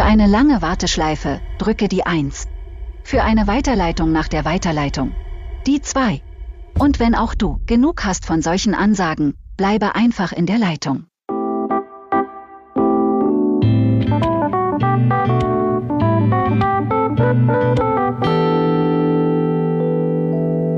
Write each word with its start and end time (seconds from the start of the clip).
Für 0.00 0.06
eine 0.06 0.26
lange 0.26 0.62
Warteschleife 0.62 1.42
drücke 1.58 1.86
die 1.86 2.06
1. 2.06 2.48
Für 3.04 3.22
eine 3.22 3.46
Weiterleitung 3.46 4.12
nach 4.12 4.28
der 4.28 4.46
Weiterleitung 4.46 5.12
die 5.66 5.82
2. 5.82 6.22
Und 6.78 6.98
wenn 7.00 7.14
auch 7.14 7.34
du 7.34 7.60
genug 7.66 8.02
hast 8.06 8.24
von 8.24 8.40
solchen 8.40 8.74
Ansagen, 8.74 9.34
bleibe 9.58 9.94
einfach 9.94 10.32
in 10.32 10.46
der 10.46 10.56
Leitung. 10.56 11.04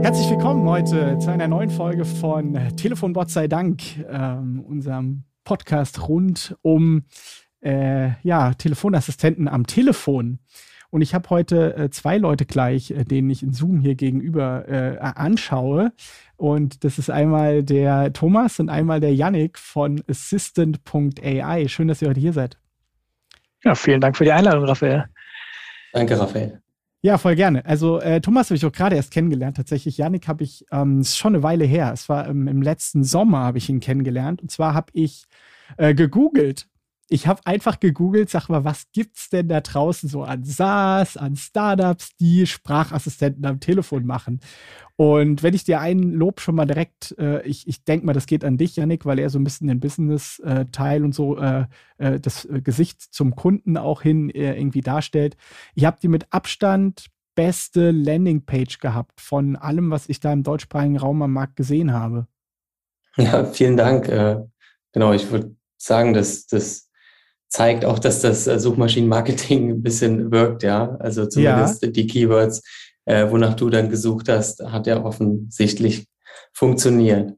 Herzlich 0.02 0.30
willkommen 0.30 0.68
heute 0.68 1.16
zu 1.20 1.30
einer 1.30 1.46
neuen 1.46 1.70
Folge 1.70 2.04
von 2.04 2.58
Telefonbot 2.76 3.30
sei 3.30 3.46
Dank, 3.46 3.82
ähm, 4.10 4.64
unserem 4.66 5.22
Podcast 5.44 6.08
rund 6.08 6.56
um 6.62 7.04
äh, 7.62 8.10
ja, 8.22 8.54
Telefonassistenten 8.54 9.48
am 9.48 9.66
Telefon. 9.66 10.38
Und 10.90 11.00
ich 11.00 11.14
habe 11.14 11.30
heute 11.30 11.74
äh, 11.74 11.90
zwei 11.90 12.18
Leute 12.18 12.44
gleich, 12.44 12.90
äh, 12.90 13.04
denen 13.04 13.30
ich 13.30 13.42
in 13.42 13.54
Zoom 13.54 13.80
hier 13.80 13.94
gegenüber 13.94 14.68
äh, 14.68 14.98
anschaue. 14.98 15.92
Und 16.36 16.84
das 16.84 16.98
ist 16.98 17.08
einmal 17.08 17.62
der 17.62 18.12
Thomas 18.12 18.60
und 18.60 18.68
einmal 18.68 19.00
der 19.00 19.14
Yannick 19.14 19.58
von 19.58 20.02
Assistant.ai. 20.06 21.68
Schön, 21.68 21.88
dass 21.88 22.02
ihr 22.02 22.08
heute 22.08 22.20
hier 22.20 22.34
seid. 22.34 22.58
Ja, 23.64 23.74
vielen 23.74 24.02
Dank 24.02 24.18
für 24.18 24.24
die 24.24 24.32
Einladung, 24.32 24.64
Raphael. 24.64 25.06
Danke, 25.94 26.18
Raphael. 26.18 26.60
Ja, 27.00 27.18
voll 27.18 27.36
gerne. 27.36 27.64
Also 27.64 27.98
äh, 28.00 28.20
Thomas 28.20 28.48
habe 28.48 28.56
ich 28.56 28.66
auch 28.66 28.72
gerade 28.72 28.94
erst 28.94 29.12
kennengelernt. 29.12 29.56
Tatsächlich, 29.56 29.96
Yannick 29.96 30.28
habe 30.28 30.44
ich, 30.44 30.64
ähm, 30.70 31.00
ist 31.00 31.16
schon 31.16 31.34
eine 31.34 31.42
Weile 31.42 31.64
her. 31.64 31.90
Es 31.92 32.08
war 32.08 32.28
ähm, 32.28 32.46
im 32.48 32.60
letzten 32.62 33.02
Sommer 33.02 33.38
habe 33.38 33.58
ich 33.58 33.68
ihn 33.68 33.80
kennengelernt. 33.80 34.42
Und 34.42 34.50
zwar 34.50 34.74
habe 34.74 34.92
ich 34.92 35.24
äh, 35.78 35.94
gegoogelt, 35.94 36.68
ich 37.12 37.26
habe 37.26 37.42
einfach 37.44 37.78
gegoogelt, 37.78 38.30
sag 38.30 38.48
mal, 38.48 38.64
was 38.64 38.86
gibt's 38.92 39.28
denn 39.28 39.46
da 39.48 39.60
draußen 39.60 40.08
so 40.08 40.22
an 40.22 40.44
SaaS, 40.44 41.18
an 41.18 41.36
Startups, 41.36 42.16
die 42.16 42.46
Sprachassistenten 42.46 43.44
am 43.44 43.60
Telefon 43.60 44.06
machen? 44.06 44.40
Und 44.96 45.42
wenn 45.42 45.52
ich 45.52 45.64
dir 45.64 45.80
einen 45.80 46.12
Lob 46.12 46.40
schon 46.40 46.54
mal 46.54 46.64
direkt, 46.64 47.14
äh, 47.18 47.42
ich, 47.42 47.68
ich 47.68 47.84
denke 47.84 48.06
mal, 48.06 48.14
das 48.14 48.26
geht 48.26 48.44
an 48.44 48.56
dich, 48.56 48.76
Yannick, 48.76 49.04
weil 49.04 49.18
er 49.18 49.28
so 49.28 49.38
ein 49.38 49.44
bisschen 49.44 49.68
den 49.68 49.80
Business-Teil 49.80 51.04
und 51.04 51.14
so 51.14 51.36
äh, 51.36 51.66
äh, 51.98 52.18
das 52.18 52.46
äh, 52.46 52.62
Gesicht 52.62 53.02
zum 53.02 53.36
Kunden 53.36 53.76
auch 53.76 54.00
hin 54.00 54.30
äh, 54.30 54.56
irgendwie 54.56 54.80
darstellt. 54.80 55.36
Ich 55.74 55.84
habe 55.84 55.98
die 56.00 56.08
mit 56.08 56.32
Abstand 56.32 57.06
beste 57.34 57.90
Landingpage 57.90 58.78
gehabt 58.78 59.20
von 59.20 59.56
allem, 59.56 59.90
was 59.90 60.08
ich 60.08 60.20
da 60.20 60.32
im 60.32 60.44
deutschsprachigen 60.44 60.98
Raum 60.98 61.20
am 61.20 61.32
Markt 61.32 61.56
gesehen 61.56 61.92
habe. 61.92 62.26
Ja, 63.18 63.44
vielen 63.44 63.76
Dank. 63.76 64.08
Äh, 64.08 64.38
genau, 64.92 65.12
ich 65.12 65.30
würde 65.30 65.54
sagen, 65.76 66.14
dass 66.14 66.46
das 66.46 66.88
zeigt 67.52 67.84
auch, 67.84 67.98
dass 67.98 68.20
das 68.20 68.46
äh, 68.46 68.58
Suchmaschinenmarketing 68.58 69.70
ein 69.70 69.82
bisschen 69.82 70.32
wirkt, 70.32 70.62
ja. 70.62 70.96
Also 71.00 71.26
zumindest 71.26 71.82
ja. 71.82 71.90
die 71.90 72.06
Keywords, 72.06 72.62
äh, 73.04 73.30
wonach 73.30 73.54
du 73.54 73.68
dann 73.68 73.90
gesucht 73.90 74.30
hast, 74.30 74.64
hat 74.64 74.86
ja 74.86 75.04
offensichtlich 75.04 76.06
funktioniert. 76.54 77.34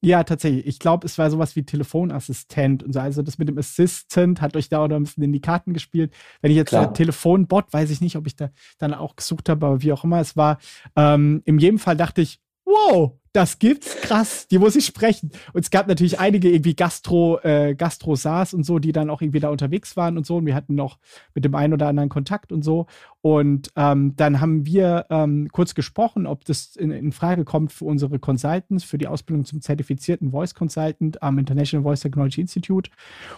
Ja, 0.00 0.24
tatsächlich. 0.24 0.66
Ich 0.66 0.78
glaube, 0.78 1.06
es 1.06 1.18
war 1.18 1.30
sowas 1.30 1.54
wie 1.54 1.64
Telefonassistent 1.64 2.82
und 2.82 2.94
so. 2.94 3.00
Also 3.00 3.20
das 3.20 3.36
mit 3.36 3.48
dem 3.48 3.58
Assistant 3.58 4.40
hat 4.40 4.56
euch 4.56 4.70
da 4.70 4.84
oder 4.84 4.96
ein 4.96 5.02
bisschen 5.02 5.24
in 5.24 5.32
die 5.32 5.40
Karten 5.40 5.74
gespielt. 5.74 6.14
Wenn 6.40 6.50
ich 6.50 6.56
jetzt 6.56 6.70
Klar. 6.70 6.94
Telefonbot, 6.94 7.70
weiß 7.70 7.90
ich 7.90 8.00
nicht, 8.00 8.16
ob 8.16 8.26
ich 8.26 8.36
da 8.36 8.50
dann 8.78 8.94
auch 8.94 9.16
gesucht 9.16 9.50
habe, 9.50 9.66
aber 9.66 9.82
wie 9.82 9.92
auch 9.92 10.04
immer 10.04 10.20
es 10.20 10.34
war. 10.34 10.58
Ähm, 10.96 11.42
in 11.44 11.58
jedem 11.58 11.78
Fall 11.78 11.96
dachte 11.96 12.22
ich, 12.22 12.40
wow, 12.64 13.17
das 13.38 13.60
gibt's, 13.60 13.94
krass, 14.00 14.48
die 14.48 14.58
muss 14.58 14.74
ich 14.74 14.84
sprechen. 14.84 15.30
Und 15.52 15.60
es 15.60 15.70
gab 15.70 15.86
natürlich 15.86 16.18
einige 16.18 16.50
irgendwie 16.50 16.74
Gastro, 16.74 17.38
äh, 17.44 17.76
Gastro-SARS 17.76 18.52
und 18.52 18.64
so, 18.64 18.80
die 18.80 18.90
dann 18.90 19.10
auch 19.10 19.22
irgendwie 19.22 19.38
da 19.38 19.48
unterwegs 19.48 19.96
waren 19.96 20.18
und 20.18 20.26
so. 20.26 20.38
Und 20.38 20.46
wir 20.46 20.56
hatten 20.56 20.74
noch 20.74 20.98
mit 21.34 21.44
dem 21.44 21.54
einen 21.54 21.72
oder 21.72 21.86
anderen 21.86 22.08
Kontakt 22.08 22.50
und 22.50 22.64
so. 22.64 22.86
Und 23.20 23.70
ähm, 23.74 24.14
dann 24.14 24.40
haben 24.40 24.64
wir 24.64 25.06
ähm, 25.10 25.48
kurz 25.50 25.74
gesprochen, 25.74 26.26
ob 26.26 26.44
das 26.44 26.76
in, 26.76 26.92
in, 26.92 27.10
Frage 27.10 27.44
kommt 27.44 27.72
für 27.72 27.84
unsere 27.84 28.20
Consultants, 28.20 28.84
für 28.84 28.96
die 28.96 29.08
Ausbildung 29.08 29.44
zum 29.44 29.60
zertifizierten 29.60 30.30
Voice 30.30 30.54
Consultant 30.54 31.20
am 31.20 31.36
International 31.36 31.82
Voice 31.82 32.00
Technology 32.00 32.40
Institute. 32.40 32.90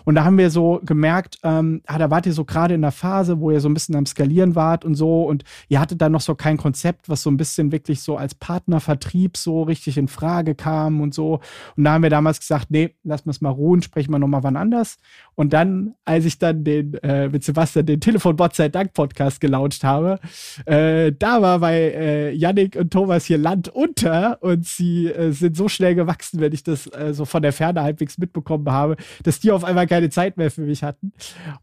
Und 0.04 0.16
da 0.16 0.24
haben 0.24 0.36
wir 0.36 0.50
so 0.50 0.82
gemerkt, 0.84 1.38
ähm, 1.44 1.80
ah, 1.86 1.96
da 1.96 2.10
wart 2.10 2.26
ihr 2.26 2.34
so 2.34 2.44
gerade 2.44 2.74
in 2.74 2.82
der 2.82 2.92
Phase, 2.92 3.40
wo 3.40 3.50
ihr 3.50 3.60
so 3.60 3.70
ein 3.70 3.74
bisschen 3.74 3.96
am 3.96 4.04
Skalieren 4.04 4.54
wart 4.54 4.84
und 4.84 4.96
so. 4.96 5.22
Und 5.22 5.44
ihr 5.68 5.80
hattet 5.80 6.02
da 6.02 6.10
noch 6.10 6.20
so 6.20 6.34
kein 6.34 6.58
Konzept, 6.58 7.08
was 7.08 7.22
so 7.22 7.30
ein 7.30 7.38
bisschen 7.38 7.72
wirklich 7.72 8.02
so 8.02 8.18
als 8.18 8.34
Partnervertrieb 8.34 9.38
so 9.38 9.62
richtig 9.62 9.96
in 9.96 10.08
Frage 10.08 10.54
kam 10.54 11.00
und 11.00 11.14
so. 11.14 11.40
Und 11.76 11.84
da 11.84 11.92
haben 11.92 12.02
wir 12.02 12.10
damals 12.10 12.38
gesagt, 12.38 12.66
nee, 12.70 12.96
lass 13.02 13.24
es 13.24 13.40
mal 13.40 13.48
ruhen, 13.48 13.80
sprechen 13.80 14.10
wir 14.10 14.18
nochmal 14.18 14.42
wann 14.42 14.56
anders. 14.56 14.98
Und 15.36 15.54
dann, 15.54 15.94
als 16.04 16.26
ich 16.26 16.38
dann 16.38 16.64
den 16.64 16.94
äh, 17.02 17.30
mit 17.30 17.44
Sebastian 17.44 17.86
den 17.86 18.00
Telefonbot 18.00 18.54
sei 18.54 18.68
Dank 18.68 18.92
Podcast 18.92 19.40
gelauncht 19.40 19.69
gelauncht 19.70 19.84
habe, 19.84 20.18
äh, 20.66 21.12
da 21.18 21.42
war 21.42 21.60
bei 21.60 21.74
äh, 21.76 22.32
Yannick 22.32 22.76
und 22.76 22.92
Thomas 22.92 23.24
hier 23.24 23.38
Land 23.38 23.68
unter 23.68 24.42
und 24.42 24.66
sie 24.66 25.06
äh, 25.06 25.32
sind 25.32 25.56
so 25.56 25.68
schnell 25.68 25.94
gewachsen, 25.94 26.40
wenn 26.40 26.52
ich 26.52 26.62
das 26.62 26.86
äh, 26.88 27.12
so 27.12 27.24
von 27.24 27.42
der 27.42 27.52
Ferne 27.52 27.82
halbwegs 27.82 28.18
mitbekommen 28.18 28.70
habe, 28.70 28.96
dass 29.22 29.40
die 29.40 29.50
auf 29.50 29.64
einmal 29.64 29.86
keine 29.86 30.10
Zeit 30.10 30.36
mehr 30.36 30.50
für 30.50 30.62
mich 30.62 30.82
hatten. 30.82 31.12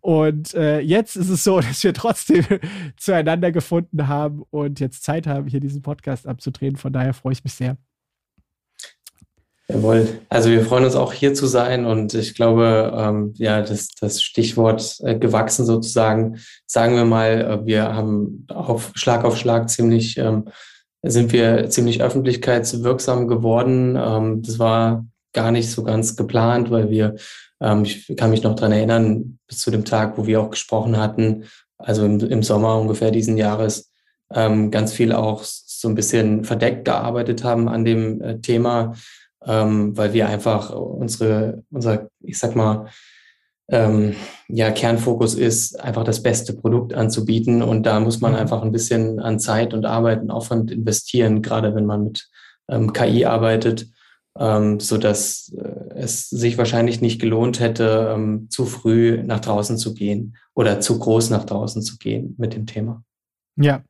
Und 0.01 0.53
äh, 0.53 0.79
jetzt 0.79 1.15
ist 1.15 1.29
es 1.29 1.43
so, 1.43 1.59
dass 1.61 1.83
wir 1.83 1.93
trotzdem 1.93 2.45
zueinander 2.97 3.51
gefunden 3.51 4.07
haben 4.07 4.43
und 4.49 4.79
jetzt 4.79 5.03
Zeit 5.03 5.27
haben, 5.27 5.47
hier 5.47 5.59
diesen 5.59 5.81
Podcast 5.81 6.27
abzudrehen. 6.27 6.75
Von 6.75 6.93
daher 6.93 7.13
freue 7.13 7.33
ich 7.33 7.43
mich 7.43 7.53
sehr. 7.53 7.77
Jawohl. 9.69 10.21
Also 10.29 10.49
wir 10.49 10.63
freuen 10.63 10.85
uns 10.85 10.95
auch 10.95 11.11
hier 11.11 11.33
zu 11.33 11.45
sein 11.45 11.85
und 11.85 12.13
ich 12.13 12.35
glaube, 12.35 12.93
ähm, 12.95 13.33
ja, 13.35 13.61
das, 13.61 13.89
das 13.99 14.21
Stichwort 14.21 14.97
äh, 15.01 15.19
gewachsen 15.19 15.65
sozusagen, 15.65 16.37
sagen 16.65 16.95
wir 16.95 17.03
mal, 17.03 17.41
äh, 17.41 17.65
wir 17.65 17.93
haben 17.93 18.47
auf 18.47 18.91
Schlag 18.95 19.25
auf 19.25 19.37
Schlag 19.37 19.69
ziemlich, 19.69 20.17
ähm, 20.17 20.45
sind 21.03 21.33
wir 21.33 21.69
ziemlich 21.69 22.01
öffentlichkeitswirksam 22.01 23.27
geworden. 23.27 23.97
Ähm, 23.99 24.41
das 24.41 24.57
war 24.57 25.05
gar 25.33 25.51
nicht 25.51 25.69
so 25.69 25.83
ganz 25.83 26.15
geplant, 26.15 26.71
weil 26.71 26.89
wir, 26.89 27.15
ähm, 27.59 27.83
ich 27.83 28.15
kann 28.15 28.29
mich 28.29 28.43
noch 28.43 28.55
dran 28.55 28.71
erinnern, 28.71 29.37
bis 29.47 29.59
zu 29.59 29.69
dem 29.69 29.83
Tag, 29.83 30.17
wo 30.17 30.25
wir 30.25 30.39
auch 30.39 30.49
gesprochen 30.49 30.95
hatten, 30.95 31.43
also 31.77 32.05
im, 32.05 32.21
im 32.21 32.41
Sommer 32.41 32.79
ungefähr 32.79 33.11
diesen 33.11 33.35
Jahres, 33.35 33.91
ähm, 34.33 34.71
ganz 34.71 34.93
viel 34.93 35.11
auch 35.11 35.43
so 35.43 35.89
ein 35.89 35.95
bisschen 35.95 36.45
verdeckt 36.45 36.85
gearbeitet 36.85 37.43
haben 37.43 37.67
an 37.67 37.83
dem 37.83 38.21
äh, 38.21 38.39
Thema 38.39 38.93
ähm, 39.47 39.97
weil 39.97 40.13
wir 40.13 40.27
einfach 40.27 40.71
unsere, 40.71 41.63
unser, 41.71 42.09
ich 42.21 42.37
sag 42.37 42.55
mal, 42.55 42.87
ähm, 43.69 44.15
ja, 44.47 44.71
Kernfokus 44.71 45.35
ist, 45.35 45.79
einfach 45.79 46.03
das 46.03 46.23
beste 46.23 46.53
Produkt 46.53 46.93
anzubieten. 46.93 47.61
Und 47.61 47.83
da 47.83 47.99
muss 47.99 48.21
man 48.21 48.33
mhm. 48.33 48.37
einfach 48.37 48.61
ein 48.61 48.71
bisschen 48.71 49.19
an 49.19 49.39
Zeit 49.39 49.73
und 49.73 49.85
Arbeit 49.85 50.21
und 50.21 50.31
Aufwand 50.31 50.71
investieren, 50.71 51.41
gerade 51.41 51.75
wenn 51.75 51.85
man 51.85 52.03
mit 52.05 52.29
ähm, 52.69 52.93
KI 52.93 53.25
arbeitet, 53.25 53.87
ähm, 54.37 54.79
so 54.79 54.97
dass 54.97 55.53
äh, 55.57 55.95
es 55.95 56.29
sich 56.29 56.57
wahrscheinlich 56.57 57.01
nicht 57.01 57.19
gelohnt 57.19 57.59
hätte, 57.59 58.13
ähm, 58.13 58.47
zu 58.49 58.65
früh 58.65 59.21
nach 59.23 59.39
draußen 59.39 59.77
zu 59.77 59.93
gehen 59.93 60.37
oder 60.53 60.79
zu 60.79 60.99
groß 60.99 61.29
nach 61.29 61.45
draußen 61.45 61.81
zu 61.81 61.97
gehen 61.97 62.35
mit 62.37 62.53
dem 62.53 62.65
Thema. 62.65 63.03
Ja, 63.59 63.81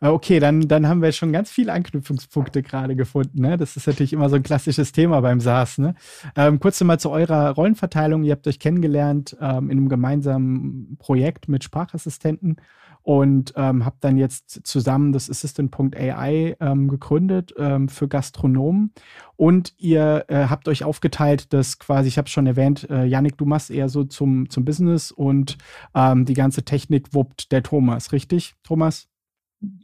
äh, 0.00 0.08
okay, 0.08 0.40
dann, 0.40 0.66
dann 0.66 0.88
haben 0.88 1.00
wir 1.00 1.12
schon 1.12 1.32
ganz 1.32 1.48
viele 1.48 1.72
Anknüpfungspunkte 1.72 2.62
gerade 2.62 2.96
gefunden. 2.96 3.40
Ne? 3.40 3.56
Das 3.56 3.76
ist 3.76 3.86
natürlich 3.86 4.12
immer 4.12 4.28
so 4.28 4.34
ein 4.36 4.42
klassisches 4.42 4.90
Thema 4.90 5.20
beim 5.20 5.40
SaaS. 5.40 5.78
Ne? 5.78 5.94
Ähm, 6.36 6.58
kurz 6.58 6.80
nochmal 6.80 6.98
zu 6.98 7.10
eurer 7.10 7.50
Rollenverteilung. 7.50 8.24
Ihr 8.24 8.32
habt 8.32 8.48
euch 8.48 8.58
kennengelernt 8.58 9.36
ähm, 9.40 9.70
in 9.70 9.78
einem 9.78 9.88
gemeinsamen 9.88 10.96
Projekt 10.98 11.48
mit 11.48 11.62
Sprachassistenten 11.62 12.56
und 13.02 13.52
ähm, 13.56 13.84
habt 13.84 14.04
dann 14.04 14.16
jetzt 14.16 14.66
zusammen 14.66 15.12
das 15.12 15.28
Assistant.ai 15.28 16.56
ähm, 16.60 16.88
gegründet 16.88 17.52
ähm, 17.58 17.88
für 17.88 18.08
Gastronomen. 18.08 18.92
Und 19.36 19.74
ihr 19.78 20.24
äh, 20.28 20.46
habt 20.46 20.68
euch 20.68 20.84
aufgeteilt, 20.84 21.52
dass 21.52 21.78
quasi, 21.78 22.08
ich 22.08 22.18
habe 22.18 22.26
es 22.26 22.32
schon 22.32 22.46
erwähnt, 22.46 22.88
äh, 22.90 23.04
Yannick, 23.04 23.36
du 23.38 23.44
machst 23.44 23.70
eher 23.70 23.88
so 23.88 24.04
zum, 24.04 24.48
zum 24.50 24.64
Business 24.64 25.10
und 25.10 25.58
ähm, 25.94 26.24
die 26.24 26.34
ganze 26.34 26.64
Technik 26.64 27.12
wuppt 27.12 27.50
der 27.50 27.62
Thomas, 27.62 28.12
richtig, 28.12 28.54
Thomas? 28.62 29.11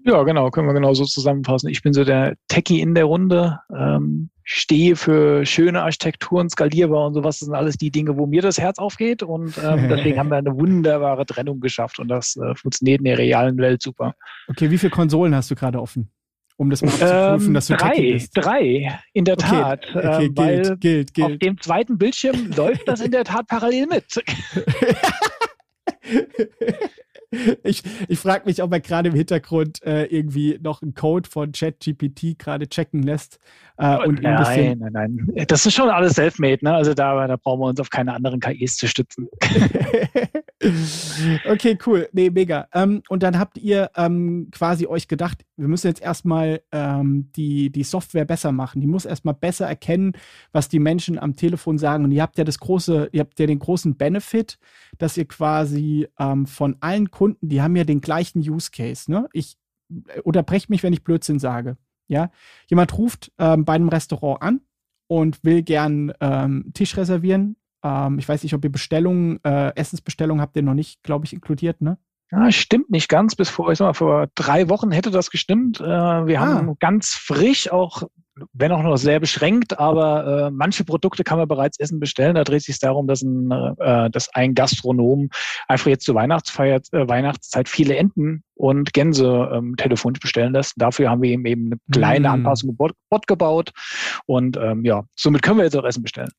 Ja, 0.04 0.22
genau, 0.22 0.50
können 0.50 0.66
wir 0.66 0.74
genau 0.74 0.94
so 0.94 1.04
zusammenfassen. 1.04 1.68
Ich 1.68 1.82
bin 1.82 1.92
so 1.92 2.04
der 2.04 2.34
Techie 2.48 2.80
in 2.80 2.94
der 2.94 3.04
Runde, 3.04 3.60
ähm, 3.76 4.30
stehe 4.42 4.96
für 4.96 5.44
schöne 5.44 5.82
Architekturen, 5.82 6.48
skalierbar 6.48 7.06
und 7.06 7.14
sowas. 7.14 7.38
Das 7.38 7.46
sind 7.46 7.54
alles 7.54 7.76
die 7.76 7.90
Dinge, 7.90 8.16
wo 8.16 8.26
mir 8.26 8.42
das 8.42 8.58
Herz 8.58 8.78
aufgeht 8.78 9.22
und 9.22 9.58
ähm, 9.62 9.88
deswegen 9.90 10.18
haben 10.18 10.30
wir 10.30 10.36
eine 10.36 10.56
wunderbare 10.56 11.26
Trennung 11.26 11.60
geschafft 11.60 11.98
und 11.98 12.08
das 12.08 12.36
äh, 12.36 12.54
funktioniert 12.54 13.00
in 13.00 13.04
der 13.04 13.18
realen 13.18 13.58
Welt 13.58 13.82
super. 13.82 14.14
Okay, 14.48 14.70
wie 14.70 14.78
viele 14.78 14.90
Konsolen 14.90 15.34
hast 15.34 15.50
du 15.50 15.54
gerade 15.54 15.80
offen? 15.80 16.10
Um 16.56 16.70
das 16.70 16.82
mal 16.82 16.88
abzuprüfen, 16.88 17.46
ähm, 17.46 17.54
dass 17.54 17.66
du 17.68 17.76
drei, 17.76 18.00
bist. 18.00 18.32
drei, 18.34 18.98
in 19.12 19.24
der 19.24 19.34
okay, 19.34 19.46
Tat. 19.46 19.86
Okay, 19.94 20.24
ähm, 20.24 20.34
gilt, 20.34 20.80
gilt, 20.80 21.14
gilt. 21.14 21.32
Auf 21.32 21.38
dem 21.38 21.60
zweiten 21.60 21.98
Bildschirm 21.98 22.50
läuft 22.56 22.88
das 22.88 23.00
in 23.00 23.12
der 23.12 23.22
Tat 23.22 23.46
parallel 23.46 23.86
mit. 23.86 24.04
ich 27.62 27.82
ich 28.08 28.18
frage 28.18 28.44
mich, 28.46 28.62
ob 28.62 28.72
er 28.72 28.80
gerade 28.80 29.10
im 29.10 29.14
Hintergrund 29.14 29.82
äh, 29.82 30.04
irgendwie 30.04 30.58
noch 30.62 30.82
einen 30.82 30.94
Code 30.94 31.28
von 31.28 31.52
ChatGPT 31.52 32.38
gerade 32.38 32.68
checken 32.68 33.02
lässt. 33.02 33.38
Äh, 33.76 33.96
und 34.04 34.22
nein, 34.22 34.78
nein, 34.78 34.92
nein. 34.92 35.32
Das 35.46 35.64
ist 35.64 35.74
schon 35.74 35.88
alles 35.88 36.14
self-made, 36.14 36.64
ne? 36.64 36.74
Also 36.74 36.94
da, 36.94 37.26
da 37.26 37.36
brauchen 37.36 37.60
wir 37.60 37.66
uns 37.66 37.80
auf 37.80 37.90
keine 37.90 38.12
anderen 38.12 38.40
KIs 38.40 38.76
zu 38.76 38.88
stützen. 38.88 39.28
okay, 41.48 41.78
cool. 41.86 42.08
Nee, 42.12 42.30
mega. 42.30 42.66
Ähm, 42.74 43.02
und 43.08 43.22
dann 43.22 43.38
habt 43.38 43.58
ihr 43.58 43.90
ähm, 43.96 44.48
quasi 44.50 44.86
euch 44.86 45.06
gedacht, 45.06 45.44
wir 45.56 45.68
müssen 45.68 45.86
jetzt 45.86 46.02
erstmal 46.02 46.62
ähm, 46.72 47.30
die, 47.36 47.70
die 47.70 47.84
Software 47.84 48.24
besser 48.24 48.50
machen. 48.50 48.80
Die 48.80 48.88
muss 48.88 49.04
erstmal 49.04 49.34
besser 49.34 49.68
erkennen, 49.68 50.12
was 50.50 50.68
die 50.68 50.80
Menschen 50.80 51.18
am 51.18 51.36
Telefon 51.36 51.78
sagen. 51.78 52.04
Und 52.04 52.10
ihr 52.10 52.22
habt 52.22 52.38
ja 52.38 52.44
das 52.44 52.58
große, 52.58 53.10
ihr 53.12 53.20
habt 53.20 53.38
ja 53.38 53.46
den 53.46 53.60
großen 53.60 53.96
Benefit, 53.96 54.58
dass 54.98 55.16
ihr 55.16 55.26
quasi 55.26 56.08
ähm, 56.18 56.46
von 56.46 56.76
allen 56.80 57.10
Kunden, 57.18 57.48
die 57.48 57.60
haben 57.60 57.74
ja 57.74 57.82
den 57.82 58.00
gleichen 58.00 58.38
Use 58.38 58.70
Case. 58.70 59.10
Ne? 59.10 59.28
Ich 59.32 59.56
äh, 59.90 60.20
unterbreche 60.20 60.66
mich, 60.68 60.84
wenn 60.84 60.92
ich 60.92 61.02
Blödsinn 61.02 61.40
sage. 61.40 61.76
Ja, 62.06 62.30
jemand 62.68 62.96
ruft 62.96 63.32
ähm, 63.38 63.64
bei 63.64 63.72
einem 63.72 63.88
Restaurant 63.88 64.40
an 64.40 64.60
und 65.08 65.42
will 65.42 65.62
gern 65.62 66.12
ähm, 66.20 66.70
Tisch 66.74 66.96
reservieren. 66.96 67.56
Ähm, 67.82 68.20
ich 68.20 68.28
weiß 68.28 68.44
nicht, 68.44 68.54
ob 68.54 68.62
ihr 68.62 68.70
Bestellungen, 68.70 69.42
äh, 69.42 69.74
Essensbestellungen 69.74 70.40
habt 70.40 70.54
ihr 70.54 70.62
noch 70.62 70.74
nicht, 70.74 71.02
glaube 71.02 71.26
ich, 71.26 71.32
inkludiert, 71.32 71.80
ne? 71.80 71.98
Ja, 72.30 72.52
stimmt 72.52 72.90
nicht 72.90 73.08
ganz. 73.08 73.34
Bis 73.34 73.48
vor, 73.48 73.72
ich 73.72 73.78
sag 73.78 73.86
mal, 73.86 73.94
vor 73.94 74.28
drei 74.36 74.68
Wochen 74.68 74.92
hätte 74.92 75.10
das 75.10 75.30
gestimmt. 75.30 75.80
Äh, 75.80 75.84
wir 75.84 76.40
ah. 76.40 76.46
haben 76.46 76.78
ganz 76.78 77.14
frisch 77.14 77.72
auch 77.72 78.04
wenn 78.52 78.72
auch 78.72 78.82
noch 78.82 78.96
sehr 78.96 79.20
beschränkt, 79.20 79.78
aber 79.78 80.46
äh, 80.46 80.50
manche 80.50 80.84
Produkte 80.84 81.24
kann 81.24 81.38
man 81.38 81.48
bereits 81.48 81.78
essen 81.78 82.00
bestellen. 82.00 82.34
Da 82.34 82.44
dreht 82.44 82.60
es 82.60 82.64
sich 82.64 82.78
darum, 82.78 83.06
dass 83.06 83.22
ein, 83.22 83.50
äh, 83.50 84.10
dass 84.10 84.32
ein 84.34 84.54
Gastronom 84.54 85.28
einfach 85.66 85.86
jetzt 85.86 86.04
zur 86.04 86.14
Weihnachtsfeier, 86.14 86.80
äh, 86.92 87.08
Weihnachtszeit 87.08 87.68
viele 87.68 87.96
Enten 87.96 88.42
und 88.54 88.92
Gänse 88.92 89.50
ähm, 89.52 89.76
telefonisch 89.76 90.20
bestellen 90.20 90.52
lässt. 90.52 90.74
Dafür 90.76 91.10
haben 91.10 91.22
wir 91.22 91.30
eben 91.30 91.46
eben 91.46 91.66
eine 91.66 91.78
kleine 91.92 92.28
mm. 92.28 92.32
Anpassung 92.32 92.70
im 92.70 92.76
Bot 92.76 93.26
gebaut 93.26 93.70
und 94.26 94.56
ähm, 94.56 94.84
ja, 94.84 95.04
somit 95.16 95.42
können 95.42 95.58
wir 95.58 95.64
jetzt 95.64 95.76
auch 95.76 95.84
Essen 95.84 96.02
bestellen. 96.02 96.30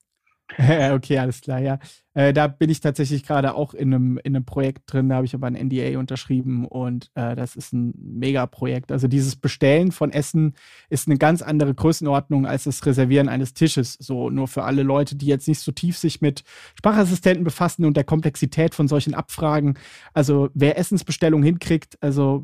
okay, 0.58 1.20
alles 1.20 1.42
klar, 1.42 1.60
ja. 1.60 1.80
Äh, 2.16 2.34
da 2.34 2.48
bin 2.48 2.72
ich 2.72 2.80
tatsächlich 2.80 3.24
gerade 3.24 3.54
auch 3.54 3.74
in 3.74 3.94
einem, 3.94 4.18
in 4.24 4.36
einem 4.36 4.44
Projekt 4.44 4.92
drin, 4.92 5.10
da 5.10 5.16
habe 5.16 5.26
ich 5.26 5.36
aber 5.36 5.46
ein 5.46 5.54
NDA 5.54 6.00
unterschrieben 6.00 6.66
und 6.66 7.12
äh, 7.14 7.36
das 7.36 7.56
ist 7.56 7.72
ein 7.72 7.94
Mega-Projekt. 7.96 8.92
Also 8.92 9.08
dieses 9.08 9.36
Bestellen 9.36 9.92
von 9.92 10.12
Essen 10.12 10.56
ist 10.90 11.08
eine 11.08 11.18
ganz 11.18 11.44
andere 11.44 11.74
Größenordnung 11.76 12.48
als 12.48 12.64
das 12.64 12.84
Reservieren 12.86 13.30
eines 13.30 13.54
Tisches. 13.54 13.94
So 14.00 14.32
nur 14.32 14.48
für 14.48 14.64
alle 14.64 14.82
Leute, 14.82 15.16
die 15.16 15.28
jetzt 15.28 15.48
nicht 15.48 15.60
so 15.60 15.72
tief 15.72 15.98
sich 15.98 16.20
mit 16.20 16.44
Sprachassistenten 16.76 17.44
befassen 17.44 17.86
und 17.86 17.96
der 17.96 18.04
Komplexität 18.04 18.74
von 18.74 18.88
solchen 18.88 19.14
Abfragen. 19.14 19.78
Also 20.14 20.50
wer 20.56 20.80
Essensbestellung 20.80 21.44
hinkriegt, 21.44 22.02
also 22.02 22.44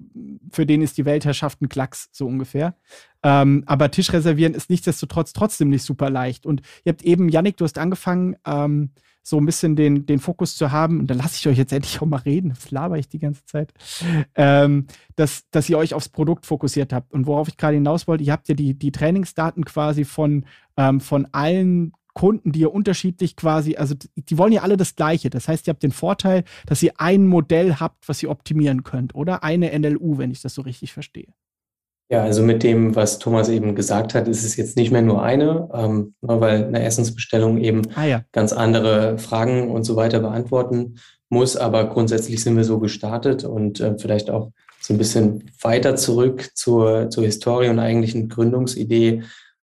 für 0.51 0.67
den 0.67 0.83
ist 0.83 0.97
die 0.97 1.05
Weltherrschaft 1.05 1.61
ein 1.61 1.69
Klacks, 1.69 2.09
so 2.11 2.27
ungefähr. 2.27 2.75
Ähm, 3.25 3.63
aber 3.65 3.89
Tisch 3.89 4.13
reservieren 4.13 4.53
ist 4.53 4.69
nichtsdestotrotz 4.69 5.33
trotzdem 5.33 5.69
nicht 5.69 5.81
super 5.81 6.11
leicht. 6.11 6.45
Und 6.45 6.61
ihr 6.83 6.91
habt 6.91 7.01
eben, 7.01 7.27
Yannick, 7.27 7.57
du 7.57 7.65
hast 7.65 7.79
angefangen, 7.79 8.35
ähm, 8.45 8.91
so 9.23 9.39
ein 9.39 9.47
bisschen 9.47 9.75
den, 9.75 10.05
den 10.05 10.19
Fokus 10.19 10.55
zu 10.55 10.71
haben, 10.71 10.99
und 10.99 11.07
dann 11.07 11.17
lasse 11.17 11.37
ich 11.37 11.47
euch 11.47 11.57
jetzt 11.57 11.73
endlich 11.73 11.99
auch 11.99 12.05
mal 12.05 12.17
reden, 12.17 12.49
das 12.49 12.69
laber 12.69 12.99
ich 12.99 13.09
die 13.09 13.17
ganze 13.17 13.43
Zeit, 13.45 13.73
ähm, 14.35 14.85
dass, 15.15 15.49
dass 15.49 15.67
ihr 15.67 15.79
euch 15.79 15.95
aufs 15.95 16.09
Produkt 16.09 16.45
fokussiert 16.45 16.93
habt. 16.93 17.11
Und 17.11 17.25
worauf 17.25 17.47
ich 17.47 17.57
gerade 17.57 17.73
hinaus 17.73 18.07
wollte, 18.07 18.23
ihr 18.23 18.31
habt 18.31 18.47
ja 18.47 18.53
die, 18.53 18.75
die 18.75 18.91
Trainingsdaten 18.91 19.65
quasi 19.65 20.05
von, 20.05 20.45
ähm, 20.77 21.01
von 21.01 21.27
allen 21.31 21.93
Kunden, 22.13 22.51
die 22.51 22.59
ihr 22.59 22.71
unterschiedlich 22.71 23.35
quasi, 23.35 23.75
also 23.75 23.95
die 24.15 24.37
wollen 24.37 24.53
ja 24.53 24.61
alle 24.61 24.77
das 24.77 24.95
Gleiche. 24.95 25.31
Das 25.31 25.47
heißt, 25.47 25.65
ihr 25.65 25.71
habt 25.71 25.81
den 25.81 25.91
Vorteil, 25.91 26.43
dass 26.67 26.83
ihr 26.83 26.93
ein 26.97 27.25
Modell 27.25 27.77
habt, 27.77 28.07
was 28.07 28.21
ihr 28.21 28.29
optimieren 28.29 28.83
könnt, 28.83 29.15
oder? 29.15 29.43
Eine 29.43 29.77
NLU, 29.77 30.19
wenn 30.19 30.29
ich 30.29 30.41
das 30.41 30.53
so 30.53 30.61
richtig 30.61 30.93
verstehe. 30.93 31.33
Ja, 32.09 32.23
also 32.23 32.43
mit 32.43 32.61
dem, 32.61 32.95
was 32.95 33.17
Thomas 33.17 33.49
eben 33.49 33.73
gesagt 33.73 34.13
hat, 34.13 34.27
ist 34.27 34.43
es 34.43 34.55
jetzt 34.57 34.77
nicht 34.77 34.91
mehr 34.91 35.01
nur 35.01 35.23
eine, 35.23 35.69
ähm, 35.73 36.13
weil 36.21 36.65
eine 36.65 36.83
Essensbestellung 36.83 37.57
eben 37.57 37.81
ah, 37.95 38.05
ja. 38.05 38.21
ganz 38.31 38.53
andere 38.53 39.17
Fragen 39.17 39.71
und 39.71 39.85
so 39.85 39.95
weiter 39.95 40.19
beantworten 40.19 40.97
muss. 41.29 41.57
Aber 41.57 41.89
grundsätzlich 41.89 42.43
sind 42.43 42.57
wir 42.57 42.63
so 42.63 42.79
gestartet 42.79 43.43
und 43.43 43.79
äh, 43.79 43.97
vielleicht 43.97 44.29
auch 44.29 44.51
so 44.79 44.93
ein 44.93 44.99
bisschen 44.99 45.51
weiter 45.61 45.95
zurück 45.95 46.51
zur, 46.53 47.09
zur 47.09 47.23
Historie 47.23 47.69
und 47.69 47.79
eigentlichen 47.79 48.29
Gründungsidee. 48.29 49.23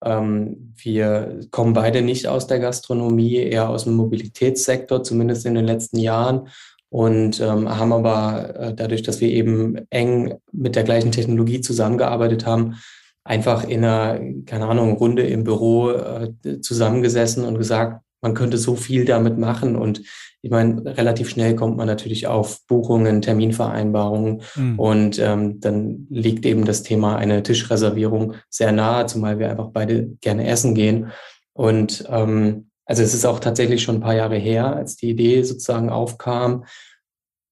Ähm, 0.05 0.75
wir 0.77 1.41
kommen 1.51 1.73
beide 1.73 2.03
nicht 2.03 2.27
aus 2.27 2.47
der 2.47 2.59
Gastronomie, 2.59 3.37
eher 3.37 3.71
aus 3.71 3.85
dem 3.85 3.95
Mobilitätssektor, 3.95 5.03
zumindest 5.03 5.47
in 5.47 5.55
den 5.55 5.65
letzten 5.65 5.99
Jahren 5.99 6.49
und 6.97 7.41
ähm, 7.43 7.69
haben 7.69 7.93
aber 7.93 8.55
äh, 8.59 8.75
dadurch, 8.75 9.03
dass 9.03 9.21
wir 9.21 9.29
eben 9.29 9.77
eng 9.91 10.33
mit 10.51 10.77
der 10.77 10.83
gleichen 10.83 11.13
Technologie 11.13 11.61
zusammengearbeitet 11.61 12.47
haben, 12.47 12.77
einfach 13.23 13.69
in 13.69 13.85
einer, 13.85 14.19
keine 14.47 14.67
Ahnung, 14.67 14.97
Runde 14.97 15.25
im 15.25 15.45
Büro 15.45 15.91
äh, 15.91 16.33
zusammengesessen 16.63 17.45
und 17.45 17.59
gesagt, 17.59 18.01
man 18.23 18.33
könnte 18.33 18.57
so 18.57 18.77
viel 18.77 19.05
damit 19.05 19.37
machen. 19.37 19.77
Und 19.77 20.05
ich 20.41 20.51
meine, 20.51 20.97
relativ 20.97 21.29
schnell 21.29 21.55
kommt 21.55 21.77
man 21.77 21.87
natürlich 21.87 22.29
auf 22.29 22.65
Buchungen, 22.67 23.21
Terminvereinbarungen. 23.21 24.41
Mhm. 24.55 24.79
Und 24.79 25.19
ähm, 25.19 25.61
dann 25.61 26.07
liegt 26.09 26.47
eben 26.47 26.65
das 26.65 26.83
Thema 26.83 27.17
eine 27.17 27.43
Tischreservierung 27.43 28.37
sehr 28.49 28.73
nahe, 28.73 29.05
zumal 29.05 29.39
wir 29.39 29.51
einfach 29.51 29.69
beide 29.71 30.17
gerne 30.23 30.49
essen 30.49 30.75
gehen. 30.75 31.09
Und 31.53 32.07
ähm, 32.09 32.71
also 32.87 33.03
es 33.03 33.15
ist 33.15 33.27
auch 33.27 33.41
tatsächlich 33.41 33.83
schon 33.83 33.97
ein 33.97 34.01
paar 34.01 34.15
Jahre 34.15 34.37
her, 34.37 34.75
als 34.75 34.97
die 34.97 35.11
Idee 35.11 35.43
sozusagen 35.43 35.91
aufkam. 35.91 36.65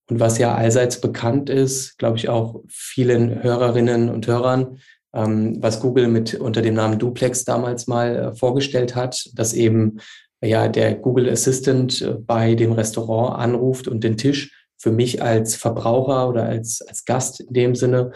Und 0.08 0.20
was 0.20 0.38
ja 0.38 0.54
allseits 0.54 1.00
bekannt 1.00 1.50
ist, 1.50 1.98
glaube 1.98 2.16
ich 2.16 2.28
auch 2.28 2.62
vielen 2.69 3.42
Hörerinnen 3.42 4.10
und 4.10 4.26
Hörern, 4.26 4.78
ähm, 5.14 5.56
was 5.60 5.81
Google 5.81 6.08
mit 6.08 6.34
unter 6.34 6.62
dem 6.62 6.75
Namen 6.75 6.98
Duplex 6.98 7.44
damals 7.44 7.86
mal 7.86 8.16
äh, 8.16 8.34
vorgestellt 8.34 8.94
hat, 8.94 9.31
dass 9.34 9.54
eben 9.54 9.98
ja 10.42 10.69
der 10.69 10.94
Google 10.94 11.28
Assistant 11.28 12.00
äh, 12.02 12.12
bei 12.12 12.54
dem 12.54 12.72
Restaurant 12.72 13.38
anruft 13.38 13.88
und 13.88 14.04
den 14.04 14.16
Tisch 14.16 14.66
für 14.76 14.92
mich 14.92 15.22
als 15.22 15.56
Verbraucher 15.56 16.28
oder 16.28 16.44
als, 16.44 16.82
als 16.82 17.04
Gast 17.04 17.40
in 17.40 17.54
dem 17.54 17.75
Sinne 17.75 18.12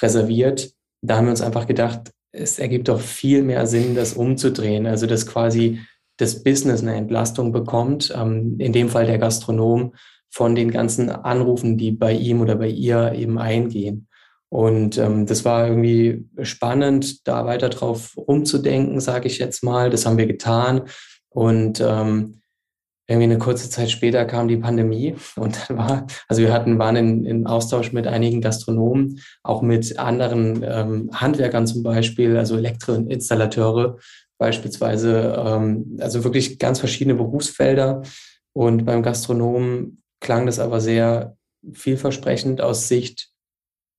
reserviert. 0.00 0.72
Da 1.02 1.16
haben 1.16 1.26
wir 1.26 1.32
uns 1.32 1.42
einfach 1.42 1.66
gedacht, 1.66 2.12
es 2.30 2.58
ergibt 2.58 2.88
doch 2.88 3.00
viel 3.00 3.42
mehr 3.42 3.66
Sinn, 3.66 3.94
das 3.94 4.14
umzudrehen. 4.14 4.86
Also 4.86 5.06
dass 5.06 5.26
quasi 5.26 5.80
das 6.22 6.42
Business 6.42 6.80
eine 6.82 6.94
Entlastung 6.94 7.52
bekommt, 7.52 8.12
ähm, 8.16 8.56
in 8.58 8.72
dem 8.72 8.88
Fall 8.88 9.06
der 9.06 9.18
Gastronom, 9.18 9.94
von 10.30 10.54
den 10.54 10.70
ganzen 10.70 11.10
Anrufen, 11.10 11.76
die 11.76 11.92
bei 11.92 12.12
ihm 12.12 12.40
oder 12.40 12.56
bei 12.56 12.68
ihr 12.68 13.12
eben 13.12 13.38
eingehen. 13.38 14.08
Und 14.48 14.96
ähm, 14.98 15.26
das 15.26 15.44
war 15.44 15.66
irgendwie 15.66 16.26
spannend, 16.42 17.26
da 17.26 17.44
weiter 17.46 17.68
drauf 17.68 18.16
rumzudenken, 18.16 19.00
sage 19.00 19.26
ich 19.26 19.38
jetzt 19.38 19.62
mal. 19.62 19.90
Das 19.90 20.06
haben 20.06 20.18
wir 20.18 20.26
getan. 20.26 20.82
Und 21.28 21.80
ähm, 21.80 22.42
irgendwie 23.08 23.24
eine 23.24 23.38
kurze 23.38 23.68
Zeit 23.68 23.90
später 23.90 24.24
kam 24.24 24.48
die 24.48 24.56
Pandemie 24.56 25.16
und 25.36 25.58
dann 25.68 25.76
war, 25.76 26.06
also 26.28 26.42
wir 26.42 26.52
hatten, 26.52 26.78
waren 26.78 26.96
in, 26.96 27.24
in 27.24 27.46
Austausch 27.46 27.92
mit 27.92 28.06
einigen 28.06 28.40
Gastronomen, 28.40 29.20
auch 29.42 29.62
mit 29.62 29.98
anderen 29.98 30.62
ähm, 30.66 31.10
Handwerkern 31.12 31.66
zum 31.66 31.82
Beispiel, 31.82 32.36
also 32.36 32.56
Elektroinstallateure, 32.56 33.98
beispielsweise, 34.42 35.36
ähm, 35.38 35.98
also 36.00 36.24
wirklich 36.24 36.58
ganz 36.58 36.80
verschiedene 36.80 37.14
Berufsfelder. 37.14 38.02
Und 38.52 38.84
beim 38.84 39.04
Gastronomen 39.04 40.02
klang 40.20 40.46
das 40.46 40.58
aber 40.58 40.80
sehr 40.80 41.36
vielversprechend 41.72 42.60
aus 42.60 42.88
Sicht 42.88 43.30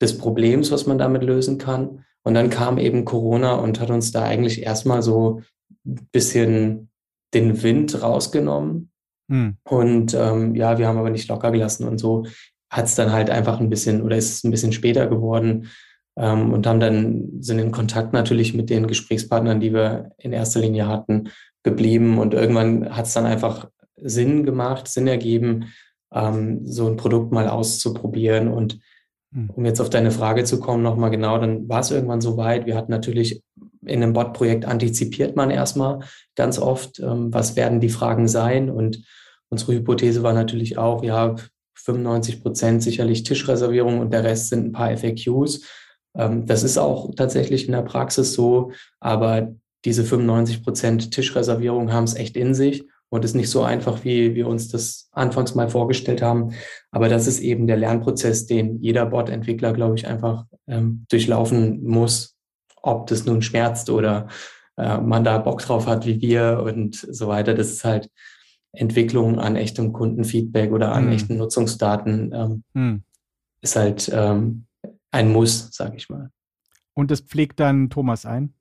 des 0.01 0.17
Problems, 0.17 0.69
was 0.69 0.85
man 0.85 0.97
damit 0.97 1.23
lösen 1.23 1.59
kann. 1.59 2.03
Und 2.25 2.33
dann 2.33 2.49
kam 2.49 2.77
eben 2.77 3.05
Corona 3.05 3.53
und 3.53 3.79
hat 3.79 3.89
uns 3.89 4.11
da 4.11 4.23
eigentlich 4.23 4.63
erstmal 4.63 5.01
so 5.01 5.41
ein 5.85 6.09
bisschen 6.11 6.89
den 7.33 7.63
Wind 7.63 8.01
rausgenommen. 8.01 8.91
Hm. 9.31 9.55
Und 9.63 10.13
ähm, 10.13 10.55
ja, 10.55 10.77
wir 10.77 10.89
haben 10.89 10.97
aber 10.97 11.09
nicht 11.09 11.29
locker 11.29 11.51
gelassen 11.51 11.87
und 11.87 11.99
so 11.99 12.25
hat 12.69 12.85
es 12.85 12.95
dann 12.95 13.13
halt 13.13 13.29
einfach 13.29 13.61
ein 13.61 13.69
bisschen 13.69 14.01
oder 14.01 14.17
ist 14.17 14.33
es 14.33 14.43
ein 14.43 14.51
bisschen 14.51 14.73
später 14.73 15.07
geworden, 15.07 15.69
ähm, 16.17 16.53
und 16.53 16.67
haben 16.67 16.79
dann 16.79 17.29
sind 17.39 17.59
in 17.59 17.71
Kontakt 17.71 18.13
natürlich 18.13 18.53
mit 18.53 18.69
den 18.69 18.87
Gesprächspartnern, 18.87 19.59
die 19.59 19.73
wir 19.73 20.11
in 20.17 20.33
erster 20.33 20.59
Linie 20.59 20.87
hatten, 20.87 21.29
geblieben. 21.63 22.19
Und 22.19 22.33
irgendwann 22.33 22.95
hat 22.95 23.05
es 23.05 23.13
dann 23.13 23.25
einfach 23.25 23.69
Sinn 23.95 24.45
gemacht, 24.45 24.87
Sinn 24.87 25.07
ergeben, 25.07 25.73
ähm, 26.13 26.65
so 26.65 26.87
ein 26.87 26.97
Produkt 26.97 27.31
mal 27.31 27.47
auszuprobieren. 27.47 28.47
Und 28.47 28.79
hm. 29.33 29.49
um 29.49 29.65
jetzt 29.65 29.81
auf 29.81 29.89
deine 29.89 30.11
Frage 30.11 30.43
zu 30.43 30.59
kommen, 30.59 30.83
nochmal 30.83 31.09
genau, 31.09 31.37
dann 31.37 31.67
war 31.67 31.79
es 31.79 31.91
irgendwann 31.91 32.21
so 32.21 32.37
weit. 32.37 32.65
Wir 32.65 32.75
hatten 32.75 32.91
natürlich 32.91 33.41
in 33.85 34.01
einem 34.01 34.13
Bot-Projekt 34.13 34.65
antizipiert 34.65 35.35
man 35.35 35.51
erstmal 35.51 35.99
ganz 36.35 36.59
oft, 36.59 36.99
ähm, 36.99 37.33
was 37.33 37.55
werden 37.55 37.79
die 37.79 37.89
Fragen 37.89 38.27
sein. 38.27 38.69
Und 38.69 39.03
unsere 39.49 39.73
Hypothese 39.73 40.23
war 40.23 40.33
natürlich 40.33 40.77
auch, 40.77 41.03
ja, 41.03 41.35
95 41.75 42.41
Prozent 42.41 42.83
sicherlich 42.83 43.23
Tischreservierung 43.23 43.99
und 43.99 44.13
der 44.13 44.23
Rest 44.23 44.49
sind 44.49 44.67
ein 44.67 44.71
paar 44.71 44.95
FAQs. 44.95 45.61
Ähm, 46.15 46.45
das 46.45 46.63
ist 46.63 46.77
auch 46.77 47.13
tatsächlich 47.15 47.65
in 47.65 47.71
der 47.73 47.81
Praxis 47.81 48.33
so, 48.33 48.71
aber 48.99 49.53
diese 49.85 50.03
95 50.03 50.63
Prozent 50.63 51.11
Tischreservierung 51.11 51.91
haben 51.91 52.05
es 52.05 52.15
echt 52.15 52.37
in 52.37 52.53
sich. 52.53 52.85
und 53.09 53.23
ist 53.23 53.35
nicht 53.35 53.49
so 53.51 53.61
einfach, 53.61 54.03
wie 54.03 54.33
wir 54.33 54.47
uns 54.47 54.69
das 54.69 55.07
anfangs 55.11 55.53
mal 55.53 55.69
vorgestellt 55.69 56.23
haben. 56.23 56.53
Aber 56.89 57.09
das 57.09 57.27
ist 57.27 57.41
eben 57.41 57.67
der 57.67 57.77
Lernprozess, 57.77 58.47
den 58.47 58.81
jeder 58.81 59.05
Bot-Entwickler, 59.05 59.71
glaube 59.73 59.95
ich, 59.95 60.07
einfach 60.07 60.45
ähm, 60.67 61.05
durchlaufen 61.09 61.83
muss, 61.83 62.35
ob 62.81 63.05
das 63.05 63.25
nun 63.25 63.43
schmerzt 63.43 63.91
oder 63.91 64.29
äh, 64.77 64.97
man 64.97 65.23
da 65.23 65.37
Bock 65.37 65.61
drauf 65.61 65.85
hat 65.85 66.07
wie 66.07 66.21
wir 66.21 66.63
und 66.65 66.95
so 66.95 67.27
weiter. 67.27 67.53
Das 67.53 67.69
ist 67.69 67.83
halt 67.83 68.09
Entwicklung 68.71 69.39
an 69.39 69.55
echtem 69.55 69.93
Kundenfeedback 69.93 70.71
oder 70.71 70.91
an 70.93 71.05
hm. 71.05 71.11
echten 71.11 71.37
Nutzungsdaten. 71.37 72.31
Ähm, 72.33 72.63
hm. 72.73 73.03
Ist 73.61 73.75
halt 73.75 74.11
ähm, 74.11 74.65
ein 75.13 75.31
Muss, 75.31 75.69
sage 75.71 75.95
ich 75.95 76.09
mal. 76.09 76.31
Und 76.93 77.11
das 77.11 77.21
pflegt 77.21 77.59
dann 77.59 77.89
Thomas 77.89 78.25
ein? 78.25 78.53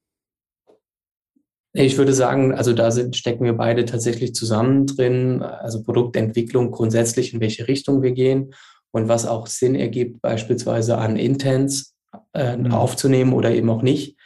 Ich 1.75 1.97
würde 1.97 2.13
sagen, 2.13 2.55
also 2.55 2.75
da 2.75 2.91
sind, 2.91 3.17
stecken 3.17 3.45
wir 3.45 3.55
beide 3.55 3.87
tatsächlich 3.87 4.35
zusammen 4.35 4.87
drin. 4.87 5.43
Also 5.43 5.83
Produktentwicklung 5.83 6.71
grundsätzlich, 6.71 7.33
in 7.33 7.41
welche 7.41 7.67
Richtung 7.67 8.03
wir 8.03 8.13
gehen 8.13 8.55
und 8.91 9.09
was 9.09 9.27
auch 9.27 9.47
Sinn 9.47 9.75
ergibt, 9.75 10.21
beispielsweise 10.21 10.99
an 10.99 11.17
Intents 11.17 11.95
äh, 12.35 12.57
mhm. 12.57 12.73
aufzunehmen 12.73 13.33
oder 13.33 13.51
eben 13.53 13.71
auch 13.71 13.83
nicht. 13.83 14.19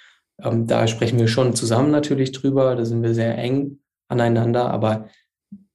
Ähm, 0.43 0.67
da 0.67 0.89
sprechen 0.89 1.21
wir 1.21 1.29
schon 1.29 1.55
zusammen 1.55 1.93
natürlich 1.93 2.33
drüber. 2.33 2.75
Da 2.75 2.85
sind 2.85 3.03
wir 3.03 3.15
sehr 3.15 3.39
eng 3.39 3.79
aneinander, 4.09 4.71
aber 4.71 5.09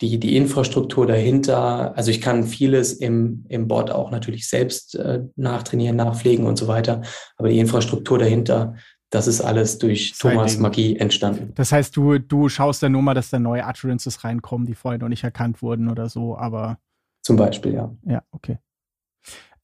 die, 0.01 0.19
die 0.19 0.35
Infrastruktur 0.35 1.05
dahinter, 1.05 1.95
also 1.95 2.11
ich 2.11 2.21
kann 2.21 2.43
vieles 2.43 2.93
im, 2.93 3.45
im 3.49 3.67
Bot 3.67 3.91
auch 3.91 4.11
natürlich 4.11 4.47
selbst 4.49 4.95
äh, 4.95 5.21
nachtrainieren, 5.35 5.95
nachpflegen 5.95 6.45
und 6.45 6.57
so 6.57 6.67
weiter, 6.67 7.01
aber 7.37 7.49
die 7.49 7.59
Infrastruktur 7.59 8.17
dahinter, 8.17 8.75
das 9.11 9.27
ist 9.27 9.41
alles 9.41 9.77
durch 9.77 10.13
Sein 10.15 10.33
Thomas 10.33 10.53
Ding. 10.53 10.61
Magie 10.61 10.95
entstanden. 10.97 11.51
Das 11.55 11.71
heißt, 11.71 11.95
du, 11.95 12.17
du 12.17 12.49
schaust 12.49 12.81
dann 12.81 12.93
nur 12.93 13.01
mal, 13.01 13.13
dass 13.13 13.29
da 13.29 13.39
neue 13.39 13.63
Utterances 13.63 14.23
reinkommen, 14.23 14.65
die 14.65 14.73
vorher 14.73 14.99
noch 14.99 15.09
nicht 15.09 15.23
erkannt 15.23 15.61
wurden 15.61 15.89
oder 15.89 16.09
so, 16.09 16.37
aber. 16.37 16.77
Zum 17.21 17.35
Beispiel, 17.35 17.73
ja. 17.73 17.93
Ja, 18.05 18.23
okay. 18.31 18.57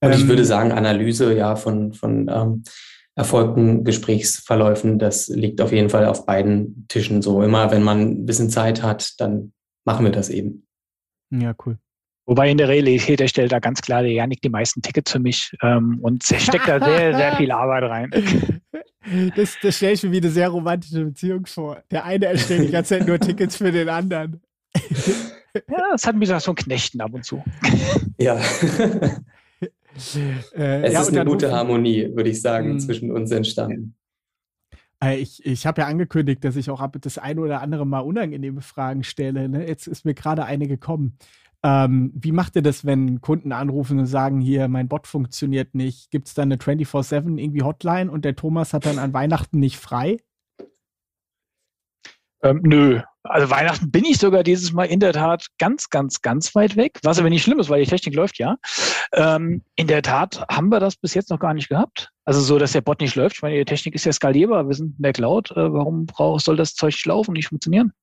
Und 0.01 0.11
ähm, 0.11 0.19
ich 0.19 0.27
würde 0.27 0.45
sagen, 0.45 0.71
Analyse 0.71 1.33
ja 1.33 1.55
von, 1.55 1.93
von 1.93 2.29
ähm, 2.29 2.63
erfolgten 3.15 3.83
Gesprächsverläufen, 3.83 4.99
das 4.99 5.27
liegt 5.27 5.61
auf 5.61 5.71
jeden 5.71 5.89
Fall 5.89 6.05
auf 6.05 6.25
beiden 6.25 6.85
Tischen 6.87 7.21
so. 7.21 7.41
Immer 7.41 7.71
wenn 7.71 7.83
man 7.83 8.01
ein 8.01 8.25
bisschen 8.25 8.49
Zeit 8.49 8.83
hat, 8.83 9.19
dann 9.19 9.53
machen 9.87 10.05
wir 10.05 10.11
das 10.11 10.29
eben. 10.29 10.67
Ja, 11.31 11.55
cool. 11.65 11.79
Wobei 12.25 12.51
in 12.51 12.57
der 12.57 12.67
Realität, 12.67 13.21
der 13.21 13.29
stellt 13.29 13.53
da 13.53 13.59
ganz 13.59 13.81
klar 13.81 14.01
der 14.03 14.11
Janik 14.11 14.41
die 14.41 14.49
meisten 14.49 14.81
Tickets 14.81 15.13
für 15.13 15.19
mich 15.19 15.55
ähm, 15.63 15.99
und 16.01 16.25
steckt 16.25 16.67
da 16.67 16.83
sehr, 16.83 17.15
sehr 17.15 17.37
viel 17.37 17.51
Arbeit 17.51 17.83
rein. 17.83 18.11
Das, 19.37 19.55
das 19.61 19.77
stelle 19.77 19.93
ich 19.93 20.03
mir 20.03 20.11
wie 20.11 20.17
eine 20.17 20.29
sehr 20.29 20.49
romantische 20.49 21.05
Beziehung 21.05 21.45
vor. 21.45 21.81
Der 21.91 22.03
eine 22.03 22.25
erstellt 22.25 22.67
die 22.67 22.71
ganze 22.71 22.97
Zeit 22.97 23.07
nur 23.07 23.17
Tickets 23.17 23.55
für 23.55 23.71
den 23.71 23.87
anderen. 23.87 24.41
Ja, 25.69 25.91
das 25.91 26.05
hat 26.05 26.15
mich 26.17 26.27
so 26.27 26.51
ein 26.51 26.55
Knechten 26.55 26.99
ab 27.01 27.13
und 27.13 27.23
zu. 27.23 27.41
Ja. 28.19 28.35
äh, 28.35 28.41
es 29.95 30.13
ja, 30.93 31.01
ist 31.01 31.07
eine 31.07 31.23
gute 31.23 31.51
Harmonie, 31.51 32.11
würde 32.13 32.29
ich 32.29 32.41
sagen, 32.41 32.73
mh. 32.73 32.79
zwischen 32.79 33.11
uns 33.11 33.31
entstanden. 33.31 33.95
Äh, 35.03 35.17
ich, 35.17 35.45
ich 35.45 35.65
habe 35.65 35.81
ja 35.81 35.87
angekündigt, 35.87 36.43
dass 36.43 36.55
ich 36.55 36.69
auch 36.69 36.81
ab 36.81 36.97
das 37.01 37.17
eine 37.17 37.41
oder 37.41 37.61
andere 37.61 37.85
Mal 37.85 37.99
unangenehme 37.99 38.61
Fragen 38.61 39.03
stelle. 39.03 39.49
Ne? 39.49 39.67
Jetzt 39.67 39.87
ist 39.87 40.05
mir 40.05 40.13
gerade 40.13 40.45
eine 40.45 40.67
gekommen. 40.67 41.17
Ähm, 41.63 42.11
wie 42.13 42.31
macht 42.31 42.55
ihr 42.55 42.61
das, 42.61 42.85
wenn 42.85 43.19
Kunden 43.19 43.51
anrufen 43.51 43.99
und 43.99 44.05
sagen, 44.05 44.39
hier, 44.39 44.67
mein 44.67 44.87
Bot 44.87 45.07
funktioniert 45.07 45.73
nicht? 45.75 46.11
Gibt 46.11 46.27
es 46.27 46.33
da 46.33 46.43
eine 46.43 46.57
24-7 46.57 47.37
irgendwie 47.37 47.63
Hotline 47.63 48.11
und 48.11 48.25
der 48.25 48.35
Thomas 48.35 48.73
hat 48.73 48.85
dann 48.85 48.99
an 48.99 49.13
Weihnachten 49.13 49.59
nicht 49.59 49.77
frei? 49.77 50.17
Ähm, 52.43 52.61
nö. 52.63 53.01
Also 53.29 53.49
Weihnachten 53.49 53.91
bin 53.91 54.05
ich 54.05 54.17
sogar 54.17 54.43
dieses 54.43 54.73
Mal 54.73 54.85
in 54.85 54.99
der 54.99 55.13
Tat 55.13 55.47
ganz, 55.59 55.89
ganz, 55.89 56.21
ganz 56.21 56.53
weit 56.55 56.75
weg, 56.75 56.99
was 57.03 57.19
aber 57.19 57.29
nicht 57.29 57.43
schlimm 57.43 57.59
ist, 57.59 57.69
weil 57.69 57.83
die 57.83 57.89
Technik 57.89 58.15
läuft 58.15 58.37
ja. 58.39 58.57
Ähm, 59.13 59.63
in 59.75 59.87
der 59.87 60.01
Tat 60.01 60.45
haben 60.49 60.69
wir 60.69 60.79
das 60.79 60.95
bis 60.95 61.13
jetzt 61.13 61.29
noch 61.29 61.39
gar 61.39 61.53
nicht 61.53 61.69
gehabt. 61.69 62.11
Also 62.25 62.41
so, 62.41 62.57
dass 62.57 62.73
der 62.73 62.81
Bot 62.81 62.99
nicht 62.99 63.15
läuft. 63.15 63.37
Ich 63.37 63.41
meine, 63.41 63.57
die 63.57 63.65
Technik 63.65 63.95
ist 63.95 64.05
ja 64.05 64.11
skalierbar, 64.11 64.67
wir 64.67 64.75
sind 64.75 64.97
in 64.97 65.03
der 65.03 65.13
Cloud. 65.13 65.51
Äh, 65.51 65.71
warum 65.71 66.05
brauch, 66.05 66.39
soll 66.39 66.55
das 66.55 66.73
Zeug 66.73 66.93
nicht 66.93 67.05
laufen, 67.05 67.33
nicht 67.33 67.49
funktionieren? 67.49 67.93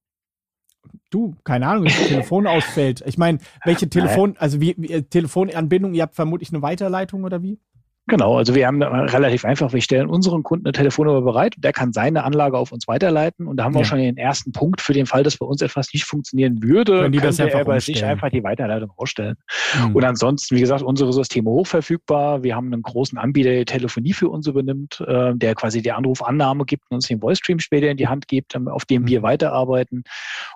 Du, 1.11 1.37
keine 1.45 1.69
Ahnung, 1.69 1.85
wenn 1.85 1.93
das 1.93 2.09
Telefon 2.09 2.47
ausfällt. 2.47 3.03
Ich 3.07 3.19
meine, 3.19 3.39
welche 3.65 3.89
Telefon, 3.91 4.37
also 4.39 4.61
wie, 4.61 4.75
wie 4.79 5.03
Telefonanbindung, 5.03 5.95
ihr 5.95 6.03
habt 6.03 6.15
vermutlich 6.15 6.51
eine 6.53 6.63
Weiterleitung 6.63 7.25
oder 7.25 7.43
wie? 7.43 7.59
Genau, 8.07 8.37
also 8.37 8.55
wir 8.55 8.67
haben 8.67 8.83
relativ 8.83 9.47
einfach, 9.47 9.73
wir 9.73 9.81
stellen 9.81 10.09
unseren 10.09 10.43
Kunden 10.43 10.67
eine 10.67 10.73
Telefonnummer 10.73 11.23
bereit 11.23 11.57
und 11.57 11.65
der 11.65 11.73
kann 11.73 11.95
seine 11.95 12.25
Anlage 12.25 12.59
auf 12.59 12.71
uns 12.71 12.87
weiterleiten 12.87 13.47
und 13.47 13.57
da 13.57 13.65
haben 13.65 13.73
wir 13.73 13.81
ja. 13.81 13.85
auch 13.85 13.89
schon 13.89 13.99
den 13.99 14.19
ersten 14.19 14.53
Punkt 14.53 14.83
für 14.83 14.93
den 14.93 15.07
Fall, 15.07 15.23
dass 15.23 15.39
bei 15.39 15.47
uns 15.47 15.63
etwas 15.63 15.91
nicht 15.95 16.05
funktionieren 16.05 16.63
würde, 16.63 17.01
Können 17.01 17.13
die 17.13 17.19
das 17.19 17.39
er 17.39 17.47
bei 17.47 17.61
umstellen. 17.63 17.81
sich 17.81 18.05
einfach 18.05 18.29
die 18.29 18.45
Weiterleitung 18.45 18.91
ausstellen. 18.97 19.37
Mhm. 19.79 19.97
Und 19.97 20.05
ansonsten, 20.05 20.55
wie 20.55 20.61
gesagt, 20.61 20.83
unsere 20.83 21.15
Systeme 21.15 21.49
hochverfügbar. 21.49 22.43
Wir 22.43 22.55
haben 22.57 22.73
einen 22.73 22.83
großen 22.83 23.17
Anbieter, 23.17 23.51
der 23.51 23.65
Telefonie 23.65 24.13
für 24.13 24.29
uns 24.29 24.47
übernimmt, 24.47 25.03
äh, 25.07 25.35
der 25.35 25.55
quasi 25.55 25.81
die 25.81 25.93
Anrufannahme 25.93 26.67
gibt 26.67 26.85
und 26.91 26.97
uns 26.97 27.09
den 27.09 27.21
Voice 27.21 27.39
Stream 27.39 27.59
später 27.59 27.89
in 27.89 27.97
die 27.97 28.09
Hand 28.09 28.29
gibt, 28.29 28.55
ähm, 28.55 28.69
auf 28.69 28.85
dem 28.85 29.03
mhm. 29.03 29.09
wir 29.09 29.23
weiterarbeiten. 29.23 30.05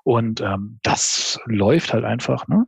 Und 0.05 0.43
ähm, 0.43 0.81
das 0.83 1.41
läuft 1.47 1.95
halt 1.95 2.05
einfach. 2.05 2.47
Ne? 2.47 2.67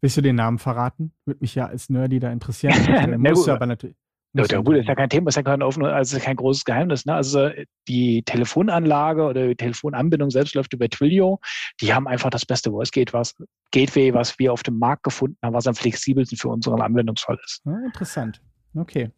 Willst 0.00 0.16
du 0.16 0.20
den 0.20 0.36
Namen 0.36 0.58
verraten? 0.58 1.12
Würde 1.24 1.40
mich 1.40 1.54
ja 1.54 1.66
als 1.66 1.88
Nerdy 1.88 2.20
da 2.20 2.30
interessieren. 2.30 2.74
muss 3.20 3.46
ja, 3.46 3.54
aber 3.54 3.66
natürlich. 3.66 3.96
Ja, 4.34 4.44
der 4.44 4.62
gut, 4.62 4.76
ist 4.76 4.86
ja 4.86 4.94
kein 4.94 5.08
Thema, 5.08 5.28
ist 5.28 5.36
ja 5.36 5.42
kein 5.42 5.62
offenes, 5.62 5.88
also 5.88 6.18
kein 6.18 6.36
großes 6.36 6.64
Geheimnis. 6.64 7.06
Ne? 7.06 7.14
Also 7.14 7.48
die 7.88 8.22
Telefonanlage 8.24 9.24
oder 9.24 9.48
die 9.48 9.56
Telefonanbindung 9.56 10.30
selbst 10.30 10.54
läuft 10.54 10.74
über 10.74 10.88
Twilio. 10.88 11.40
Die 11.80 11.94
haben 11.94 12.06
einfach 12.06 12.30
das 12.30 12.44
beste 12.44 12.70
Voice 12.70 12.90
Gateway, 12.92 14.14
was 14.14 14.38
wir 14.38 14.52
auf 14.52 14.62
dem 14.62 14.78
Markt 14.78 15.04
gefunden 15.04 15.38
haben, 15.42 15.54
was 15.54 15.66
am 15.66 15.74
flexibelsten 15.74 16.36
für 16.36 16.48
unseren 16.48 16.80
Anwendungsfall 16.82 17.38
ist. 17.42 17.62
Ja, 17.64 17.78
interessant. 17.86 18.40
Okay. 18.76 19.10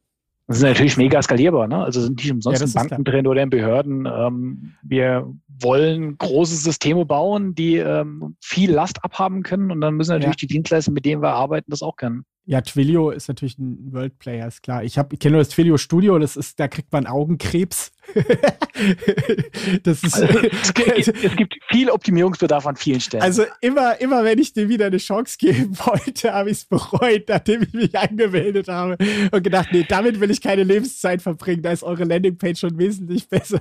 Das 0.47 0.59
ist 0.59 0.63
natürlich 0.63 0.97
mega 0.97 1.23
skalierbar, 1.23 1.69
ne? 1.69 1.85
Also 1.85 2.01
sind 2.01 2.19
nicht 2.19 2.33
umsonst 2.33 2.61
ja, 2.61 2.67
in 2.67 2.73
Banken 2.73 3.05
drin 3.05 3.27
oder 3.27 3.43
in 3.43 3.51
Behörden. 3.51 4.07
Ähm, 4.07 4.75
wir 4.83 5.33
wollen 5.63 6.19
große 6.19 6.57
Systeme 6.57 7.05
bauen, 7.05 7.55
die 7.55 7.77
ähm, 7.77 8.37
viel 8.41 8.71
Last 8.71 9.05
abhaben 9.05 9.43
können 9.43 9.71
und 9.71 9.81
dann 9.81 9.95
müssen 9.95 10.13
natürlich 10.13 10.37
ja. 10.37 10.47
die 10.47 10.55
Dienstleister, 10.55 10.93
mit 10.93 11.05
denen 11.05 11.23
wir 11.23 11.31
arbeiten, 11.31 11.71
das 11.71 11.83
auch 11.83 11.97
können. 11.97 12.25
Ja, 12.47 12.63
Twilio 12.63 13.11
ist 13.11 13.29
natürlich 13.29 13.59
ein 13.59 13.93
World 13.93 14.19
Player, 14.19 14.49
ist 14.49 14.63
klar. 14.63 14.83
Ich, 14.83 14.97
ich 14.97 15.19
kenne 15.21 15.35
nur 15.35 15.41
das 15.43 15.51
Twilio 15.51 15.77
Studio, 15.77 16.19
das 16.19 16.37
ist, 16.37 16.59
da 16.59 16.69
kriegt 16.69 16.91
man 16.91 17.07
Augenkrebs. 17.07 17.93
das 19.85 20.03
ist, 20.03 20.21
also, 20.21 20.39
es, 20.63 20.75
gibt, 20.75 20.99
es, 20.99 21.37
gibt, 21.37 21.55
viel 21.69 21.91
Optimierungsbedarf 21.91 22.67
an 22.67 22.75
vielen 22.75 23.01
Stellen. 23.01 23.23
Also 23.23 23.45
immer, 23.61 24.01
immer 24.01 24.25
wenn 24.25 24.39
ich 24.39 24.53
dir 24.53 24.69
wieder 24.69 24.87
eine 24.87 24.97
Chance 24.97 25.37
geben 25.39 25.79
wollte, 25.79 26.33
habe 26.33 26.51
ich 26.51 26.59
es 26.59 26.65
bereut, 26.65 27.29
nachdem 27.29 27.63
ich 27.63 27.73
mich 27.73 27.97
angemeldet 27.97 28.67
habe 28.67 28.97
und 29.31 29.45
gedacht, 29.45 29.69
nee, 29.71 29.87
damit 29.89 30.19
will 30.19 30.33
ich 30.33 30.41
keine 30.41 30.65
Lebenszeit 30.65 31.23
verbringen, 31.23 31.63
da 31.63 31.71
ist 31.71 31.85
eure 31.85 32.03
Landingpage 32.05 32.59
schon 32.59 32.79
wesentlich 32.79 33.29
besser. 33.29 33.61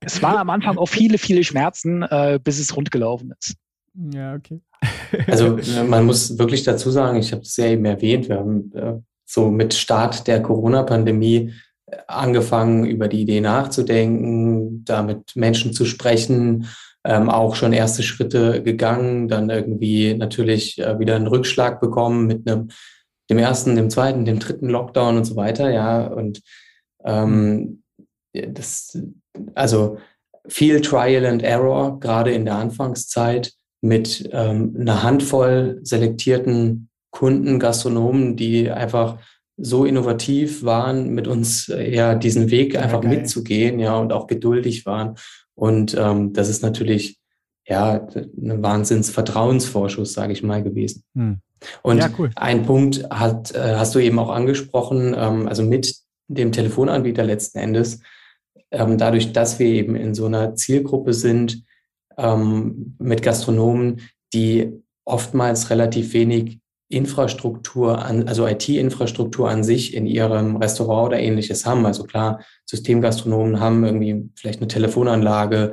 Es 0.00 0.22
waren 0.22 0.36
am 0.36 0.50
Anfang 0.50 0.78
auch 0.78 0.88
viele, 0.88 1.18
viele 1.18 1.44
Schmerzen, 1.44 2.02
äh, 2.02 2.38
bis 2.42 2.58
es 2.58 2.76
rund 2.76 2.90
gelaufen 2.90 3.32
ist. 3.38 3.54
Ja, 4.12 4.34
okay. 4.34 4.60
also 5.26 5.58
man 5.88 6.04
muss 6.06 6.38
wirklich 6.38 6.64
dazu 6.64 6.90
sagen, 6.90 7.18
ich 7.18 7.32
habe 7.32 7.42
es 7.42 7.56
ja 7.56 7.66
eben 7.66 7.84
erwähnt, 7.84 8.28
wir 8.28 8.36
haben 8.36 8.72
äh, 8.74 8.94
so 9.24 9.50
mit 9.50 9.74
Start 9.74 10.26
der 10.26 10.42
Corona-Pandemie 10.42 11.52
äh, 11.86 11.96
angefangen, 12.06 12.84
über 12.84 13.08
die 13.08 13.22
Idee 13.22 13.40
nachzudenken, 13.40 14.84
da 14.84 15.02
mit 15.02 15.34
Menschen 15.34 15.72
zu 15.72 15.84
sprechen, 15.84 16.66
ähm, 17.04 17.30
auch 17.30 17.54
schon 17.54 17.72
erste 17.72 18.02
Schritte 18.02 18.62
gegangen, 18.62 19.28
dann 19.28 19.48
irgendwie 19.48 20.14
natürlich 20.14 20.78
äh, 20.78 20.98
wieder 20.98 21.16
einen 21.16 21.28
Rückschlag 21.28 21.80
bekommen 21.80 22.26
mit 22.26 22.48
einem, 22.48 22.68
dem 23.30 23.38
ersten, 23.38 23.76
dem 23.76 23.90
zweiten, 23.90 24.24
dem 24.24 24.38
dritten 24.38 24.68
Lockdown 24.68 25.16
und 25.16 25.24
so 25.24 25.36
weiter, 25.36 25.70
ja. 25.70 26.06
Und 26.06 26.42
ähm, 27.04 27.82
das, 28.32 28.98
also 29.54 29.98
viel 30.48 30.80
Trial 30.80 31.26
and 31.26 31.42
Error, 31.42 31.98
gerade 32.00 32.32
in 32.32 32.44
der 32.44 32.56
Anfangszeit 32.56 33.52
mit 33.80 34.28
ähm, 34.32 34.76
einer 34.78 35.02
Handvoll 35.02 35.80
selektierten 35.82 36.88
Kunden, 37.10 37.58
Gastronomen, 37.58 38.36
die 38.36 38.70
einfach 38.70 39.18
so 39.56 39.84
innovativ 39.84 40.64
waren, 40.64 41.10
mit 41.10 41.26
uns 41.26 41.68
äh, 41.68 41.94
ja 41.94 42.14
diesen 42.14 42.50
Weg 42.50 42.76
einfach 42.76 43.02
ja, 43.02 43.08
mitzugehen, 43.08 43.78
ja, 43.78 43.96
und 43.98 44.12
auch 44.12 44.26
geduldig 44.26 44.86
waren. 44.86 45.16
Und 45.54 45.96
ähm, 45.98 46.32
das 46.32 46.48
ist 46.48 46.62
natürlich 46.62 47.18
ja 47.66 48.06
ein 48.14 48.62
Wahnsinns-Vertrauensvorschuss, 48.62 50.12
sage 50.12 50.32
ich 50.32 50.42
mal, 50.42 50.62
gewesen. 50.62 51.02
Hm. 51.14 51.40
Und 51.82 51.98
ja, 51.98 52.10
cool. 52.18 52.30
ein 52.36 52.64
Punkt 52.64 53.08
hat, 53.10 53.54
äh, 53.54 53.76
hast 53.76 53.94
du 53.94 53.98
eben 53.98 54.18
auch 54.18 54.28
angesprochen, 54.28 55.14
ähm, 55.16 55.48
also 55.48 55.62
mit 55.62 55.94
dem 56.28 56.52
Telefonanbieter 56.52 57.24
letzten 57.24 57.58
Endes, 57.58 58.00
ähm, 58.70 58.98
dadurch, 58.98 59.32
dass 59.32 59.58
wir 59.58 59.66
eben 59.66 59.96
in 59.96 60.14
so 60.14 60.26
einer 60.26 60.54
Zielgruppe 60.54 61.14
sind, 61.14 61.64
ähm, 62.18 62.96
mit 62.98 63.22
Gastronomen, 63.22 64.00
die 64.32 64.72
oftmals 65.04 65.70
relativ 65.70 66.12
wenig 66.12 66.60
Infrastruktur 66.88 68.04
an, 68.04 68.28
also 68.28 68.46
IT-Infrastruktur 68.46 69.50
an 69.50 69.64
sich 69.64 69.94
in 69.94 70.06
ihrem 70.06 70.56
Restaurant 70.56 71.08
oder 71.08 71.18
ähnliches 71.18 71.66
haben. 71.66 71.84
Also 71.84 72.04
klar, 72.04 72.40
Systemgastronomen 72.64 73.58
haben 73.58 73.84
irgendwie 73.84 74.30
vielleicht 74.36 74.60
eine 74.60 74.68
Telefonanlage, 74.68 75.72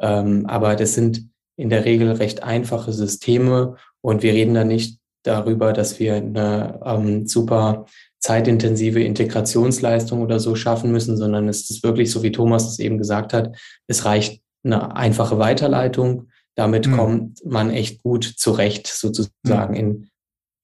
ähm, 0.00 0.46
aber 0.46 0.76
das 0.76 0.94
sind 0.94 1.28
in 1.56 1.68
der 1.68 1.84
Regel 1.84 2.12
recht 2.12 2.42
einfache 2.42 2.92
Systeme 2.92 3.76
und 4.00 4.22
wir 4.22 4.32
reden 4.32 4.54
da 4.54 4.64
nicht 4.64 4.98
darüber, 5.24 5.72
dass 5.72 5.98
wir 5.98 6.16
eine 6.16 6.80
ähm, 6.84 7.26
super 7.26 7.86
zeitintensive 8.22 9.02
Integrationsleistung 9.02 10.22
oder 10.22 10.38
so 10.38 10.54
schaffen 10.54 10.92
müssen, 10.92 11.16
sondern 11.16 11.48
es 11.48 11.68
ist 11.68 11.82
wirklich 11.82 12.10
so, 12.10 12.22
wie 12.22 12.32
Thomas 12.32 12.68
es 12.68 12.78
eben 12.78 12.96
gesagt 12.96 13.32
hat, 13.32 13.56
es 13.88 14.04
reicht 14.04 14.42
eine 14.64 14.96
einfache 14.96 15.38
Weiterleitung. 15.38 16.28
Damit 16.54 16.86
mhm. 16.86 16.96
kommt 16.96 17.44
man 17.44 17.70
echt 17.70 18.02
gut 18.02 18.24
zurecht, 18.24 18.86
sozusagen 18.86 19.72
mhm. 19.72 19.80
in, 19.80 20.10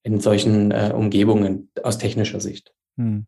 in 0.03 0.19
solchen 0.21 0.71
äh, 0.71 0.93
Umgebungen 0.95 1.69
aus 1.83 1.97
technischer 1.97 2.39
Sicht. 2.39 2.73
Mhm. 2.95 3.27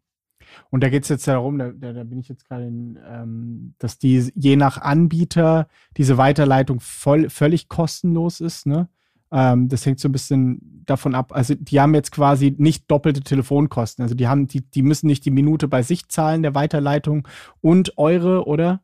Und 0.69 0.83
da 0.83 0.89
geht 0.89 1.03
es 1.03 1.09
jetzt 1.09 1.27
darum, 1.27 1.57
da, 1.57 1.71
da, 1.71 1.91
da, 1.91 2.03
bin 2.03 2.19
ich 2.19 2.29
jetzt 2.29 2.47
gerade 2.47 2.65
in, 2.65 2.97
ähm, 3.05 3.73
dass 3.79 3.97
die 3.97 4.31
je 4.35 4.55
nach 4.55 4.77
Anbieter 4.77 5.67
diese 5.97 6.17
Weiterleitung 6.17 6.79
voll, 6.79 7.29
völlig 7.29 7.67
kostenlos 7.67 8.39
ist. 8.39 8.65
Ne? 8.65 8.88
Ähm, 9.31 9.69
das 9.69 9.85
hängt 9.85 10.00
so 10.00 10.09
ein 10.09 10.11
bisschen 10.11 10.83
davon 10.85 11.15
ab. 11.15 11.31
Also 11.33 11.55
die 11.55 11.79
haben 11.79 11.93
jetzt 11.93 12.11
quasi 12.11 12.53
nicht 12.57 12.89
doppelte 12.89 13.21
Telefonkosten. 13.21 14.03
Also 14.03 14.15
die 14.15 14.27
haben, 14.27 14.47
die, 14.47 14.61
die 14.61 14.83
müssen 14.83 15.07
nicht 15.07 15.25
die 15.25 15.31
Minute 15.31 15.67
bei 15.67 15.83
sich 15.83 16.09
zahlen 16.09 16.43
der 16.43 16.55
Weiterleitung 16.55 17.27
und 17.61 17.97
eure, 17.97 18.45
oder? 18.45 18.81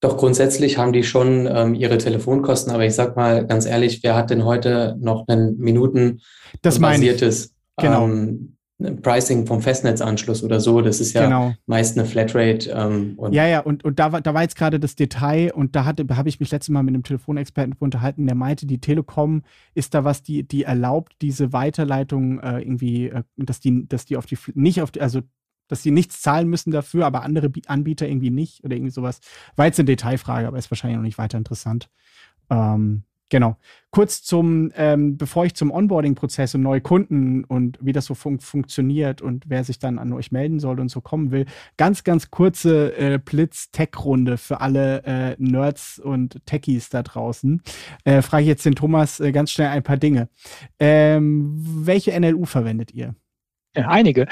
Doch 0.00 0.18
grundsätzlich 0.18 0.76
haben 0.76 0.92
die 0.92 1.02
schon 1.02 1.48
ähm, 1.50 1.74
ihre 1.74 1.96
Telefonkosten, 1.96 2.72
aber 2.74 2.84
ich 2.84 2.94
sag 2.94 3.16
mal 3.16 3.46
ganz 3.46 3.64
ehrlich, 3.64 4.02
wer 4.02 4.14
hat 4.14 4.28
denn 4.28 4.44
heute 4.44 4.96
noch 5.00 5.26
ein 5.28 5.56
Minuten 5.56 6.20
das 6.60 6.78
basiertes 6.78 7.54
genau. 7.78 8.04
ähm, 8.04 8.53
Pricing 9.02 9.46
vom 9.46 9.62
Festnetzanschluss 9.62 10.42
oder 10.42 10.60
so. 10.60 10.80
Das 10.80 11.00
ist 11.00 11.12
ja 11.12 11.24
genau. 11.24 11.54
meist 11.66 11.96
eine 11.96 12.06
Flatrate. 12.06 12.70
Ähm, 12.70 13.16
ja, 13.30 13.46
ja, 13.46 13.60
und, 13.60 13.84
und 13.84 13.98
da, 13.98 14.12
war, 14.12 14.20
da 14.20 14.34
war 14.34 14.42
jetzt 14.42 14.56
gerade 14.56 14.80
das 14.80 14.96
Detail 14.96 15.52
und 15.54 15.76
da 15.76 15.84
habe 15.84 16.28
ich 16.28 16.40
mich 16.40 16.50
letztes 16.50 16.70
Mal 16.70 16.82
mit 16.82 16.94
einem 16.94 17.04
Telefonexperten 17.04 17.76
unterhalten, 17.78 18.26
der 18.26 18.34
meinte, 18.34 18.66
die 18.66 18.80
Telekom 18.80 19.42
ist 19.74 19.94
da 19.94 20.04
was, 20.04 20.22
die, 20.22 20.42
die 20.42 20.64
erlaubt, 20.64 21.14
diese 21.22 21.52
Weiterleitung 21.52 22.40
äh, 22.40 22.60
irgendwie, 22.60 23.08
äh, 23.08 23.22
dass 23.36 23.60
die, 23.60 23.86
dass 23.88 24.06
die 24.06 24.16
auf 24.16 24.26
die 24.26 24.38
nicht 24.54 24.82
auf 24.82 24.90
die, 24.90 25.00
also 25.00 25.22
dass 25.68 25.82
sie 25.82 25.90
nichts 25.90 26.20
zahlen 26.20 26.48
müssen 26.48 26.72
dafür, 26.72 27.06
aber 27.06 27.22
andere 27.22 27.50
Anbieter 27.66 28.06
irgendwie 28.06 28.30
nicht 28.30 28.64
oder 28.64 28.76
irgendwie 28.76 28.92
sowas. 28.92 29.20
War 29.56 29.66
jetzt 29.66 29.78
eine 29.78 29.86
Detailfrage, 29.86 30.46
aber 30.46 30.58
ist 30.58 30.70
wahrscheinlich 30.70 30.96
noch 30.96 31.04
nicht 31.04 31.18
weiter 31.18 31.38
interessant. 31.38 31.88
Ähm, 32.50 33.04
Genau. 33.30 33.56
Kurz 33.90 34.22
zum, 34.22 34.70
ähm, 34.76 35.16
bevor 35.16 35.46
ich 35.46 35.54
zum 35.54 35.70
Onboarding-Prozess 35.70 36.54
und 36.54 36.62
neue 36.62 36.80
Kunden 36.80 37.44
und 37.44 37.78
wie 37.80 37.92
das 37.92 38.04
so 38.06 38.14
fun 38.14 38.38
funktioniert 38.38 39.22
und 39.22 39.44
wer 39.48 39.64
sich 39.64 39.78
dann 39.78 39.98
an 39.98 40.12
euch 40.12 40.30
melden 40.30 40.60
soll 40.60 40.78
und 40.80 40.88
so 40.88 41.00
kommen 41.00 41.30
will, 41.30 41.46
ganz, 41.76 42.04
ganz 42.04 42.30
kurze 42.30 42.96
äh, 42.96 43.18
Blitz-Tech-Runde 43.18 44.36
für 44.36 44.60
alle 44.60 45.02
äh, 45.04 45.36
Nerds 45.38 45.98
und 45.98 46.44
Techies 46.44 46.90
da 46.90 47.02
draußen. 47.02 47.62
Äh, 48.04 48.20
frage 48.22 48.42
ich 48.42 48.48
jetzt 48.48 48.66
den 48.66 48.74
Thomas 48.74 49.20
äh, 49.20 49.32
ganz 49.32 49.50
schnell 49.50 49.68
ein 49.68 49.82
paar 49.82 49.96
Dinge. 49.96 50.28
Ähm, 50.78 51.54
welche 51.56 52.18
NLU 52.18 52.44
verwendet 52.44 52.92
ihr? 52.92 53.14
Ja, 53.76 53.88
einige. 53.88 54.26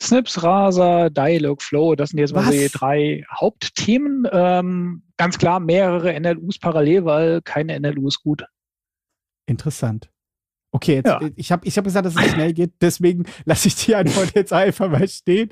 Snips, 0.00 0.42
Rasa, 0.42 1.08
Dialogflow, 1.10 1.96
das 1.96 2.10
sind 2.10 2.20
jetzt 2.20 2.34
mal 2.34 2.50
die 2.50 2.68
drei 2.68 3.24
Hauptthemen. 3.32 4.26
Ähm, 4.30 5.02
ganz 5.16 5.38
klar 5.38 5.60
mehrere 5.60 6.18
NLUs 6.18 6.58
parallel, 6.58 7.04
weil 7.04 7.42
keine 7.42 7.78
NLU 7.78 8.08
ist 8.08 8.22
gut. 8.22 8.44
Interessant. 9.46 10.10
Okay, 10.70 10.96
jetzt, 10.96 11.06
ja. 11.06 11.20
ich 11.34 11.50
habe 11.50 11.66
ich 11.66 11.76
hab 11.76 11.84
gesagt, 11.84 12.06
dass 12.06 12.14
es 12.14 12.30
schnell 12.30 12.52
geht, 12.52 12.72
deswegen 12.80 13.24
lasse 13.44 13.68
ich 13.68 13.74
die 13.74 13.94
Antwort 13.94 14.34
jetzt 14.34 14.52
einfach 14.52 14.88
mal 14.88 15.08
stehen. 15.08 15.50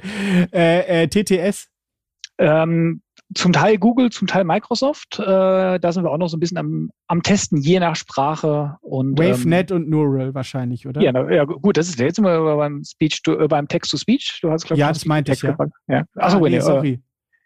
Äh, 0.52 1.04
äh, 1.04 1.08
TTS? 1.08 1.68
Ähm, 2.38 3.02
zum 3.34 3.52
Teil 3.52 3.78
Google, 3.78 4.10
zum 4.10 4.26
Teil 4.26 4.44
Microsoft. 4.44 5.18
Äh, 5.18 5.78
da 5.78 5.92
sind 5.92 6.04
wir 6.04 6.10
auch 6.10 6.18
noch 6.18 6.28
so 6.28 6.36
ein 6.36 6.40
bisschen 6.40 6.58
am, 6.58 6.90
am 7.06 7.22
Testen, 7.22 7.58
je 7.58 7.80
nach 7.80 7.96
Sprache. 7.96 8.76
Und, 8.80 9.18
WaveNet 9.18 9.70
ähm, 9.70 9.76
und 9.76 9.88
Neural 9.88 10.34
wahrscheinlich, 10.34 10.86
oder? 10.86 11.00
Ja, 11.00 11.12
na, 11.12 11.30
ja 11.30 11.44
gut, 11.44 11.76
das 11.76 11.88
ist 11.88 11.98
jetzt 11.98 12.18
immer 12.18 12.56
beim 12.56 12.82
Speech, 12.84 13.22
to, 13.22 13.38
äh, 13.38 13.48
beim 13.48 13.68
Text-to-Speech. 13.68 14.40
Du 14.42 14.50
hast, 14.50 14.66
glaub, 14.66 14.78
ja, 14.78 14.88
das 14.88 15.04
meinte 15.06 15.32
ich, 15.32 15.42
ja. 15.42 15.56
ja. 15.88 16.04
Achso, 16.14 16.44
ah, 16.44 16.48
nee, 16.48 16.60
sorry. 16.60 16.92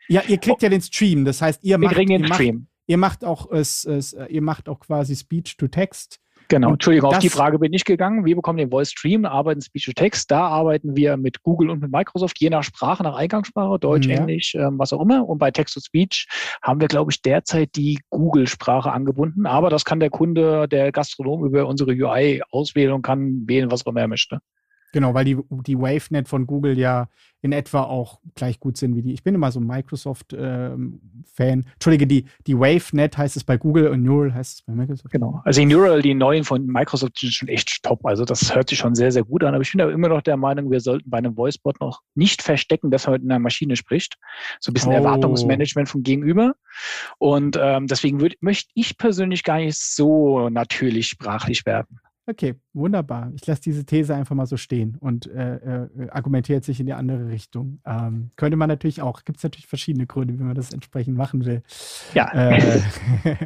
Äh, 0.08 0.14
ja, 0.14 0.22
ihr 0.26 0.38
kriegt 0.38 0.62
oh. 0.62 0.64
ja 0.64 0.68
den 0.68 0.82
Stream, 0.82 1.24
das 1.24 1.40
heißt, 1.40 1.62
ihr 1.64 1.78
macht, 1.78 1.96
ihr. 1.96 2.18
Macht, 2.18 2.42
ihr 2.86 2.98
macht 2.98 3.24
auch 3.24 3.50
es, 3.50 3.84
es, 3.84 4.16
ihr 4.28 4.42
macht 4.42 4.68
auch 4.68 4.80
quasi 4.80 5.14
Speech-to-Text. 5.16 6.20
Genau, 6.50 6.72
Entschuldigung, 6.72 7.12
auf 7.12 7.18
die 7.20 7.28
Frage 7.28 7.60
bin 7.60 7.72
ich 7.72 7.84
gegangen. 7.84 8.24
Wir 8.24 8.34
bekommen 8.34 8.58
den 8.58 8.70
Voice 8.70 8.90
Stream, 8.90 9.24
arbeiten 9.24 9.60
Speech 9.60 9.84
to 9.86 9.92
Text. 9.92 10.32
Da 10.32 10.48
arbeiten 10.48 10.96
wir 10.96 11.16
mit 11.16 11.44
Google 11.44 11.70
und 11.70 11.80
mit 11.80 11.92
Microsoft, 11.92 12.40
je 12.40 12.50
nach 12.50 12.64
Sprache, 12.64 13.04
nach 13.04 13.14
Eingangssprache, 13.14 13.78
Deutsch, 13.78 14.08
ja. 14.08 14.16
Englisch, 14.16 14.56
ähm, 14.56 14.76
was 14.76 14.92
auch 14.92 15.00
immer. 15.00 15.28
Und 15.28 15.38
bei 15.38 15.52
Text 15.52 15.74
to 15.74 15.80
Speech 15.80 16.26
haben 16.60 16.80
wir, 16.80 16.88
glaube 16.88 17.12
ich, 17.12 17.22
derzeit 17.22 17.76
die 17.76 18.00
Google-Sprache 18.10 18.90
angebunden. 18.90 19.46
Aber 19.46 19.70
das 19.70 19.84
kann 19.84 20.00
der 20.00 20.10
Kunde, 20.10 20.66
der 20.66 20.90
Gastronom 20.90 21.44
über 21.44 21.68
unsere 21.68 21.92
UI 21.92 22.42
auswählen 22.50 22.94
und 22.94 23.02
kann 23.02 23.44
wählen, 23.46 23.70
was 23.70 23.86
auch 23.86 23.92
immer 23.92 24.00
er 24.00 24.08
möchte. 24.08 24.40
Genau, 24.92 25.14
weil 25.14 25.24
die, 25.24 25.38
die 25.66 25.78
WaveNet 25.78 26.28
von 26.28 26.46
Google 26.46 26.76
ja 26.78 27.08
in 27.42 27.52
etwa 27.52 27.82
auch 27.82 28.20
gleich 28.34 28.60
gut 28.60 28.76
sind 28.76 28.94
wie 28.96 29.02
die. 29.02 29.12
Ich 29.14 29.22
bin 29.22 29.34
immer 29.34 29.50
so 29.50 29.60
ein 29.60 29.66
Microsoft-Fan. 29.66 31.00
Ähm, 31.38 31.64
Entschuldige, 31.72 32.06
die, 32.06 32.26
die 32.46 32.58
WaveNet 32.58 33.16
heißt 33.16 33.36
es 33.36 33.44
bei 33.44 33.56
Google 33.56 33.88
und 33.88 34.02
Neural 34.02 34.34
heißt 34.34 34.58
es 34.58 34.62
bei 34.62 34.74
Microsoft. 34.74 35.10
Genau. 35.10 35.40
Also 35.44 35.60
die 35.60 35.66
Neural, 35.66 36.02
die 36.02 36.12
neuen 36.12 36.44
von 36.44 36.66
Microsoft 36.66 37.18
sind 37.18 37.32
schon 37.32 37.48
echt 37.48 37.82
top. 37.82 38.04
Also 38.04 38.24
das 38.24 38.54
hört 38.54 38.68
sich 38.68 38.78
schon 38.78 38.94
sehr, 38.94 39.10
sehr 39.10 39.24
gut 39.24 39.42
an. 39.44 39.54
Aber 39.54 39.62
ich 39.62 39.72
bin 39.72 39.80
aber 39.80 39.92
immer 39.92 40.08
noch 40.08 40.22
der 40.22 40.36
Meinung, 40.36 40.70
wir 40.70 40.80
sollten 40.80 41.08
bei 41.08 41.18
einem 41.18 41.36
Voicebot 41.36 41.80
noch 41.80 42.02
nicht 42.14 42.42
verstecken, 42.42 42.90
dass 42.90 43.06
man 43.06 43.14
mit 43.14 43.30
einer 43.30 43.38
Maschine 43.38 43.76
spricht. 43.76 44.16
So 44.58 44.70
ein 44.70 44.74
bisschen 44.74 44.92
oh. 44.92 44.96
Erwartungsmanagement 44.96 45.88
vom 45.88 46.02
Gegenüber. 46.02 46.54
Und 47.18 47.58
ähm, 47.60 47.86
deswegen 47.86 48.20
würd, 48.20 48.34
möchte 48.40 48.70
ich 48.74 48.98
persönlich 48.98 49.44
gar 49.44 49.58
nicht 49.58 49.78
so 49.78 50.50
natürlich 50.50 51.06
sprachlich 51.06 51.64
werden. 51.64 52.00
Okay, 52.30 52.54
wunderbar. 52.74 53.32
Ich 53.34 53.44
lasse 53.48 53.60
diese 53.62 53.84
These 53.84 54.14
einfach 54.14 54.36
mal 54.36 54.46
so 54.46 54.56
stehen 54.56 54.96
und 55.00 55.26
äh, 55.26 55.56
äh, 55.56 56.10
argumentiert 56.10 56.64
sich 56.64 56.78
in 56.78 56.86
die 56.86 56.92
andere 56.92 57.28
Richtung. 57.28 57.80
Ähm, 57.84 58.30
könnte 58.36 58.56
man 58.56 58.68
natürlich 58.68 59.02
auch, 59.02 59.24
gibt 59.24 59.38
es 59.38 59.42
natürlich 59.42 59.66
verschiedene 59.66 60.06
Gründe, 60.06 60.38
wie 60.38 60.42
man 60.44 60.54
das 60.54 60.72
entsprechend 60.72 61.16
machen 61.16 61.44
will. 61.44 61.64
Ja. 62.14 62.30
Äh, 62.32 62.80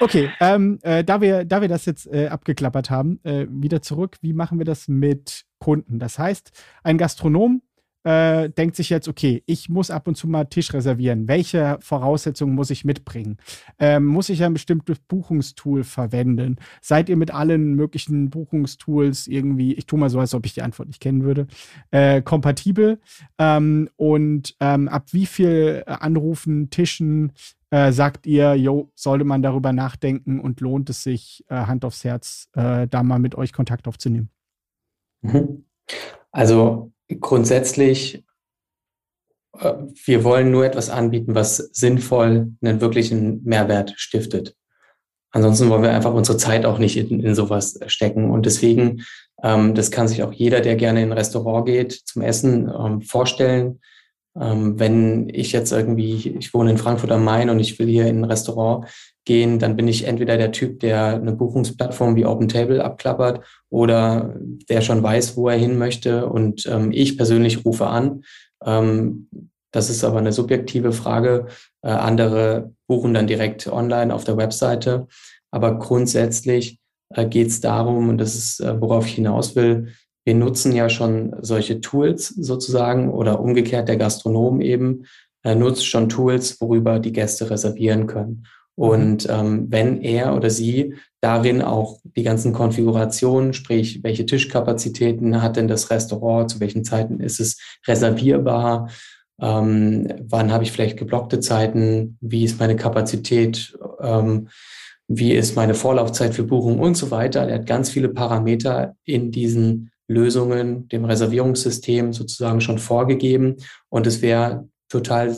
okay, 0.00 0.28
ähm, 0.40 0.78
äh, 0.82 1.04
da, 1.04 1.22
wir, 1.22 1.46
da 1.46 1.62
wir 1.62 1.68
das 1.68 1.86
jetzt 1.86 2.06
äh, 2.12 2.28
abgeklappert 2.28 2.90
haben, 2.90 3.18
äh, 3.24 3.46
wieder 3.48 3.80
zurück, 3.80 4.18
wie 4.20 4.34
machen 4.34 4.58
wir 4.58 4.66
das 4.66 4.88
mit 4.88 5.46
Kunden? 5.58 5.98
Das 5.98 6.18
heißt, 6.18 6.52
ein 6.82 6.98
Gastronom 6.98 7.62
äh, 8.06 8.50
denkt 8.50 8.76
sich 8.76 8.88
jetzt, 8.88 9.08
okay, 9.08 9.42
ich 9.46 9.68
muss 9.68 9.90
ab 9.90 10.06
und 10.06 10.14
zu 10.14 10.28
mal 10.28 10.44
Tisch 10.44 10.72
reservieren. 10.72 11.26
Welche 11.26 11.76
Voraussetzungen 11.80 12.54
muss 12.54 12.70
ich 12.70 12.84
mitbringen? 12.84 13.36
Ähm, 13.80 14.04
muss 14.04 14.28
ich 14.28 14.44
ein 14.44 14.52
bestimmtes 14.52 15.00
Buchungstool 15.00 15.82
verwenden? 15.82 16.56
Seid 16.80 17.08
ihr 17.08 17.16
mit 17.16 17.32
allen 17.32 17.74
möglichen 17.74 18.30
Buchungstools 18.30 19.26
irgendwie, 19.26 19.74
ich 19.74 19.86
tue 19.86 19.98
mal 19.98 20.08
so, 20.08 20.20
als 20.20 20.34
ob 20.34 20.46
ich 20.46 20.54
die 20.54 20.62
Antwort 20.62 20.86
nicht 20.86 21.00
kennen 21.00 21.24
würde, 21.24 21.48
äh, 21.90 22.22
kompatibel? 22.22 23.00
Ähm, 23.38 23.90
und 23.96 24.54
ähm, 24.60 24.86
ab 24.86 25.12
wie 25.12 25.26
viel 25.26 25.82
Anrufen, 25.86 26.70
Tischen 26.70 27.32
äh, 27.70 27.90
sagt 27.90 28.28
ihr, 28.28 28.54
jo, 28.54 28.92
sollte 28.94 29.24
man 29.24 29.42
darüber 29.42 29.72
nachdenken 29.72 30.38
und 30.38 30.60
lohnt 30.60 30.90
es 30.90 31.02
sich, 31.02 31.44
äh, 31.48 31.56
Hand 31.56 31.84
aufs 31.84 32.04
Herz, 32.04 32.48
äh, 32.52 32.86
da 32.86 33.02
mal 33.02 33.18
mit 33.18 33.34
euch 33.34 33.52
Kontakt 33.52 33.88
aufzunehmen? 33.88 34.30
Mhm. 35.22 35.64
Also 36.30 36.92
grundsätzlich, 37.20 38.24
äh, 39.58 39.74
wir 40.04 40.24
wollen 40.24 40.50
nur 40.50 40.64
etwas 40.64 40.90
anbieten, 40.90 41.34
was 41.34 41.56
sinnvoll 41.56 42.52
einen 42.62 42.80
wirklichen 42.80 43.42
Mehrwert 43.44 43.94
stiftet. 43.96 44.54
Ansonsten 45.32 45.68
wollen 45.68 45.82
wir 45.82 45.92
einfach 45.92 46.14
unsere 46.14 46.38
Zeit 46.38 46.64
auch 46.64 46.78
nicht 46.78 46.96
in, 46.96 47.20
in 47.20 47.34
sowas 47.34 47.78
stecken. 47.88 48.30
Und 48.30 48.46
deswegen, 48.46 49.04
ähm, 49.42 49.74
das 49.74 49.90
kann 49.90 50.08
sich 50.08 50.22
auch 50.22 50.32
jeder, 50.32 50.60
der 50.60 50.76
gerne 50.76 51.02
in 51.02 51.10
ein 51.10 51.18
Restaurant 51.18 51.66
geht, 51.66 51.92
zum 51.92 52.22
Essen 52.22 52.70
ähm, 52.70 53.02
vorstellen. 53.02 53.80
Ähm, 54.40 54.78
wenn 54.78 55.28
ich 55.28 55.52
jetzt 55.52 55.72
irgendwie, 55.72 56.36
ich 56.38 56.54
wohne 56.54 56.70
in 56.70 56.78
Frankfurt 56.78 57.10
am 57.12 57.24
Main 57.24 57.50
und 57.50 57.60
ich 57.60 57.78
will 57.78 57.86
hier 57.86 58.06
in 58.06 58.20
ein 58.20 58.24
Restaurant 58.24 58.86
gehen, 59.26 59.58
dann 59.58 59.76
bin 59.76 59.88
ich 59.88 60.06
entweder 60.06 60.38
der 60.38 60.52
Typ, 60.52 60.80
der 60.80 61.16
eine 61.16 61.32
Buchungsplattform 61.32 62.16
wie 62.16 62.24
OpenTable 62.24 62.82
abklappert 62.82 63.40
oder 63.68 64.34
der 64.70 64.80
schon 64.80 65.02
weiß, 65.02 65.36
wo 65.36 65.48
er 65.48 65.58
hin 65.58 65.76
möchte. 65.76 66.26
Und 66.26 66.64
ähm, 66.66 66.92
ich 66.92 67.18
persönlich 67.18 67.66
rufe 67.66 67.88
an. 67.88 68.22
Ähm, 68.64 69.28
das 69.72 69.90
ist 69.90 70.04
aber 70.04 70.18
eine 70.18 70.32
subjektive 70.32 70.92
Frage. 70.92 71.46
Äh, 71.82 71.90
andere 71.90 72.72
buchen 72.86 73.12
dann 73.12 73.26
direkt 73.26 73.66
online 73.66 74.14
auf 74.14 74.24
der 74.24 74.38
Webseite. 74.38 75.08
Aber 75.50 75.78
grundsätzlich 75.78 76.78
äh, 77.10 77.26
geht 77.26 77.48
es 77.48 77.60
darum, 77.60 78.08
und 78.08 78.18
das 78.18 78.36
ist, 78.36 78.60
äh, 78.60 78.80
worauf 78.80 79.06
ich 79.06 79.14
hinaus 79.16 79.56
will, 79.56 79.88
wir 80.24 80.34
nutzen 80.34 80.72
ja 80.72 80.88
schon 80.88 81.36
solche 81.40 81.80
Tools 81.80 82.28
sozusagen 82.28 83.10
oder 83.10 83.40
umgekehrt 83.40 83.88
der 83.88 83.96
Gastronom 83.96 84.60
eben 84.60 85.04
äh, 85.44 85.54
nutzt 85.54 85.86
schon 85.86 86.08
Tools, 86.08 86.60
worüber 86.60 86.98
die 86.98 87.12
Gäste 87.12 87.50
reservieren 87.50 88.06
können. 88.06 88.44
Und 88.76 89.26
ähm, 89.30 89.66
wenn 89.70 90.02
er 90.02 90.36
oder 90.36 90.50
sie 90.50 90.94
darin 91.20 91.62
auch 91.62 91.98
die 92.04 92.22
ganzen 92.22 92.52
Konfigurationen, 92.52 93.54
sprich, 93.54 94.04
welche 94.04 94.26
Tischkapazitäten 94.26 95.42
hat 95.42 95.56
denn 95.56 95.66
das 95.66 95.90
Restaurant, 95.90 96.50
zu 96.50 96.60
welchen 96.60 96.84
Zeiten 96.84 97.18
ist 97.20 97.40
es 97.40 97.58
reservierbar, 97.86 98.90
ähm, 99.40 100.08
wann 100.28 100.52
habe 100.52 100.64
ich 100.64 100.72
vielleicht 100.72 100.98
geblockte 100.98 101.40
Zeiten, 101.40 102.18
wie 102.20 102.44
ist 102.44 102.60
meine 102.60 102.76
Kapazität, 102.76 103.76
ähm, 104.00 104.48
wie 105.08 105.32
ist 105.32 105.56
meine 105.56 105.74
Vorlaufzeit 105.74 106.34
für 106.34 106.44
Buchung 106.44 106.78
und 106.78 106.96
so 106.96 107.10
weiter. 107.10 107.48
Er 107.48 107.56
hat 107.56 107.66
ganz 107.66 107.90
viele 107.90 108.10
Parameter 108.10 108.94
in 109.04 109.30
diesen 109.30 109.90
Lösungen, 110.08 110.88
dem 110.88 111.04
Reservierungssystem 111.04 112.12
sozusagen 112.12 112.60
schon 112.60 112.78
vorgegeben. 112.78 113.56
Und 113.88 114.06
es 114.06 114.22
wäre 114.22 114.68
total 114.88 115.36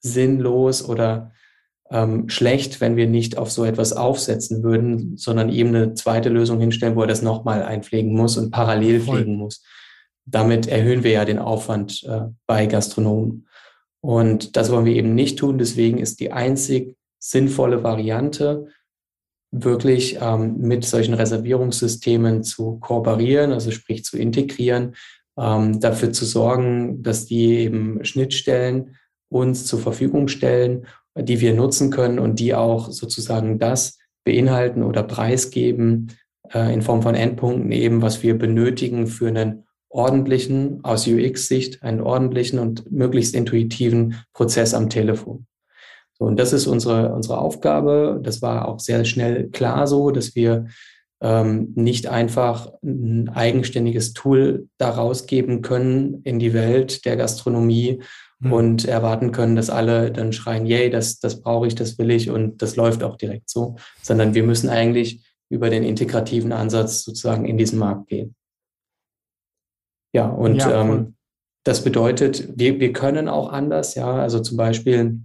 sinnlos 0.00 0.86
oder 0.86 1.32
ähm, 1.90 2.28
schlecht, 2.28 2.80
wenn 2.80 2.96
wir 2.96 3.06
nicht 3.06 3.38
auf 3.38 3.50
so 3.50 3.64
etwas 3.64 3.92
aufsetzen 3.92 4.62
würden, 4.62 5.16
sondern 5.16 5.48
ihm 5.48 5.68
eine 5.68 5.94
zweite 5.94 6.28
Lösung 6.28 6.60
hinstellen, 6.60 6.96
wo 6.96 7.02
er 7.02 7.06
das 7.06 7.22
nochmal 7.22 7.62
einpflegen 7.62 8.12
muss 8.12 8.36
und 8.36 8.50
parallel 8.50 9.00
Voll. 9.00 9.16
pflegen 9.16 9.36
muss. 9.36 9.62
Damit 10.26 10.66
erhöhen 10.66 11.04
wir 11.04 11.12
ja 11.12 11.24
den 11.24 11.38
Aufwand 11.38 12.04
äh, 12.04 12.22
bei 12.46 12.66
Gastronomen. 12.66 13.46
Und 14.00 14.56
das 14.56 14.70
wollen 14.70 14.84
wir 14.84 14.94
eben 14.94 15.14
nicht 15.14 15.38
tun. 15.38 15.58
Deswegen 15.58 15.98
ist 15.98 16.20
die 16.20 16.32
einzig 16.32 16.96
sinnvolle 17.18 17.82
Variante, 17.82 18.66
wirklich 19.50 20.18
ähm, 20.20 20.58
mit 20.58 20.84
solchen 20.84 21.14
Reservierungssystemen 21.14 22.44
zu 22.44 22.78
kooperieren, 22.80 23.52
also 23.52 23.70
sprich 23.70 24.04
zu 24.04 24.18
integrieren, 24.18 24.94
ähm, 25.38 25.80
dafür 25.80 26.12
zu 26.12 26.26
sorgen, 26.26 27.02
dass 27.02 27.24
die 27.24 27.56
eben 27.56 28.04
Schnittstellen 28.04 28.96
uns 29.30 29.66
zur 29.66 29.78
Verfügung 29.78 30.28
stellen, 30.28 30.86
die 31.20 31.40
wir 31.40 31.54
nutzen 31.54 31.90
können 31.90 32.18
und 32.18 32.38
die 32.40 32.54
auch 32.54 32.90
sozusagen 32.90 33.58
das 33.58 33.98
beinhalten 34.24 34.82
oder 34.82 35.02
preisgeben 35.02 36.12
äh, 36.52 36.72
in 36.72 36.82
Form 36.82 37.02
von 37.02 37.14
Endpunkten 37.14 37.72
eben, 37.72 38.02
was 38.02 38.22
wir 38.22 38.36
benötigen 38.38 39.06
für 39.06 39.28
einen 39.28 39.64
ordentlichen, 39.90 40.84
aus 40.84 41.06
UX-Sicht, 41.06 41.82
einen 41.82 42.00
ordentlichen 42.00 42.58
und 42.58 42.90
möglichst 42.92 43.34
intuitiven 43.34 44.16
Prozess 44.34 44.74
am 44.74 44.90
Telefon. 44.90 45.46
So, 46.12 46.26
und 46.26 46.38
das 46.38 46.52
ist 46.52 46.66
unsere, 46.66 47.14
unsere 47.14 47.38
Aufgabe. 47.38 48.20
Das 48.22 48.42
war 48.42 48.68
auch 48.68 48.80
sehr 48.80 49.04
schnell 49.04 49.48
klar 49.48 49.86
so, 49.86 50.10
dass 50.10 50.34
wir 50.34 50.66
ähm, 51.20 51.72
nicht 51.74 52.06
einfach 52.06 52.72
ein 52.82 53.28
eigenständiges 53.28 54.12
Tool 54.12 54.68
daraus 54.78 55.26
geben 55.26 55.62
können 55.62 56.20
in 56.24 56.38
die 56.38 56.52
Welt 56.52 57.04
der 57.04 57.16
Gastronomie 57.16 58.02
mhm. 58.40 58.52
und 58.52 58.84
erwarten 58.84 59.32
können, 59.32 59.56
dass 59.56 59.70
alle 59.70 60.10
dann 60.10 60.32
schreien, 60.32 60.66
yay, 60.66 60.90
das, 60.90 61.18
das 61.20 61.40
brauche 61.40 61.66
ich, 61.66 61.74
das 61.74 61.98
will 61.98 62.10
ich 62.10 62.30
und 62.30 62.62
das 62.62 62.76
läuft 62.76 63.02
auch 63.02 63.16
direkt 63.16 63.50
so, 63.50 63.76
sondern 64.02 64.34
wir 64.34 64.42
müssen 64.42 64.68
eigentlich 64.68 65.24
über 65.50 65.70
den 65.70 65.82
integrativen 65.82 66.52
Ansatz 66.52 67.04
sozusagen 67.04 67.44
in 67.46 67.56
diesen 67.56 67.78
Markt 67.78 68.08
gehen. 68.08 68.34
Ja, 70.14 70.26
und 70.26 70.56
ja, 70.56 70.82
ähm, 70.82 71.16
das 71.64 71.84
bedeutet, 71.84 72.48
wir, 72.56 72.80
wir 72.80 72.92
können 72.92 73.28
auch 73.28 73.52
anders, 73.52 73.94
ja, 73.94 74.10
also 74.10 74.40
zum 74.40 74.56
Beispiel 74.56 75.20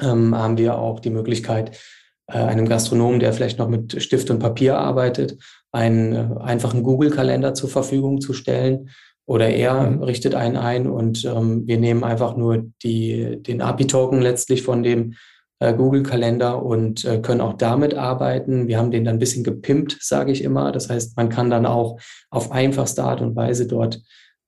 ähm, 0.00 0.34
haben 0.34 0.58
wir 0.58 0.78
auch 0.78 1.00
die 1.00 1.10
Möglichkeit, 1.10 1.78
äh, 2.26 2.38
einem 2.38 2.68
Gastronomen, 2.68 3.20
der 3.20 3.32
vielleicht 3.32 3.58
noch 3.58 3.68
mit 3.68 4.00
Stift 4.02 4.30
und 4.30 4.38
Papier 4.38 4.78
arbeitet, 4.78 5.42
einen 5.72 6.12
äh, 6.14 6.40
einfachen 6.40 6.82
Google-Kalender 6.82 7.54
zur 7.54 7.68
Verfügung 7.68 8.20
zu 8.20 8.32
stellen. 8.32 8.90
Oder 9.28 9.50
er 9.50 10.00
richtet 10.00 10.34
einen 10.34 10.56
ein 10.56 10.88
und 10.88 11.26
ähm, 11.26 11.66
wir 11.66 11.78
nehmen 11.78 12.02
einfach 12.02 12.34
nur 12.34 12.64
die, 12.82 13.42
den 13.42 13.60
API-Token 13.60 14.22
letztlich 14.22 14.62
von 14.62 14.82
dem 14.82 15.16
äh, 15.58 15.74
Google-Kalender 15.74 16.62
und 16.62 17.04
äh, 17.04 17.18
können 17.18 17.42
auch 17.42 17.52
damit 17.52 17.92
arbeiten. 17.92 18.68
Wir 18.68 18.78
haben 18.78 18.90
den 18.90 19.04
dann 19.04 19.16
ein 19.16 19.18
bisschen 19.18 19.44
gepimpt, 19.44 19.98
sage 20.00 20.32
ich 20.32 20.42
immer. 20.42 20.72
Das 20.72 20.88
heißt, 20.88 21.18
man 21.18 21.28
kann 21.28 21.50
dann 21.50 21.66
auch 21.66 22.00
auf 22.30 22.52
einfachste 22.52 23.04
Art 23.04 23.20
und 23.20 23.36
Weise 23.36 23.66
dort 23.66 24.00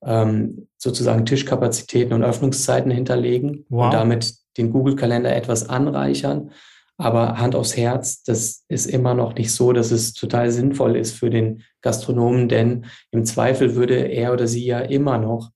ähm, 0.03 0.67
sozusagen 0.79 1.27
Tischkapazitäten 1.27 2.15
und 2.15 2.25
Öffnungszeiten 2.25 2.91
hinterlegen 2.91 3.67
wow. 3.69 3.85
und 3.85 3.93
damit 3.93 4.35
den 4.57 4.71
Google-Kalender 4.71 5.37
etwas 5.37 5.69
anreichern. 5.69 6.53
Aber 6.97 7.37
Hand 7.37 7.55
aufs 7.55 7.77
Herz, 7.77 8.23
das 8.23 8.65
ist 8.69 8.87
immer 8.87 9.13
noch 9.13 9.35
nicht 9.35 9.53
so, 9.53 9.75
dass 9.75 9.91
es 9.91 10.15
total 10.15 10.51
sinnvoll 10.51 10.97
ist 10.97 11.13
für 11.13 11.29
den 11.29 11.65
Gastronomen, 11.83 12.49
denn 12.49 12.87
im 13.11 13.25
Zweifel 13.25 13.75
würde 13.75 13.97
er 13.97 14.33
oder 14.33 14.47
sie 14.47 14.65
ja 14.65 14.81
immer 14.81 15.19
noch 15.19 15.51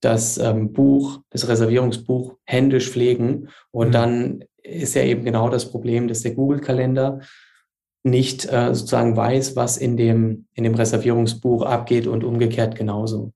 das 0.00 0.38
ähm, 0.38 0.72
Buch, 0.72 1.20
das 1.30 1.48
Reservierungsbuch 1.48 2.36
händisch 2.44 2.90
pflegen. 2.90 3.48
Und 3.70 3.88
mhm. 3.88 3.92
dann 3.92 4.44
ist 4.62 4.94
ja 4.94 5.02
eben 5.02 5.24
genau 5.24 5.48
das 5.48 5.70
Problem, 5.70 6.08
dass 6.08 6.22
der 6.22 6.34
Google-Kalender 6.34 7.20
nicht 8.02 8.44
äh, 8.52 8.74
sozusagen 8.74 9.16
weiß, 9.16 9.56
was 9.56 9.78
in 9.78 9.96
dem, 9.96 10.46
in 10.54 10.64
dem 10.64 10.74
Reservierungsbuch 10.74 11.62
abgeht 11.62 12.06
und 12.06 12.22
umgekehrt 12.22 12.76
genauso. 12.76 13.32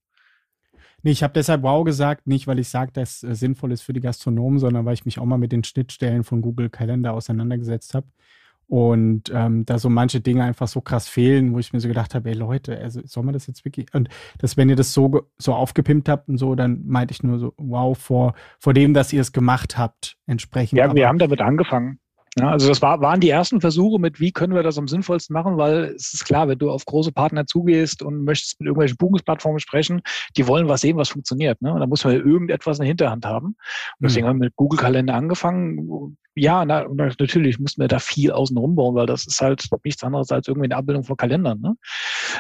Nee, 1.03 1.13
ich 1.13 1.23
habe 1.23 1.33
deshalb 1.33 1.63
wow 1.63 1.85
gesagt, 1.85 2.27
nicht 2.27 2.47
weil 2.47 2.59
ich 2.59 2.69
sage, 2.69 2.93
dass 2.93 3.23
es 3.23 3.31
äh, 3.31 3.35
sinnvoll 3.35 3.73
ist 3.73 3.83
für 3.83 3.93
die 3.93 4.01
Gastronomen, 4.01 4.59
sondern 4.59 4.85
weil 4.85 4.95
ich 4.95 5.07
mich 5.07 5.19
auch 5.19 5.25
mal 5.25 5.39
mit 5.39 5.53
den 5.53 5.65
Schnittstellen 5.65 6.25
von 6.25 6.43
Google 6.43 6.69
Kalender 6.69 7.15
auseinandergesetzt 7.15 7.95
habe. 7.95 8.09
Und 8.69 9.33
ähm, 9.35 9.65
da 9.65 9.79
so 9.79 9.89
manche 9.89 10.21
Dinge 10.21 10.45
einfach 10.45 10.69
so 10.69 10.83
krass 10.83 11.09
fehlen, 11.09 11.55
wo 11.55 11.59
ich 11.59 11.73
mir 11.73 11.81
so 11.81 11.89
gedacht 11.89 12.15
habe, 12.15 12.29
ey 12.29 12.35
Leute, 12.35 12.79
also 12.79 13.01
soll 13.07 13.25
man 13.25 13.33
das 13.33 13.47
jetzt 13.47 13.65
wirklich? 13.65 13.93
Und 13.95 14.11
dass, 14.39 14.59
wenn 14.59 14.69
ihr 14.69 14.77
das 14.77 14.93
so, 14.93 15.23
so 15.39 15.55
aufgepimpt 15.55 16.09
habt 16.09 16.29
und 16.29 16.37
so, 16.37 16.55
dann 16.55 16.83
meinte 16.87 17.13
ich 17.13 17.23
nur 17.23 17.39
so, 17.39 17.55
wow, 17.57 17.97
vor, 17.97 18.35
vor 18.59 18.75
dem, 18.75 18.93
dass 18.93 19.11
ihr 19.13 19.23
es 19.23 19.33
gemacht 19.33 19.79
habt, 19.79 20.19
entsprechend. 20.27 20.79
Ja, 20.79 20.95
wir 20.95 21.09
haben 21.09 21.19
damit 21.19 21.41
angefangen. 21.41 21.99
Ja, 22.39 22.51
also 22.51 22.69
das 22.69 22.81
war, 22.83 23.01
waren 23.01 23.21
die 23.21 23.31
ersten 23.31 23.61
Versuche 23.61 23.99
mit, 23.99 24.21
wie 24.21 24.31
können 24.31 24.55
wir 24.55 24.63
das 24.63 24.79
am 24.79 24.87
sinnvollsten 24.87 25.35
machen, 25.35 25.57
weil 25.57 25.95
es 25.97 26.15
ist 26.15 26.25
klar, 26.25 26.47
wenn 26.47 26.59
du 26.59 26.71
auf 26.71 26.85
große 26.85 27.11
Partner 27.11 27.47
zugehst 27.47 28.03
und 28.03 28.25
möchtest 28.25 28.61
mit 28.61 28.67
irgendwelchen 28.67 28.97
Buchungsplattformen 28.97 29.59
sprechen, 29.59 30.03
die 30.37 30.47
wollen 30.47 30.69
was 30.69 30.83
sehen, 30.83 30.97
was 30.97 31.09
funktioniert. 31.09 31.61
Ne? 31.61 31.73
Und 31.73 31.81
da 31.81 31.87
muss 31.87 32.05
man 32.05 32.15
irgendetwas 32.15 32.79
in 32.79 32.83
der 32.83 32.89
Hinterhand 32.89 33.27
haben. 33.27 33.47
Und 33.47 33.57
deswegen 34.01 34.27
mhm. 34.27 34.31
haben 34.31 34.41
wir 34.41 34.47
mit 34.47 34.57
Google 34.57 34.79
Kalender 34.79 35.15
angefangen. 35.15 36.17
Ja, 36.37 36.65
na, 36.65 36.87
natürlich 36.89 37.59
mussten 37.59 37.81
wir 37.81 37.89
da 37.89 37.99
viel 37.99 38.31
außen 38.31 38.57
rum 38.57 38.77
bauen, 38.77 38.95
weil 38.95 39.07
das 39.07 39.27
ist 39.27 39.41
halt 39.41 39.67
nichts 39.83 40.05
anderes 40.05 40.31
als 40.31 40.47
irgendwie 40.47 40.67
eine 40.67 40.77
Abbildung 40.77 41.03
von 41.03 41.17
Kalendern. 41.17 41.61
Ne? 41.61 41.75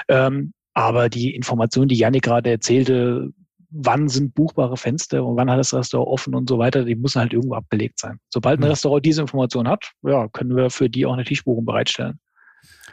Ähm, 0.09 0.53
aber 0.75 1.09
die 1.09 1.35
Information, 1.35 1.89
die 1.89 1.97
Janik 1.97 2.23
gerade 2.23 2.51
erzählte, 2.51 3.33
wann 3.71 4.09
sind 4.09 4.35
buchbare 4.35 4.77
Fenster 4.77 5.25
und 5.25 5.37
wann 5.37 5.51
hat 5.51 5.59
das 5.59 5.75
Restaurant 5.75 6.09
offen 6.09 6.35
und 6.35 6.49
so 6.49 6.59
weiter, 6.59 6.85
die 6.85 6.95
müssen 6.95 7.21
halt 7.21 7.33
irgendwo 7.33 7.55
abgelegt 7.55 7.99
sein. 7.99 8.19
Sobald 8.31 8.61
ein 8.61 8.65
mhm. 8.65 8.71
Restaurant 8.71 9.05
diese 9.05 9.23
Information 9.23 9.69
hat, 9.69 9.93
ja, 10.03 10.29
können 10.29 10.57
wir 10.57 10.71
für 10.71 10.89
die 10.89 11.07
auch 11.07 11.13
eine 11.13 11.25
Tischbuchung 11.25 11.65
bereitstellen. 11.65 12.19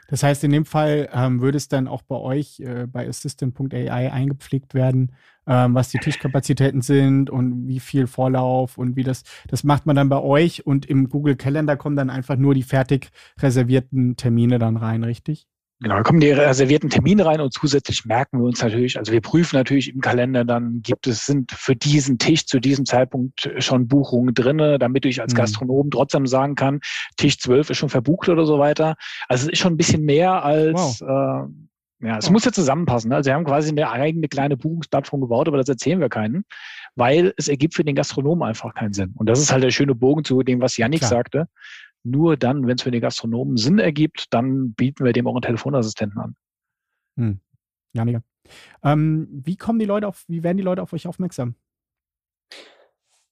Das 0.08 0.22
heißt, 0.22 0.44
in 0.44 0.52
dem 0.52 0.66
Fall 0.66 1.10
ähm, 1.14 1.42
würde 1.42 1.58
es 1.58 1.68
dann 1.68 1.88
auch 1.88 2.04
bei 2.04 2.16
euch 2.16 2.60
äh, 2.60 2.86
bei 2.86 3.08
Assistant.ai 3.08 4.12
eingepflegt 4.12 4.76
werden, 4.76 5.14
ähm, 5.48 5.74
was 5.74 5.90
die 5.90 5.98
Tischkapazitäten 5.98 6.82
sind 6.82 7.30
und 7.30 7.68
wie 7.68 7.80
viel 7.80 8.06
Vorlauf 8.06 8.78
und 8.78 8.96
wie 8.96 9.04
das, 9.04 9.24
das 9.48 9.64
macht 9.64 9.86
man 9.88 9.96
dann 9.96 10.10
bei 10.10 10.20
euch 10.20 10.66
und 10.66 10.86
im 10.86 11.10
Google 11.10 11.36
Calendar 11.36 11.76
kommen 11.76 11.96
dann 11.96 12.12
einfach 12.12 12.36
nur 12.36 12.54
die 12.54 12.64
fertig 12.64 13.10
reservierten 13.40 14.16
Termine 14.16 14.60
dann 14.60 14.78
rein, 14.78 15.04
richtig? 15.04 15.48
Genau, 15.82 15.96
da 15.96 16.04
kommen 16.04 16.22
die 16.22 16.32
reservierten 16.32 16.90
Termine 16.90 17.26
rein 17.26 17.42
und 17.42 17.52
zusätzlich 17.52 18.06
merken 18.06 18.40
wir 18.40 18.46
uns 18.46 18.62
natürlich, 18.64 18.98
also 18.98 19.12
wir 19.12 19.20
prüfen 19.20 19.58
natürlich 19.58 19.94
im 19.94 20.00
Kalender, 20.00 20.46
dann 20.46 20.82
gibt 20.82 21.06
es, 21.06 21.26
sind 21.26 21.52
für 21.52 21.76
diesen 21.76 22.18
Tisch 22.18 22.46
zu 22.46 22.62
diesem 22.62 22.86
Zeitpunkt 22.86 23.52
schon 23.58 23.90
Buchungen 23.90 24.34
drinne, 24.34 24.80
damit 24.80 25.06
ich 25.06 25.20
als 25.22 25.34
mhm. 25.34 25.38
Gastronom 25.38 25.92
trotzdem 25.92 26.28
sagen 26.28 26.56
kann, 26.56 26.80
Tisch 27.18 27.40
12 27.40 27.72
ist 27.72 27.78
schon 27.78 27.90
verbucht 27.90 28.30
oder 28.30 28.46
so 28.46 28.58
weiter. 28.58 28.96
Also 29.28 29.48
es 29.48 29.54
ist 29.54 29.60
schon 29.60 29.74
ein 29.74 29.78
bisschen 29.78 30.04
mehr 30.04 30.46
als, 30.46 31.02
wow. 31.02 31.02
äh, 31.02 32.08
ja, 32.08 32.18
es 32.20 32.26
wow. 32.26 32.32
muss 32.32 32.46
ja 32.46 32.54
zusammenpassen. 32.54 33.10
Ne? 33.10 33.18
Also 33.18 33.28
wir 33.28 33.36
haben 33.36 33.44
quasi 33.44 33.70
eine 33.70 33.90
eigene 33.90 34.30
kleine 34.30 34.56
Buchungsplattform 34.56 35.20
gebaut, 35.20 35.50
aber 35.50 35.58
das 35.58 35.68
erzählen 35.68 36.00
wir 36.00 36.10
keinen, 36.10 36.46
weil 36.96 37.34
es 37.36 37.50
ergibt 37.50 37.74
für 37.74 37.84
den 37.84 37.96
Gastronomen 37.96 38.48
einfach 38.48 38.74
keinen 38.76 38.94
Sinn. 38.94 39.14
Und 39.18 39.28
das 39.28 39.40
ist 39.40 39.52
halt 39.52 39.64
der 39.64 39.72
schöne 39.72 39.94
Bogen 39.94 40.24
zu 40.24 40.42
dem, 40.42 40.62
was 40.62 40.78
Yannick 40.78 41.00
Klar. 41.00 41.10
sagte 41.10 41.48
nur 42.06 42.38
dann, 42.38 42.68
wenn 42.68 42.76
es 42.76 42.84
für 42.84 42.92
den 42.92 43.02
Gastronomen 43.02 43.58
Sinn 43.58 43.80
ergibt, 43.80 44.28
dann 44.32 44.74
bieten 44.74 45.04
wir 45.04 45.14
dem 45.14 45.28
auch 45.28 45.34
einen 45.34 45.42
Telefonassistenten 45.42 46.20
an. 46.20 46.36
Hm. 47.18 47.40
Ja, 47.94 48.06
mega. 48.06 48.22
Ähm, 48.84 49.28
wie 49.32 49.56
kommen 49.56 49.80
die 49.80 49.86
Leute 49.86 50.08
auf, 50.08 50.24
wie 50.28 50.44
werden 50.44 50.58
die 50.58 50.64
Leute 50.64 50.82
auf 50.82 50.94
euch 50.94 51.08
aufmerksam? 51.08 51.56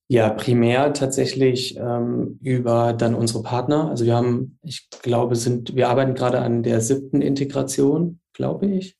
Ja, 0.09 0.29
primär 0.29 0.93
tatsächlich 0.93 1.77
ähm, 1.77 2.39
über 2.41 2.93
dann 2.93 3.15
unsere 3.15 3.41
Partner. 3.41 3.89
Also 3.89 4.05
wir 4.05 4.15
haben, 4.15 4.59
ich 4.61 4.89
glaube, 4.89 5.35
sind, 5.35 5.75
wir 5.75 5.89
arbeiten 5.89 6.13
gerade 6.13 6.39
an 6.41 6.61
der 6.61 6.81
siebten 6.81 7.21
Integration, 7.21 8.19
glaube 8.33 8.67
ich. 8.67 8.97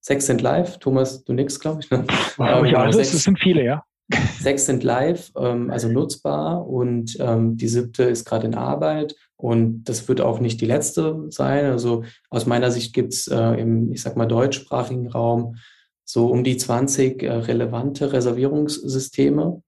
Sechs 0.00 0.26
sind 0.26 0.40
live. 0.40 0.78
Thomas, 0.78 1.24
du 1.24 1.32
nix, 1.32 1.60
glaube 1.60 1.80
ich. 1.82 1.90
Ne? 1.90 2.06
Wow, 2.36 2.64
ja, 2.64 2.86
das, 2.86 2.96
das 2.96 3.22
sind 3.22 3.38
viele, 3.38 3.64
ja. 3.64 3.84
Sechs 4.40 4.66
sind 4.66 4.82
live, 4.82 5.30
ähm, 5.36 5.70
also 5.70 5.88
nutzbar 5.88 6.66
und 6.66 7.16
ähm, 7.20 7.56
die 7.56 7.68
siebte 7.68 8.04
ist 8.04 8.24
gerade 8.24 8.46
in 8.46 8.54
Arbeit 8.54 9.14
und 9.36 9.84
das 9.84 10.08
wird 10.08 10.20
auch 10.20 10.40
nicht 10.40 10.60
die 10.60 10.66
letzte 10.66 11.26
sein. 11.30 11.66
Also 11.66 12.04
aus 12.28 12.46
meiner 12.46 12.70
Sicht 12.70 12.92
gibt 12.92 13.12
es 13.12 13.28
äh, 13.28 13.54
im, 13.60 13.92
ich 13.92 14.02
sag 14.02 14.16
mal, 14.16 14.26
deutschsprachigen 14.26 15.08
Raum 15.08 15.56
so 16.04 16.26
um 16.26 16.42
die 16.42 16.56
20 16.56 17.22
äh, 17.22 17.32
relevante 17.32 18.12
Reservierungssysteme. 18.12 19.62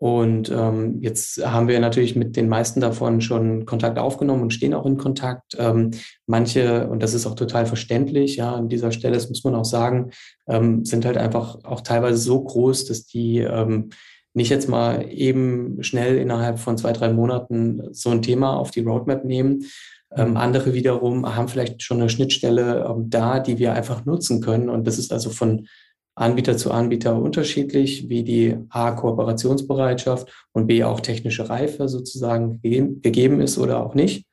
Und 0.00 0.50
ähm, 0.50 0.96
jetzt 1.02 1.44
haben 1.44 1.68
wir 1.68 1.78
natürlich 1.78 2.16
mit 2.16 2.34
den 2.34 2.48
meisten 2.48 2.80
davon 2.80 3.20
schon 3.20 3.66
Kontakt 3.66 3.98
aufgenommen 3.98 4.40
und 4.40 4.54
stehen 4.54 4.72
auch 4.72 4.86
in 4.86 4.96
Kontakt. 4.96 5.54
Ähm, 5.58 5.90
manche, 6.26 6.88
und 6.88 7.02
das 7.02 7.12
ist 7.12 7.26
auch 7.26 7.34
total 7.34 7.66
verständlich, 7.66 8.36
ja, 8.36 8.54
an 8.54 8.70
dieser 8.70 8.92
Stelle, 8.92 9.16
das 9.16 9.28
muss 9.28 9.44
man 9.44 9.54
auch 9.54 9.66
sagen, 9.66 10.10
ähm, 10.48 10.86
sind 10.86 11.04
halt 11.04 11.18
einfach 11.18 11.64
auch 11.64 11.82
teilweise 11.82 12.16
so 12.16 12.42
groß, 12.42 12.86
dass 12.86 13.04
die 13.04 13.40
ähm, 13.40 13.90
nicht 14.32 14.48
jetzt 14.48 14.70
mal 14.70 15.04
eben 15.10 15.82
schnell 15.82 16.16
innerhalb 16.16 16.58
von 16.58 16.78
zwei, 16.78 16.92
drei 16.92 17.12
Monaten 17.12 17.82
so 17.92 18.08
ein 18.08 18.22
Thema 18.22 18.56
auf 18.56 18.70
die 18.70 18.80
Roadmap 18.80 19.26
nehmen. 19.26 19.66
Ähm, 20.16 20.30
mhm. 20.30 20.36
andere 20.38 20.72
wiederum 20.72 21.36
haben 21.36 21.48
vielleicht 21.48 21.82
schon 21.82 22.00
eine 22.00 22.08
Schnittstelle 22.08 22.86
ähm, 22.88 23.10
da, 23.10 23.38
die 23.38 23.58
wir 23.58 23.74
einfach 23.74 24.06
nutzen 24.06 24.40
können. 24.40 24.70
Und 24.70 24.86
das 24.86 24.96
ist 24.96 25.12
also 25.12 25.28
von 25.28 25.66
Anbieter 26.20 26.56
zu 26.56 26.70
Anbieter 26.70 27.20
unterschiedlich, 27.20 28.08
wie 28.08 28.22
die 28.22 28.56
A, 28.68 28.90
Kooperationsbereitschaft 28.90 30.30
und 30.52 30.66
B, 30.66 30.84
auch 30.84 31.00
technische 31.00 31.48
Reife 31.48 31.88
sozusagen 31.88 32.60
gegeben 32.62 33.40
ist 33.40 33.58
oder 33.58 33.84
auch 33.84 33.94
nicht. 33.94 34.26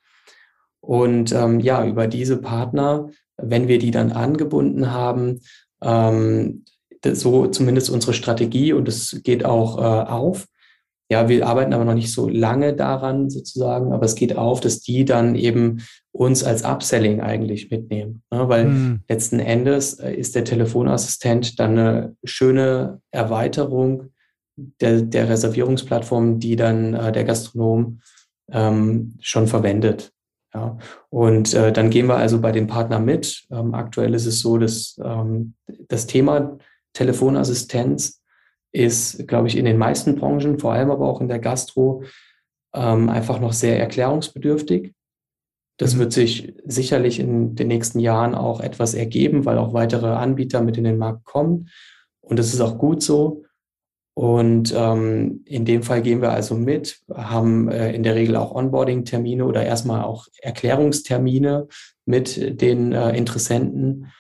Und 0.81 1.31
ähm, 1.31 1.59
ja, 1.59 1.85
über 1.85 2.07
diese 2.07 2.37
Partner, 2.37 3.09
wenn 3.37 3.67
wir 3.67 3.79
die 3.79 3.91
dann 3.91 4.11
angebunden 4.11 4.91
haben, 4.91 5.39
ähm, 5.81 6.65
so 7.03 7.47
zumindest 7.47 7.89
unsere 7.89 8.13
Strategie 8.13 8.73
und 8.73 8.87
es 8.87 9.21
geht 9.23 9.45
auch 9.45 9.77
äh, 9.77 10.09
auf. 10.09 10.45
Ja, 11.09 11.29
wir 11.29 11.47
arbeiten 11.47 11.73
aber 11.73 11.85
noch 11.85 11.93
nicht 11.93 12.11
so 12.11 12.27
lange 12.27 12.73
daran 12.73 13.29
sozusagen, 13.29 13.93
aber 13.93 14.05
es 14.05 14.15
geht 14.15 14.35
auf, 14.35 14.59
dass 14.59 14.81
die 14.81 15.05
dann 15.05 15.35
eben 15.35 15.81
uns 16.11 16.43
als 16.43 16.63
Upselling 16.63 17.21
eigentlich 17.21 17.71
mitnehmen. 17.71 18.23
Ne? 18.29 18.49
Weil 18.49 18.65
mhm. 18.65 18.99
letzten 19.07 19.39
Endes 19.39 19.99
äh, 19.99 20.13
ist 20.13 20.35
der 20.35 20.43
Telefonassistent 20.43 21.59
dann 21.59 21.77
eine 21.77 22.15
schöne 22.25 23.01
Erweiterung 23.11 24.09
der, 24.81 25.01
der 25.01 25.29
Reservierungsplattform, 25.29 26.39
die 26.39 26.55
dann 26.55 26.93
äh, 26.93 27.11
der 27.11 27.23
Gastronom 27.23 28.01
ähm, 28.51 29.15
schon 29.21 29.47
verwendet. 29.47 30.11
Ja, 30.53 30.77
und 31.09 31.53
äh, 31.53 31.71
dann 31.71 31.89
gehen 31.89 32.07
wir 32.07 32.15
also 32.17 32.41
bei 32.41 32.51
den 32.51 32.67
Partnern 32.67 33.05
mit. 33.05 33.45
Ähm, 33.51 33.73
aktuell 33.73 34.13
ist 34.13 34.25
es 34.25 34.39
so, 34.39 34.57
dass 34.57 34.99
ähm, 35.03 35.53
das 35.87 36.07
Thema 36.07 36.57
Telefonassistenz 36.93 38.21
ist, 38.71 39.27
glaube 39.27 39.47
ich, 39.47 39.57
in 39.57 39.65
den 39.65 39.77
meisten 39.77 40.15
Branchen, 40.15 40.59
vor 40.59 40.73
allem 40.73 40.91
aber 40.91 41.07
auch 41.07 41.21
in 41.21 41.27
der 41.27 41.39
Gastro, 41.39 42.03
ähm, 42.75 43.09
einfach 43.09 43.39
noch 43.39 43.53
sehr 43.53 43.79
erklärungsbedürftig. 43.79 44.93
Das 45.77 45.95
mhm. 45.95 45.99
wird 45.99 46.13
sich 46.13 46.53
sicherlich 46.65 47.19
in 47.19 47.55
den 47.55 47.67
nächsten 47.67 47.99
Jahren 47.99 48.35
auch 48.35 48.59
etwas 48.59 48.93
ergeben, 48.93 49.45
weil 49.45 49.57
auch 49.57 49.73
weitere 49.73 50.07
Anbieter 50.07 50.61
mit 50.61 50.77
in 50.77 50.83
den 50.83 50.97
Markt 50.97 51.25
kommen. 51.25 51.69
Und 52.21 52.39
das 52.39 52.53
ist 52.53 52.61
auch 52.61 52.77
gut 52.77 53.01
so. 53.01 53.43
Und 54.17 54.73
ähm, 54.75 55.43
in 55.45 55.63
dem 55.63 55.83
Fall 55.83 56.01
gehen 56.01 56.23
wir 56.23 56.31
also 56.31 56.55
mit, 56.55 57.01
haben 57.13 57.69
äh, 57.69 57.93
in 57.93 58.01
der 58.01 58.15
Regel 58.15 58.35
auch 58.35 58.51
Onboarding-Termine 58.51 59.45
oder 59.45 59.63
erstmal 59.63 60.03
auch 60.03 60.25
Erklärungstermine 60.41 61.67
mit 62.05 62.59
den 62.61 62.93
äh, 62.93 63.15
Interessenten, 63.15 64.11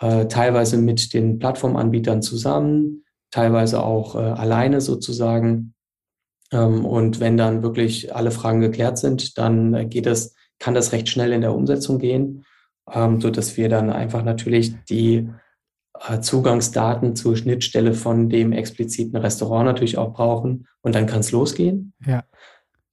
äh, 0.00 0.28
teilweise 0.28 0.78
mit 0.78 1.12
den 1.12 1.38
Plattformanbietern 1.38 2.22
zusammen, 2.22 3.03
teilweise 3.34 3.82
auch 3.82 4.14
äh, 4.14 4.18
alleine 4.18 4.80
sozusagen. 4.80 5.74
Ähm, 6.52 6.84
und 6.84 7.18
wenn 7.18 7.36
dann 7.36 7.64
wirklich 7.64 8.14
alle 8.14 8.30
Fragen 8.30 8.60
geklärt 8.60 8.96
sind, 8.96 9.36
dann 9.38 9.74
äh, 9.74 9.86
geht 9.86 10.06
es, 10.06 10.36
kann 10.60 10.74
das 10.74 10.92
recht 10.92 11.08
schnell 11.08 11.32
in 11.32 11.40
der 11.40 11.52
Umsetzung 11.52 11.98
gehen, 11.98 12.44
ähm, 12.92 13.20
so 13.20 13.30
dass 13.30 13.56
wir 13.56 13.68
dann 13.68 13.90
einfach 13.90 14.22
natürlich 14.22 14.76
die 14.84 15.28
äh, 16.08 16.20
Zugangsdaten 16.20 17.16
zur 17.16 17.36
Schnittstelle 17.36 17.94
von 17.94 18.28
dem 18.28 18.52
expliziten 18.52 19.16
Restaurant 19.16 19.66
natürlich 19.66 19.98
auch 19.98 20.12
brauchen 20.12 20.68
und 20.82 20.94
dann 20.94 21.06
kann 21.06 21.20
es 21.20 21.32
losgehen. 21.32 21.92
Ja. 22.06 22.22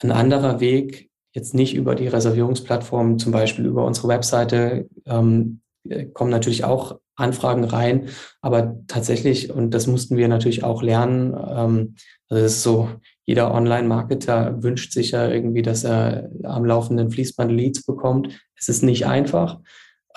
Ein 0.01 0.11
anderer 0.11 0.59
Weg, 0.59 1.11
jetzt 1.33 1.53
nicht 1.53 1.75
über 1.75 1.93
die 1.93 2.07
Reservierungsplattform, 2.07 3.19
zum 3.19 3.31
Beispiel 3.31 3.67
über 3.67 3.85
unsere 3.85 4.07
Webseite, 4.07 4.89
ähm, 5.05 5.61
äh, 5.69 5.70
kommen 6.13 6.31
natürlich 6.31 6.63
auch 6.63 6.99
Anfragen 7.15 7.63
rein, 7.63 8.09
aber 8.41 8.77
tatsächlich, 8.87 9.51
und 9.51 9.73
das 9.73 9.87
mussten 9.87 10.17
wir 10.17 10.27
natürlich 10.27 10.63
auch 10.63 10.81
lernen, 10.81 11.33
ähm, 11.33 11.95
also 12.29 12.43
das 12.43 12.53
ist 12.53 12.63
so, 12.63 12.89
jeder 13.25 13.53
Online-Marketer 13.53 14.63
wünscht 14.63 14.93
sich 14.93 15.11
ja 15.11 15.29
irgendwie, 15.29 15.61
dass 15.61 15.83
er 15.83 16.29
am 16.43 16.65
laufenden 16.65 17.11
Fließband 17.11 17.51
Leads 17.51 17.85
bekommt. 17.85 18.29
Es 18.55 18.69
ist 18.69 18.83
nicht 18.83 19.05
einfach 19.05 19.59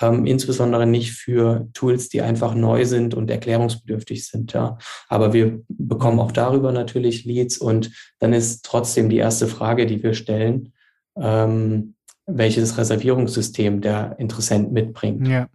ähm, 0.01 0.25
insbesondere 0.25 0.85
nicht 0.85 1.13
für 1.13 1.67
Tools, 1.73 2.09
die 2.09 2.21
einfach 2.21 2.55
neu 2.55 2.85
sind 2.85 3.13
und 3.13 3.29
erklärungsbedürftig 3.29 4.27
sind. 4.27 4.53
Ja. 4.53 4.77
Aber 5.07 5.33
wir 5.33 5.61
bekommen 5.67 6.19
auch 6.19 6.31
darüber 6.31 6.71
natürlich 6.71 7.25
Leads 7.25 7.57
und 7.57 7.91
dann 8.19 8.33
ist 8.33 8.65
trotzdem 8.65 9.09
die 9.09 9.17
erste 9.17 9.47
Frage, 9.47 9.85
die 9.85 10.01
wir 10.03 10.13
stellen, 10.13 10.73
ähm, 11.17 11.95
welches 12.25 12.77
Reservierungssystem 12.77 13.81
der 13.81 14.15
Interessent 14.19 14.71
mitbringt. 14.71 15.27
Ja. 15.27 15.47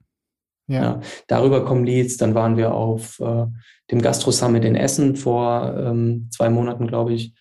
Ja. 0.70 0.82
ja. 0.82 1.00
darüber 1.26 1.64
kommen 1.64 1.84
Leads. 1.84 2.16
Dann 2.16 2.34
waren 2.34 2.56
wir 2.56 2.72
auf 2.72 3.18
äh, 3.20 3.46
dem 3.90 4.00
Gastro 4.00 4.30
Summit 4.30 4.64
in 4.64 4.76
Essen 4.76 5.16
vor 5.16 5.74
ähm, 5.76 6.28
zwei 6.30 6.48
Monaten, 6.48 6.86
glaube 6.86 7.12
ich. 7.12 7.34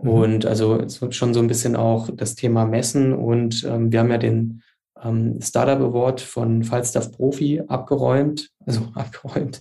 Mhm. 0.00 0.10
Und 0.10 0.46
also 0.46 0.86
schon 1.10 1.34
so 1.34 1.40
ein 1.40 1.46
bisschen 1.46 1.76
auch 1.76 2.10
das 2.12 2.34
Thema 2.34 2.66
Messen. 2.66 3.14
Und 3.14 3.64
ähm, 3.64 3.90
wir 3.90 4.00
haben 4.00 4.10
ja 4.10 4.18
den 4.18 4.62
ähm, 5.02 5.38
Startup 5.40 5.80
Award 5.80 6.20
von 6.20 6.62
Falstaff 6.62 7.12
Profi 7.12 7.62
abgeräumt. 7.66 8.50
Also 8.66 8.82
abgeräumt. 8.94 9.60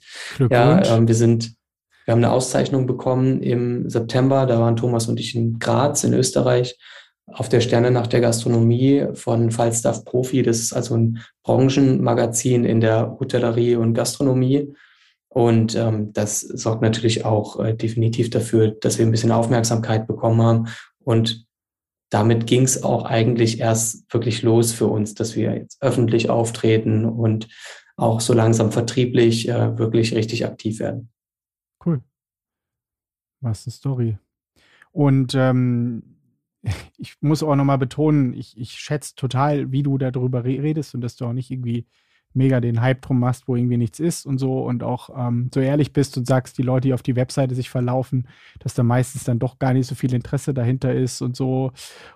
Ja, 0.49 0.83
ähm, 0.85 1.07
wir 1.07 1.15
sind, 1.15 1.53
wir 2.05 2.11
haben 2.11 2.23
eine 2.23 2.31
Auszeichnung 2.31 2.87
bekommen 2.87 3.41
im 3.41 3.89
September. 3.89 4.45
Da 4.45 4.59
waren 4.59 4.75
Thomas 4.75 5.07
und 5.07 5.19
ich 5.19 5.33
in 5.33 5.59
Graz 5.59 6.03
in 6.03 6.13
Österreich 6.13 6.77
auf 7.27 7.49
der 7.49 7.61
Sterne 7.61 7.91
nach 7.91 8.07
der 8.07 8.21
Gastronomie 8.21 9.07
von 9.13 9.51
Falstaff 9.51 10.05
Profi. 10.05 10.43
Das 10.43 10.59
ist 10.59 10.73
also 10.73 10.95
ein 10.95 11.19
Branchenmagazin 11.43 12.63
in 12.63 12.79
der 12.79 13.17
Hotellerie 13.19 13.75
und 13.75 13.93
Gastronomie. 13.93 14.73
Und 15.29 15.75
ähm, 15.75 16.13
das 16.13 16.39
sorgt 16.39 16.81
natürlich 16.81 17.25
auch 17.25 17.59
äh, 17.59 17.75
definitiv 17.75 18.29
dafür, 18.29 18.71
dass 18.71 18.97
wir 18.97 19.05
ein 19.05 19.11
bisschen 19.11 19.31
Aufmerksamkeit 19.31 20.07
bekommen 20.07 20.41
haben. 20.41 20.67
Und 20.99 21.45
damit 22.09 22.47
ging 22.47 22.63
es 22.63 22.83
auch 22.83 23.03
eigentlich 23.03 23.59
erst 23.59 24.11
wirklich 24.11 24.41
los 24.41 24.71
für 24.71 24.87
uns, 24.87 25.13
dass 25.13 25.35
wir 25.35 25.53
jetzt 25.53 25.81
öffentlich 25.81 26.29
auftreten 26.29 27.05
und 27.05 27.49
auch 27.97 28.21
so 28.21 28.33
langsam 28.33 28.71
vertrieblich 28.71 29.49
äh, 29.49 29.77
wirklich 29.77 30.15
richtig 30.15 30.45
aktiv 30.45 30.79
werden. 30.79 31.09
Cool. 31.85 32.01
Was 33.41 33.65
eine 33.65 33.73
Story. 33.73 34.17
Und 34.91 35.35
ähm, 35.35 36.16
ich 36.97 37.15
muss 37.21 37.43
auch 37.43 37.55
nochmal 37.55 37.77
betonen, 37.77 38.33
ich, 38.33 38.57
ich 38.57 38.71
schätze 38.71 39.15
total, 39.15 39.71
wie 39.71 39.83
du 39.83 39.97
darüber 39.97 40.43
redest 40.43 40.95
und 40.95 41.01
dass 41.01 41.15
du 41.15 41.25
auch 41.25 41.33
nicht 41.33 41.51
irgendwie 41.51 41.85
mega 42.33 42.61
den 42.61 42.81
Hype 42.81 43.01
drum 43.01 43.19
machst, 43.19 43.47
wo 43.47 43.55
irgendwie 43.55 43.77
nichts 43.77 43.99
ist 43.99 44.25
und 44.25 44.37
so 44.37 44.63
und 44.65 44.83
auch 44.83 45.09
ähm, 45.17 45.49
so 45.53 45.59
ehrlich 45.59 45.91
bist 45.91 46.17
und 46.17 46.27
sagst, 46.27 46.57
die 46.57 46.61
Leute, 46.61 46.87
die 46.87 46.93
auf 46.93 47.01
die 47.01 47.15
Webseite 47.15 47.55
sich 47.55 47.69
verlaufen, 47.69 48.27
dass 48.59 48.73
da 48.73 48.83
meistens 48.83 49.23
dann 49.23 49.39
doch 49.39 49.59
gar 49.59 49.73
nicht 49.73 49.87
so 49.87 49.95
viel 49.95 50.13
Interesse 50.13 50.53
dahinter 50.53 50.93
ist 50.93 51.21
und 51.21 51.35
so. 51.35 51.71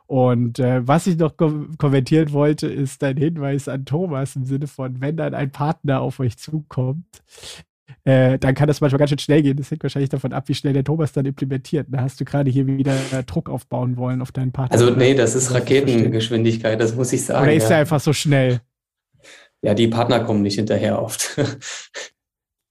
Und 0.05 0.59
äh, 0.59 0.87
was 0.87 1.07
ich 1.07 1.17
noch 1.17 1.37
kom 1.37 1.77
kommentieren 1.77 2.31
wollte, 2.31 2.67
ist 2.67 3.01
dein 3.01 3.17
Hinweis 3.17 3.67
an 3.67 3.85
Thomas 3.85 4.35
im 4.35 4.45
Sinne 4.45 4.67
von, 4.67 5.01
wenn 5.01 5.17
dann 5.17 5.33
ein 5.33 5.51
Partner 5.51 6.01
auf 6.01 6.19
euch 6.19 6.37
zukommt, 6.37 7.23
äh, 8.03 8.37
dann 8.39 8.55
kann 8.55 8.67
das 8.67 8.81
manchmal 8.81 8.99
ganz 8.99 9.09
schön 9.09 9.19
schnell 9.19 9.41
gehen. 9.41 9.57
Das 9.57 9.71
hängt 9.71 9.83
wahrscheinlich 9.83 10.09
davon 10.09 10.33
ab, 10.33 10.47
wie 10.47 10.53
schnell 10.53 10.73
der 10.73 10.83
Thomas 10.83 11.11
dann 11.11 11.25
implementiert. 11.25 11.87
Da 11.89 12.01
hast 12.01 12.19
du 12.19 12.25
gerade 12.25 12.49
hier 12.49 12.67
wieder 12.67 12.95
Druck 13.25 13.49
aufbauen 13.49 13.97
wollen 13.97 14.21
auf 14.21 14.31
deinen 14.31 14.51
Partner. 14.51 14.73
Also 14.73 14.91
nee, 14.91 15.13
das 15.13 15.35
ist 15.35 15.53
Raketengeschwindigkeit, 15.53 16.79
das 16.79 16.95
muss 16.95 17.13
ich 17.13 17.25
sagen. 17.25 17.43
Oder 17.43 17.53
ist 17.53 17.69
ja. 17.69 17.75
er 17.75 17.81
einfach 17.81 17.99
so 17.99 18.13
schnell? 18.13 18.61
ja, 19.61 19.73
die 19.73 19.87
Partner 19.87 20.21
kommen 20.21 20.41
nicht 20.41 20.55
hinterher 20.55 21.01
oft. 21.01 21.37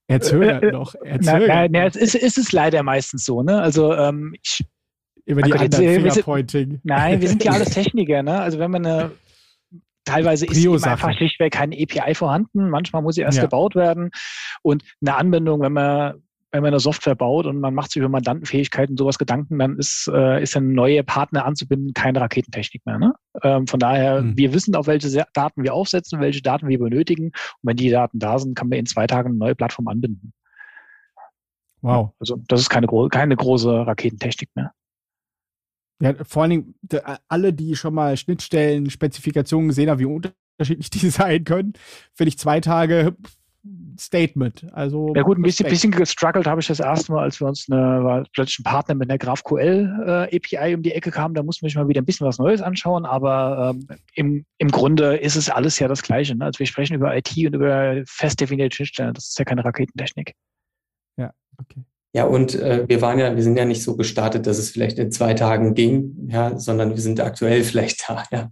Er 0.07 0.21
zögert 0.21 0.65
äh, 0.65 0.73
noch. 0.73 0.97
Er 1.05 1.21
zögert. 1.21 1.47
Na, 1.47 1.69
na, 1.69 1.87
es 1.87 1.95
ist, 1.95 2.17
ist 2.17 2.37
es 2.37 2.51
leider 2.51 2.83
meistens 2.83 3.25
so. 3.25 3.45
Ne? 3.45 3.63
Also 3.63 3.95
ähm, 3.95 4.35
ich, 4.43 4.65
über 5.25 5.41
die 5.41 5.53
anderen 5.53 5.71
Fingerpointing. 5.71 6.81
Nein, 6.83 7.21
wir 7.21 7.29
sind 7.29 7.45
ja 7.45 7.53
alles 7.53 7.71
Techniker. 7.71 8.21
Ne? 8.25 8.41
Also 8.41 8.59
wenn 8.59 8.73
man 8.73 8.85
eine 8.85 9.13
teilweise 10.05 10.47
ist 10.47 10.57
eben 10.57 10.83
einfach 10.85 11.13
schlichtweg 11.15 11.53
keine 11.53 11.77
API 11.77 12.15
vorhanden. 12.15 12.71
Manchmal 12.71 13.03
muss 13.03 13.15
sie 13.17 13.23
erst 13.23 13.39
ja. 13.39 13.45
gebaut 13.45 13.75
werden. 13.75 14.11
Und 14.63 14.85
eine 15.01 15.17
Anwendung, 15.17 15.61
wenn 15.61 15.73
man 15.73 16.23
wenn 16.53 16.63
man 16.63 16.73
eine 16.73 16.81
Software 16.81 17.15
baut 17.15 17.47
und 17.47 17.61
man 17.61 17.75
macht 17.75 17.93
sich 17.93 18.01
über 18.01 18.09
Mandantenfähigkeiten 18.09 18.97
sowas 18.97 19.19
Gedanken, 19.19 19.59
dann 19.59 19.79
ist, 19.79 20.11
äh, 20.13 20.43
ist 20.43 20.57
ein 20.57 20.73
neue 20.73 21.05
Partner 21.05 21.45
anzubinden 21.45 21.95
keine 21.95 22.21
Raketentechnik 22.21 22.85
mehr. 22.85 22.99
Ne? 22.99 23.15
Ähm, 23.43 23.67
von 23.67 23.79
daher, 23.79 24.23
mhm. 24.23 24.37
wir 24.37 24.53
wissen, 24.53 24.75
auf 24.75 24.87
welche 24.87 25.25
Daten 25.33 25.63
wir 25.63 25.75
aufsetzen, 25.75 26.21
welche 26.21 26.43
Daten 26.43 26.69
wir 26.69 26.79
benötigen. 26.79 27.27
Und 27.27 27.35
wenn 27.63 27.77
die 27.77 27.91
Daten 27.91 28.19
da 28.19 28.39
sind, 28.39 28.57
kann 28.57 28.69
man 28.69 28.81
in 28.81 28.87
zwei 28.87 29.07
Tagen 29.07 29.29
eine 29.29 29.39
neue 29.39 29.55
Plattform 29.55 29.87
anbinden. 29.89 30.33
Wow. 31.83 32.11
Also 32.19 32.41
das 32.49 32.61
ist 32.61 32.69
keine, 32.69 32.89
keine 33.11 33.37
große 33.37 33.87
Raketentechnik 33.87 34.51
mehr. 34.55 34.73
Ja, 36.01 36.15
vor 36.25 36.43
allen 36.43 36.51
Dingen, 36.51 36.75
alle, 37.29 37.53
die 37.53 37.77
schon 37.77 37.95
mal 37.95 38.17
Schnittstellen, 38.17 38.89
Spezifikationen 38.91 39.69
gesehen 39.69 39.91
haben, 39.91 40.01
wie 40.01 40.07
unterschiedlich 40.07 40.91
die 40.91 41.11
sein 41.11 41.45
können, 41.45 41.75
finde 42.15 42.29
ich 42.29 42.39
zwei 42.39 42.61
Tage 42.61 43.17
Statement. 43.99 44.67
Also 44.73 45.13
ja 45.15 45.23
gut, 45.23 45.39
ein 45.39 45.43
bisschen, 45.43 45.69
bisschen 45.69 45.91
gestruggelt 45.91 46.47
habe 46.47 46.61
ich 46.61 46.67
das 46.67 46.81
erste 46.81 47.13
Mal, 47.13 47.23
als 47.23 47.41
wir 47.41 47.47
uns 47.47 47.67
eine, 47.71 48.25
plötzlich 48.33 48.61
ein 48.61 48.65
Partner 48.65 48.95
mit 48.95 49.11
einer 49.11 49.19
GraphQL 49.19 50.29
äh, 50.31 50.37
API 50.37 50.75
um 50.75 50.83
die 50.83 50.93
Ecke 50.93 51.11
kamen. 51.11 51.35
Da 51.35 51.43
mussten 51.43 51.67
wir 51.67 51.81
mal 51.81 51.89
wieder 51.89 52.01
ein 52.01 52.07
bisschen 52.07 52.27
was 52.27 52.39
Neues 52.39 52.63
anschauen, 52.63 53.05
aber 53.05 53.75
ähm, 53.75 53.87
im, 54.15 54.47
im 54.57 54.71
Grunde 54.71 55.17
ist 55.17 55.37
es 55.37 55.51
alles 55.51 55.79
ja 55.79 55.89
das 55.89 56.03
Gleiche. 56.03 56.35
Ne? 56.35 56.47
Also 56.47 56.59
wir 56.59 56.67
sprechen 56.67 56.95
über 56.95 57.15
IT 57.15 57.37
und 57.37 57.55
über 57.55 58.03
fest 58.07 58.41
definierte 58.41 58.77
Schnittstellen. 58.77 59.13
Das 59.13 59.29
ist 59.29 59.39
ja 59.39 59.45
keine 59.45 59.65
Raketentechnik. 59.65 60.35
Ja, 61.19 61.33
okay. 61.59 61.85
Ja, 62.13 62.25
und 62.25 62.57
äh, 62.57 62.89
wir 62.89 63.01
waren 63.03 63.19
ja, 63.19 63.37
wir 63.37 63.43
sind 63.43 63.57
ja 63.57 63.65
nicht 63.65 63.83
so 63.83 63.97
gestartet, 63.97 64.47
dass 64.47 64.59
es 64.59 64.71
vielleicht 64.71 64.99
in 64.99 65.13
zwei 65.13 65.35
Tagen 65.35 65.75
ging, 65.75 66.29
ja, 66.29 66.59
sondern 66.59 66.91
wir 66.91 67.01
sind 67.01 67.21
aktuell 67.21 67.63
vielleicht 67.65 68.09
da, 68.09 68.25
ja. 68.33 68.51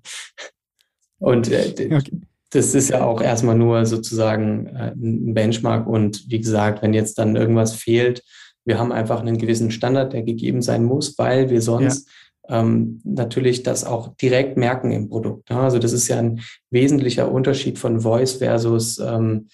Und 1.18 1.50
äh, 1.50 1.72
okay. 1.92 2.20
das 2.50 2.74
ist 2.74 2.90
ja 2.90 3.04
auch 3.04 3.20
erstmal 3.20 3.56
nur 3.56 3.84
sozusagen 3.86 4.66
äh, 4.66 4.92
ein 4.92 5.34
Benchmark. 5.34 5.88
Und 5.88 6.30
wie 6.30 6.38
gesagt, 6.38 6.82
wenn 6.82 6.94
jetzt 6.94 7.18
dann 7.18 7.34
irgendwas 7.34 7.74
fehlt, 7.74 8.22
wir 8.64 8.78
haben 8.78 8.92
einfach 8.92 9.20
einen 9.20 9.38
gewissen 9.38 9.72
Standard, 9.72 10.12
der 10.12 10.22
gegeben 10.22 10.62
sein 10.62 10.84
muss, 10.84 11.18
weil 11.18 11.50
wir 11.50 11.60
sonst 11.60 12.08
ja. 12.48 12.60
ähm, 12.60 13.00
natürlich 13.02 13.64
das 13.64 13.84
auch 13.84 14.14
direkt 14.16 14.56
merken 14.56 14.92
im 14.92 15.08
Produkt. 15.08 15.50
Ne? 15.50 15.58
Also 15.58 15.80
das 15.80 15.92
ist 15.92 16.06
ja 16.06 16.18
ein 16.18 16.40
wesentlicher 16.70 17.32
Unterschied 17.32 17.78
von 17.78 18.00
Voice 18.00 18.34
versus 18.34 18.98
ähm, 18.98 19.48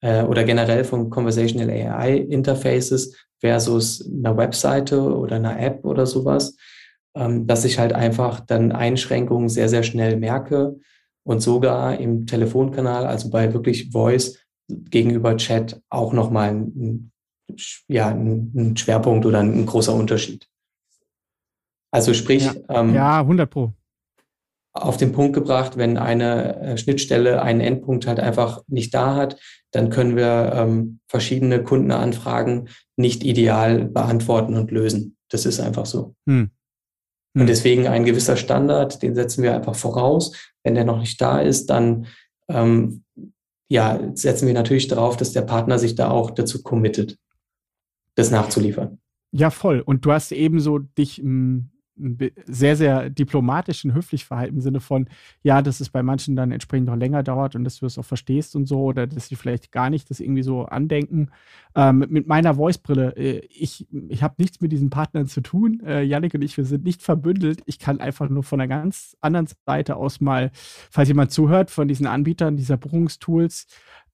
äh, 0.00 0.22
oder 0.22 0.44
generell 0.44 0.84
von 0.84 1.10
Conversational 1.10 1.70
AI 1.70 2.18
Interfaces 2.18 3.16
versus 3.40 4.06
einer 4.06 4.36
Webseite 4.36 5.00
oder 5.00 5.36
einer 5.36 5.58
App 5.60 5.84
oder 5.84 6.06
sowas, 6.06 6.56
ähm, 7.14 7.46
dass 7.46 7.64
ich 7.64 7.78
halt 7.78 7.92
einfach 7.92 8.40
dann 8.40 8.72
Einschränkungen 8.72 9.48
sehr, 9.48 9.68
sehr 9.68 9.82
schnell 9.82 10.16
merke 10.16 10.76
und 11.24 11.40
sogar 11.40 11.98
im 11.98 12.26
Telefonkanal, 12.26 13.06
also 13.06 13.30
bei 13.30 13.52
wirklich 13.52 13.90
Voice 13.92 14.38
gegenüber 14.68 15.36
Chat 15.36 15.80
auch 15.88 16.12
nochmal 16.12 16.50
ein, 16.50 17.12
ja, 17.88 18.08
ein 18.08 18.76
Schwerpunkt 18.76 19.24
oder 19.24 19.40
ein, 19.40 19.64
großer 19.66 19.94
Unterschied. 19.94 20.46
Also 21.90 22.12
sprich. 22.12 22.44
Ja, 22.44 22.80
ähm, 22.80 22.94
ja 22.94 23.20
100 23.20 23.50
Pro 23.50 23.72
auf 24.80 24.96
den 24.96 25.12
Punkt 25.12 25.34
gebracht, 25.34 25.76
wenn 25.76 25.96
eine 25.96 26.60
äh, 26.60 26.78
Schnittstelle 26.78 27.42
einen 27.42 27.60
Endpunkt 27.60 28.06
halt 28.06 28.20
einfach 28.20 28.62
nicht 28.68 28.94
da 28.94 29.16
hat, 29.16 29.38
dann 29.70 29.90
können 29.90 30.16
wir 30.16 30.52
ähm, 30.54 31.00
verschiedene 31.08 31.62
Kundenanfragen 31.62 32.68
nicht 32.98 33.24
ideal 33.24 33.84
beantworten 33.86 34.56
und 34.56 34.70
lösen. 34.70 35.16
Das 35.28 35.46
ist 35.46 35.60
einfach 35.60 35.86
so. 35.86 36.14
Hm. 36.26 36.50
Hm. 37.34 37.42
Und 37.42 37.46
deswegen 37.46 37.86
ein 37.86 38.04
gewisser 38.04 38.36
Standard, 38.36 39.02
den 39.02 39.14
setzen 39.14 39.42
wir 39.42 39.54
einfach 39.54 39.74
voraus. 39.74 40.32
Wenn 40.64 40.74
der 40.74 40.84
noch 40.84 40.98
nicht 40.98 41.20
da 41.20 41.40
ist, 41.40 41.70
dann 41.70 42.06
ähm, 42.48 43.04
ja, 43.68 44.00
setzen 44.14 44.46
wir 44.46 44.54
natürlich 44.54 44.88
darauf, 44.88 45.16
dass 45.16 45.32
der 45.32 45.42
Partner 45.42 45.78
sich 45.78 45.94
da 45.94 46.10
auch 46.10 46.30
dazu 46.30 46.62
committet, 46.62 47.18
das 48.14 48.30
nachzuliefern. 48.30 48.98
Ja, 49.30 49.50
voll. 49.50 49.80
Und 49.80 50.04
du 50.04 50.12
hast 50.12 50.32
ebenso 50.32 50.78
dich 50.78 51.18
hm, 51.18 51.70
sehr, 52.46 52.76
sehr 52.76 53.10
diplomatisch 53.10 53.84
und 53.84 53.94
höflich 53.94 54.24
verhalten 54.24 54.56
im 54.56 54.60
Sinne 54.60 54.80
von, 54.80 55.08
ja, 55.42 55.62
dass 55.62 55.80
es 55.80 55.90
bei 55.90 56.02
manchen 56.02 56.36
dann 56.36 56.52
entsprechend 56.52 56.86
noch 56.86 56.96
länger 56.96 57.22
dauert 57.22 57.54
und 57.54 57.64
dass 57.64 57.78
du 57.78 57.86
es 57.86 57.98
auch 57.98 58.04
verstehst 58.04 58.56
und 58.56 58.66
so 58.66 58.82
oder 58.82 59.06
dass 59.06 59.28
sie 59.28 59.36
vielleicht 59.36 59.72
gar 59.72 59.90
nicht 59.90 60.10
das 60.10 60.20
irgendwie 60.20 60.42
so 60.42 60.64
andenken. 60.64 61.30
Ähm, 61.74 62.06
mit 62.08 62.26
meiner 62.26 62.54
Voice-Brille, 62.54 63.16
äh, 63.16 63.46
ich, 63.50 63.86
ich 64.08 64.22
habe 64.22 64.34
nichts 64.38 64.60
mit 64.60 64.72
diesen 64.72 64.90
Partnern 64.90 65.26
zu 65.26 65.40
tun. 65.40 65.80
Äh, 65.84 66.02
Yannick 66.02 66.34
und 66.34 66.42
ich, 66.42 66.56
wir 66.56 66.64
sind 66.64 66.84
nicht 66.84 67.02
verbündelt. 67.02 67.62
Ich 67.66 67.78
kann 67.78 68.00
einfach 68.00 68.28
nur 68.28 68.42
von 68.42 68.60
einer 68.60 68.68
ganz 68.68 69.16
anderen 69.20 69.48
Seite 69.66 69.96
aus 69.96 70.20
mal, 70.20 70.50
falls 70.90 71.08
jemand 71.08 71.32
zuhört, 71.32 71.70
von 71.70 71.88
diesen 71.88 72.06
Anbietern 72.06 72.56
dieser 72.56 72.76
Buchungstools, 72.76 73.66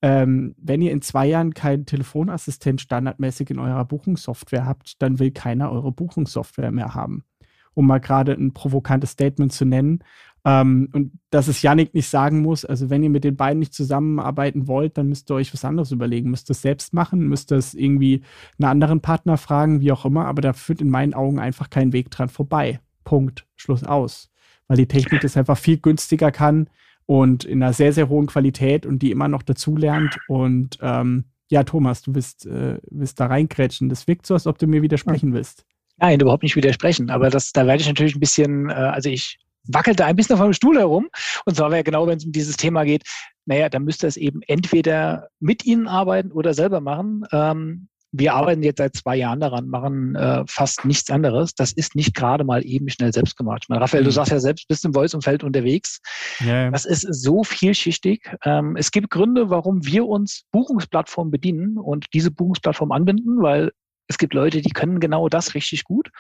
ähm, 0.05 0.55
wenn 0.59 0.83
ihr 0.83 0.92
in 0.92 1.01
zwei 1.01 1.27
Jahren 1.27 1.55
keinen 1.55 1.87
Telefonassistent 1.87 2.83
standardmäßig 2.83 3.49
in 3.49 3.59
eurer 3.59 3.87
Buchungssoftware 3.87 4.66
habt, 4.66 5.01
dann 5.01 5.18
will 5.18 5.31
keiner 5.31 5.73
eure 5.73 5.92
Buchungssoftware 5.92 6.73
mehr 6.73 6.94
haben 6.94 7.25
um 7.74 7.87
mal 7.87 7.98
gerade 7.98 8.32
ein 8.32 8.52
provokantes 8.52 9.10
Statement 9.10 9.52
zu 9.52 9.64
nennen. 9.64 10.02
Ähm, 10.46 10.88
und 10.92 11.12
dass 11.30 11.48
es 11.48 11.62
Yannick 11.62 11.94
nicht 11.94 12.08
sagen 12.08 12.42
muss, 12.42 12.64
also 12.64 12.90
wenn 12.90 13.02
ihr 13.02 13.10
mit 13.10 13.24
den 13.24 13.37
beiden 13.37 13.58
nicht 13.58 13.72
zusammenarbeiten 13.72 14.66
wollt, 14.68 14.98
dann 14.98 15.08
müsst 15.08 15.30
ihr 15.30 15.34
euch 15.34 15.52
was 15.54 15.64
anderes 15.64 15.90
überlegen. 15.90 16.30
Müsst 16.30 16.50
ihr 16.50 16.52
es 16.52 16.62
selbst 16.62 16.92
machen, 16.92 17.28
müsst 17.28 17.50
ihr 17.50 17.56
es 17.56 17.74
irgendwie 17.74 18.22
einen 18.58 18.70
anderen 18.70 19.00
Partner 19.00 19.38
fragen, 19.38 19.80
wie 19.80 19.92
auch 19.92 20.04
immer, 20.04 20.26
aber 20.26 20.42
da 20.42 20.52
führt 20.52 20.82
in 20.82 20.90
meinen 20.90 21.14
Augen 21.14 21.38
einfach 21.38 21.70
kein 21.70 21.92
Weg 21.92 22.10
dran 22.10 22.28
vorbei. 22.28 22.80
Punkt. 23.04 23.46
Schluss 23.56 23.84
aus. 23.84 24.30
Weil 24.68 24.76
die 24.76 24.88
Technik 24.88 25.20
das 25.20 25.37
einfach 25.37 25.58
viel 25.58 25.78
günstiger 25.78 26.30
kann 26.30 26.68
und 27.06 27.44
in 27.44 27.62
einer 27.62 27.72
sehr, 27.72 27.92
sehr 27.92 28.08
hohen 28.08 28.26
Qualität 28.26 28.87
und 28.87 29.00
die 29.00 29.10
immer 29.10 29.28
noch 29.28 29.42
dazulernt. 29.42 30.18
Und 30.28 30.78
ähm, 30.80 31.24
ja, 31.50 31.64
Thomas, 31.64 32.02
du 32.02 32.14
willst, 32.14 32.46
äh, 32.46 32.78
willst 32.90 33.20
da 33.20 33.26
reinkrätschen. 33.26 33.88
Das 33.88 34.06
wirkt 34.06 34.26
so, 34.26 34.34
als 34.34 34.46
ob 34.46 34.58
du 34.58 34.66
mir 34.66 34.82
widersprechen 34.82 35.32
willst. 35.32 35.64
Nein, 35.96 36.20
überhaupt 36.20 36.42
nicht 36.42 36.57
widersprechen. 36.57 37.11
Aber 37.11 37.30
das, 37.30 37.52
da 37.52 37.66
werde 37.66 37.80
ich 37.80 37.88
natürlich 37.88 38.16
ein 38.16 38.20
bisschen, 38.20 38.68
äh, 38.68 38.72
also 38.72 39.09
ich 39.09 39.38
wackelte 39.66 40.04
ein 40.04 40.16
bisschen 40.16 40.35
auf 40.35 40.42
dem 40.42 40.52
Stuhl 40.52 40.78
herum. 40.78 41.09
Und 41.44 41.57
zwar 41.57 41.70
wäre 41.70 41.85
genau, 41.85 42.07
wenn 42.07 42.18
es 42.18 42.24
um 42.24 42.33
dieses 42.33 42.57
Thema 42.57 42.85
geht, 42.85 43.02
naja, 43.46 43.68
dann 43.68 43.85
müsste 43.85 44.07
es 44.07 44.16
eben 44.16 44.40
entweder 44.46 45.28
mit 45.40 45.64
Ihnen 45.64 45.87
arbeiten 45.87 46.33
oder 46.33 46.54
selber 46.54 46.80
machen. 46.80 47.24
Ähm, 47.33 47.88
wir 48.16 48.35
arbeiten 48.35 48.62
jetzt 48.62 48.78
seit 48.78 48.94
zwei 48.94 49.16
Jahren 49.16 49.40
daran, 49.40 49.68
machen 49.68 50.14
äh, 50.14 50.44
fast 50.46 50.85
nichts 50.85 51.11
anderes. 51.11 51.54
Das 51.57 51.72
ist 51.72 51.96
nicht 51.96 52.14
gerade 52.14 52.44
mal 52.44 52.64
eben 52.64 52.88
schnell 52.88 53.12
selbst 53.12 53.37
gemacht. 53.37 53.62
Ich 53.64 53.68
meine, 53.68 53.80
Raphael, 53.80 54.04
du 54.04 54.11
mhm. 54.11 54.14
sagst 54.14 54.30
ja 54.30 54.38
selbst, 54.38 54.68
bist 54.68 54.85
im 54.85 54.94
Voice-Umfeld 54.94 55.42
unterwegs. 55.42 56.00
Ja. 56.38 56.70
Das 56.70 56.85
ist 56.85 57.02
so 57.12 57.42
vielschichtig. 57.42 58.30
Ähm, 58.44 58.76
es 58.76 58.92
gibt 58.92 59.11
Gründe, 59.11 59.50
warum 59.50 59.85
wir 59.85 60.07
uns 60.07 60.44
Buchungsplattformen 60.52 61.33
bedienen 61.33 61.76
und 61.76 62.07
diese 62.14 62.30
Buchungsplattform 62.30 62.92
anbinden, 62.92 63.42
weil 63.42 63.72
es 64.09 64.19
gibt 64.19 64.35
Leute, 64.35 64.61
die 64.61 64.71
können 64.71 65.01
genau 65.01 65.29
das 65.29 65.55
richtig 65.55 65.85
gut. 65.85 66.11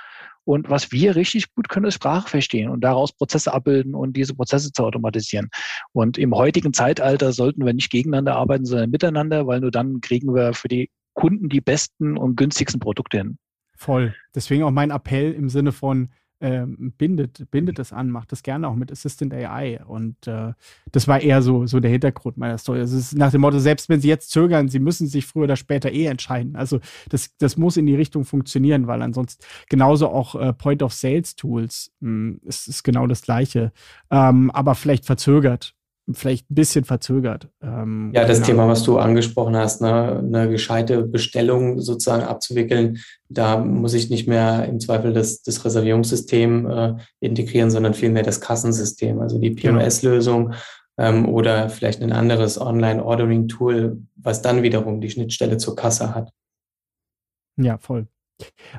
Und 0.44 0.68
was 0.68 0.92
wir 0.92 1.16
richtig 1.16 1.54
gut 1.54 1.68
können, 1.68 1.86
ist 1.86 1.94
Sprache 1.94 2.28
verstehen 2.28 2.68
und 2.68 2.82
daraus 2.82 3.12
Prozesse 3.12 3.52
abbilden 3.52 3.94
und 3.94 4.14
diese 4.14 4.34
Prozesse 4.34 4.72
zu 4.72 4.84
automatisieren. 4.84 5.48
Und 5.92 6.18
im 6.18 6.34
heutigen 6.34 6.72
Zeitalter 6.72 7.32
sollten 7.32 7.64
wir 7.64 7.72
nicht 7.72 7.90
gegeneinander 7.90 8.36
arbeiten, 8.36 8.66
sondern 8.66 8.90
miteinander, 8.90 9.46
weil 9.46 9.60
nur 9.60 9.70
dann 9.70 10.00
kriegen 10.00 10.34
wir 10.34 10.52
für 10.52 10.68
die 10.68 10.90
Kunden 11.14 11.48
die 11.48 11.60
besten 11.60 12.18
und 12.18 12.36
günstigsten 12.36 12.80
Produkte 12.80 13.18
hin. 13.18 13.38
Voll. 13.76 14.14
Deswegen 14.34 14.64
auch 14.64 14.70
mein 14.70 14.90
Appell 14.90 15.32
im 15.32 15.48
Sinne 15.48 15.72
von, 15.72 16.10
ähm, 16.40 16.92
bindet, 16.98 17.50
bindet 17.50 17.78
es 17.78 17.92
an, 17.92 18.10
macht 18.10 18.32
das 18.32 18.42
gerne 18.42 18.68
auch 18.68 18.74
mit 18.74 18.92
Assistant 18.92 19.32
AI. 19.32 19.80
Und 19.84 20.26
äh, 20.26 20.52
das 20.92 21.08
war 21.08 21.20
eher 21.20 21.42
so, 21.42 21.66
so 21.66 21.80
der 21.80 21.90
Hintergrund 21.90 22.36
meiner 22.36 22.58
Story. 22.58 22.80
Also 22.80 22.96
es 22.96 23.12
ist 23.12 23.18
nach 23.18 23.30
dem 23.30 23.40
Motto, 23.40 23.58
selbst 23.58 23.88
wenn 23.88 24.00
sie 24.00 24.08
jetzt 24.08 24.30
zögern, 24.30 24.68
sie 24.68 24.78
müssen 24.78 25.06
sich 25.06 25.26
früher 25.26 25.44
oder 25.44 25.56
später 25.56 25.92
eh 25.92 26.06
entscheiden. 26.06 26.56
Also 26.56 26.80
das, 27.08 27.36
das 27.38 27.56
muss 27.56 27.76
in 27.76 27.86
die 27.86 27.94
Richtung 27.94 28.24
funktionieren, 28.24 28.86
weil 28.86 29.02
ansonsten 29.02 29.44
genauso 29.68 30.08
auch 30.08 30.34
äh, 30.34 30.52
Point-of-Sales-Tools 30.52 31.92
hm, 32.00 32.40
ist, 32.44 32.68
ist 32.68 32.82
genau 32.82 33.06
das 33.06 33.22
Gleiche. 33.22 33.72
Ähm, 34.10 34.50
aber 34.50 34.74
vielleicht 34.74 35.06
verzögert 35.06 35.74
vielleicht 36.12 36.50
ein 36.50 36.54
bisschen 36.54 36.84
verzögert. 36.84 37.48
Ähm, 37.62 38.12
ja, 38.14 38.24
das 38.24 38.38
genau. 38.38 38.46
Thema, 38.46 38.68
was 38.68 38.82
du 38.82 38.98
angesprochen 38.98 39.56
hast, 39.56 39.80
ne, 39.80 40.18
eine 40.18 40.50
gescheite 40.50 41.02
Bestellung 41.02 41.80
sozusagen 41.80 42.24
abzuwickeln, 42.24 42.98
da 43.28 43.58
muss 43.58 43.94
ich 43.94 44.10
nicht 44.10 44.28
mehr 44.28 44.66
im 44.66 44.80
Zweifel 44.80 45.12
das, 45.12 45.42
das 45.42 45.64
Reservierungssystem 45.64 46.70
äh, 46.70 46.94
integrieren, 47.20 47.70
sondern 47.70 47.94
vielmehr 47.94 48.22
das 48.22 48.40
Kassensystem, 48.40 49.20
also 49.20 49.38
die 49.38 49.54
genau. 49.54 49.80
POS-Lösung 49.80 50.54
ähm, 50.98 51.28
oder 51.28 51.70
vielleicht 51.70 52.02
ein 52.02 52.12
anderes 52.12 52.60
Online-Ordering-Tool, 52.60 54.02
was 54.16 54.42
dann 54.42 54.62
wiederum 54.62 55.00
die 55.00 55.10
Schnittstelle 55.10 55.56
zur 55.56 55.74
Kasse 55.74 56.14
hat. 56.14 56.30
Ja, 57.56 57.78
voll. 57.78 58.08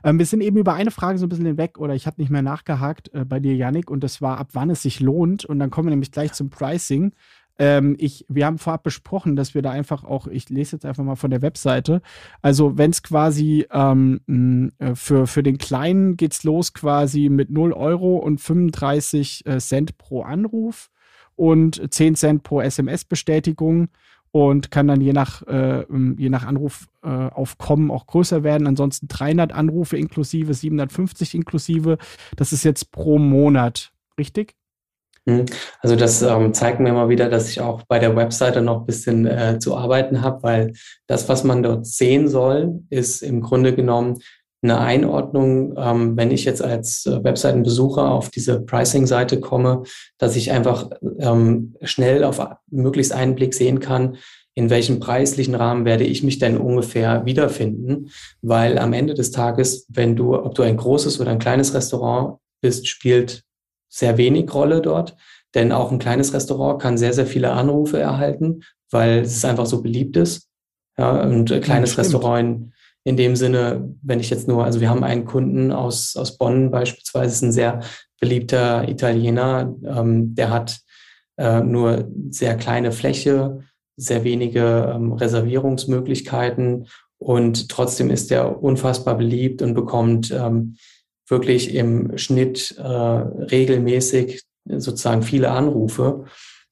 Ähm, 0.04 0.20
wir 0.20 0.26
sind 0.26 0.41
eben 0.41 0.58
über 0.58 0.74
eine 0.74 0.91
Frage 0.91 1.18
so 1.18 1.26
ein 1.26 1.30
bisschen 1.30 1.46
hinweg 1.46 1.78
oder 1.78 1.96
ich 1.96 2.08
habe 2.08 2.22
nicht 2.22 2.30
mehr 2.30 2.41
nachgehakt 2.41 3.13
äh, 3.13 3.26
bei 3.26 3.39
dir, 3.39 3.56
Yannick, 3.56 3.89
und 3.89 4.04
das 4.04 4.22
war, 4.22 4.38
ab 4.38 4.50
wann 4.54 4.70
es 4.70 4.82
sich 4.82 5.00
lohnt. 5.00 5.46
Und 5.46 5.60
dann 5.60 5.70
kommen 5.70 5.88
wir 5.88 5.91
nämlich 5.91 6.12
gleich 6.12 6.34
zum 6.34 6.50
Pricing. 6.50 7.13
Ähm, 7.58 7.96
ich, 7.98 8.26
wir 8.28 8.46
haben 8.46 8.58
vorab 8.58 8.84
besprochen, 8.84 9.36
dass 9.36 9.54
wir 9.54 9.62
da 9.62 9.72
einfach 9.72 10.04
auch, 10.04 10.28
ich 10.28 10.50
lese 10.50 10.76
jetzt 10.76 10.86
einfach 10.86 11.04
mal 11.04 11.15
von 11.15 11.32
der 11.32 11.41
Webseite, 11.41 12.02
also 12.41 12.78
wenn 12.78 12.91
es 12.91 13.02
quasi 13.02 13.65
ähm, 13.72 14.72
äh, 14.80 14.94
für, 14.96 15.26
für 15.26 15.41
den 15.41 15.58
Kleinen 15.58 16.18
geht 16.18 16.34
es 16.34 16.44
los 16.44 16.74
quasi 16.74 17.30
mit 17.30 17.50
0 17.50 17.72
Euro 17.72 18.18
und 18.18 18.41
35 18.41 19.46
äh, 19.46 19.60
Cent 19.60 19.98
pro 19.98 20.24
Anruf 20.24 20.89
und 21.36 21.82
10 21.94 22.15
Cent 22.15 22.44
pro 22.44 22.60
SMS-Bestätigung 22.60 23.88
und 24.36 24.69
kann 24.69 24.89
dann 24.89 25.00
je 25.00 25.13
nach, 25.13 25.48
äh, 25.48 25.84
ähm, 25.84 26.17
je 26.19 26.28
nach 26.28 26.45
Anrufaufkommen 26.45 27.89
äh, 27.89 27.93
auch 27.93 28.06
größer 28.06 28.43
werden. 28.43 28.67
Ansonsten 28.67 29.08
300 29.08 29.54
Anrufe 29.54 29.95
inklusive, 29.95 30.54
750 30.54 31.36
inklusive. 31.36 31.98
Das 32.36 32.52
ist 32.52 32.65
jetzt 32.65 32.91
pro 32.91 33.17
Monat, 33.17 33.93
richtig? 34.19 34.56
Hm. 35.26 35.45
Also 35.80 35.95
das 35.95 36.21
ähm, 36.21 36.54
zeigt 36.54 36.82
mir 36.82 36.89
immer 36.89 37.08
wieder, 37.08 37.30
dass 37.30 37.50
ich 37.50 37.62
auch 37.62 37.84
bei 37.84 37.98
der 37.98 38.17
Webseite 38.17 38.62
noch 38.62 38.82
ein 38.82 38.86
bisschen 38.86 39.26
äh, 39.26 39.58
zu 39.58 39.78
arbeiten 39.78 40.21
habe, 40.21 40.43
weil 40.43 40.74
das, 41.08 41.30
was 41.30 41.45
man 41.45 41.63
dort 41.63 41.86
sehen 41.86 42.28
soll, 42.28 42.82
ist 42.89 43.21
im 43.21 43.39
Grunde 43.39 43.74
genommen 43.74 44.19
eine 44.69 44.80
Einordnung, 44.80 45.75
ähm, 45.78 46.17
wenn 46.17 46.32
ich 46.32 46.45
jetzt 46.45 46.62
als 46.62 47.06
äh, 47.06 47.23
Webseitenbesucher 47.23 48.12
auf 48.12 48.30
diese 48.30 48.61
Pricing-Seite 48.61 49.39
komme, 49.39 49.84
dass 50.18 50.36
ich 50.36 50.51
einfach 50.51 50.89
ähm, 51.20 51.76
schnell 51.82 52.24
auf 52.24 52.45
möglichst 52.70 53.13
einen 53.13 53.36
Blick 53.36 53.53
sehen 53.53 53.80
kann, 53.80 54.18
in 54.55 54.70
welchem 54.70 54.99
preislichen 54.99 55.53
Rahmen 55.53 55.86
werde 55.86 56.05
ich 56.05 56.24
mich 56.24 56.39
denn 56.39 56.57
ungefähr 56.57 57.26
wiederfinden, 57.26 58.09
weil 58.41 58.78
am 58.78 58.93
Ende 58.93 59.13
des 59.13 59.32
Tages, 59.32 59.86
wenn 59.89 60.16
du, 60.16 60.36
ob 60.36 60.55
du 60.55 60.63
ein 60.63 60.78
großes 60.78 61.20
oder 61.20 61.32
ein 61.32 61.39
kleines 61.39 61.74
Restaurant 61.74 62.39
bist, 62.61 62.88
spielt 62.88 63.43
sehr 63.89 64.18
wenig 64.18 64.53
Rolle 64.53 64.82
dort, 64.82 65.16
denn 65.53 65.72
auch 65.72 65.91
ein 65.91 65.99
kleines 65.99 66.34
Restaurant 66.34 66.82
kann 66.82 66.97
sehr, 66.97 67.13
sehr 67.13 67.26
viele 67.26 67.51
Anrufe 67.51 67.99
erhalten, 67.99 68.61
weil 68.91 69.20
es 69.20 69.43
einfach 69.43 69.66
so 69.66 69.82
beliebt 69.82 70.16
ist. 70.18 70.49
Ja, 70.97 71.24
und 71.24 71.51
ein 71.51 71.61
kleines 71.61 71.95
ja, 71.95 72.01
Restaurant 72.01 72.72
in, 73.06 73.16
dem 73.16 73.36
Sinne, 73.36 73.95
wenn 74.01 74.20
ich 74.20 74.30
jetzt 74.30 74.47
nur, 74.47 74.66
also 74.66 74.82
wir 74.82 74.89
haben 74.89 75.03
einen 75.03 75.26
Kunden 75.26 75.72
aus, 75.72 76.16
aus 76.18 76.38
Bonn 76.38 76.72
beispielsweise, 76.72 77.34
ist 77.34 77.43
ein 77.43 77.51
sehr 77.51 77.80
beliebter 78.20 78.89
Italiener, 78.89 79.74
ähm, 79.86 80.36
der 80.36 80.49
hat 80.49 80.80
äh, 81.38 81.62
nur 81.62 82.10
sehr 82.30 82.58
kleine 82.58 82.91
Fläche, 82.91 83.60
sehr 83.95 84.24
wenige 84.26 84.93
ähm, 84.93 85.14
Reservierungsmöglichkeiten 85.14 86.88
und 87.18 87.70
trotzdem 87.70 88.10
ist 88.10 88.32
er 88.32 88.62
unfassbar 88.62 89.16
beliebt 89.16 89.62
und 89.62 89.74
bekommt 89.74 90.32
ähm, 90.32 90.76
wirklich 91.28 91.74
im 91.74 92.18
Schnitt 92.18 92.76
äh, 92.78 92.84
regelmäßig 92.84 94.43
sozusagen 94.66 95.24
viele 95.24 95.51
Anrufe. 95.51 96.26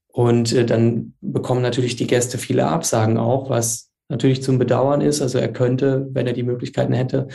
Und 0.07 0.53
äh, 0.53 0.65
dann 0.65 1.13
bekommen 1.21 1.61
natürlich 1.61 1.95
die 1.95 2.07
Gäste 2.07 2.37
viele 2.37 2.67
Absagen 2.67 3.17
auch, 3.17 3.49
was 3.49 3.89
natürlich 4.09 4.43
zum 4.43 4.59
Bedauern 4.59 5.01
ist. 5.01 5.21
Also 5.21 5.37
er 5.39 5.51
könnte, 5.51 6.07
wenn 6.11 6.27
er 6.27 6.33
die 6.33 6.43
Möglichkeiten 6.43 6.93
hätte, 6.93 7.27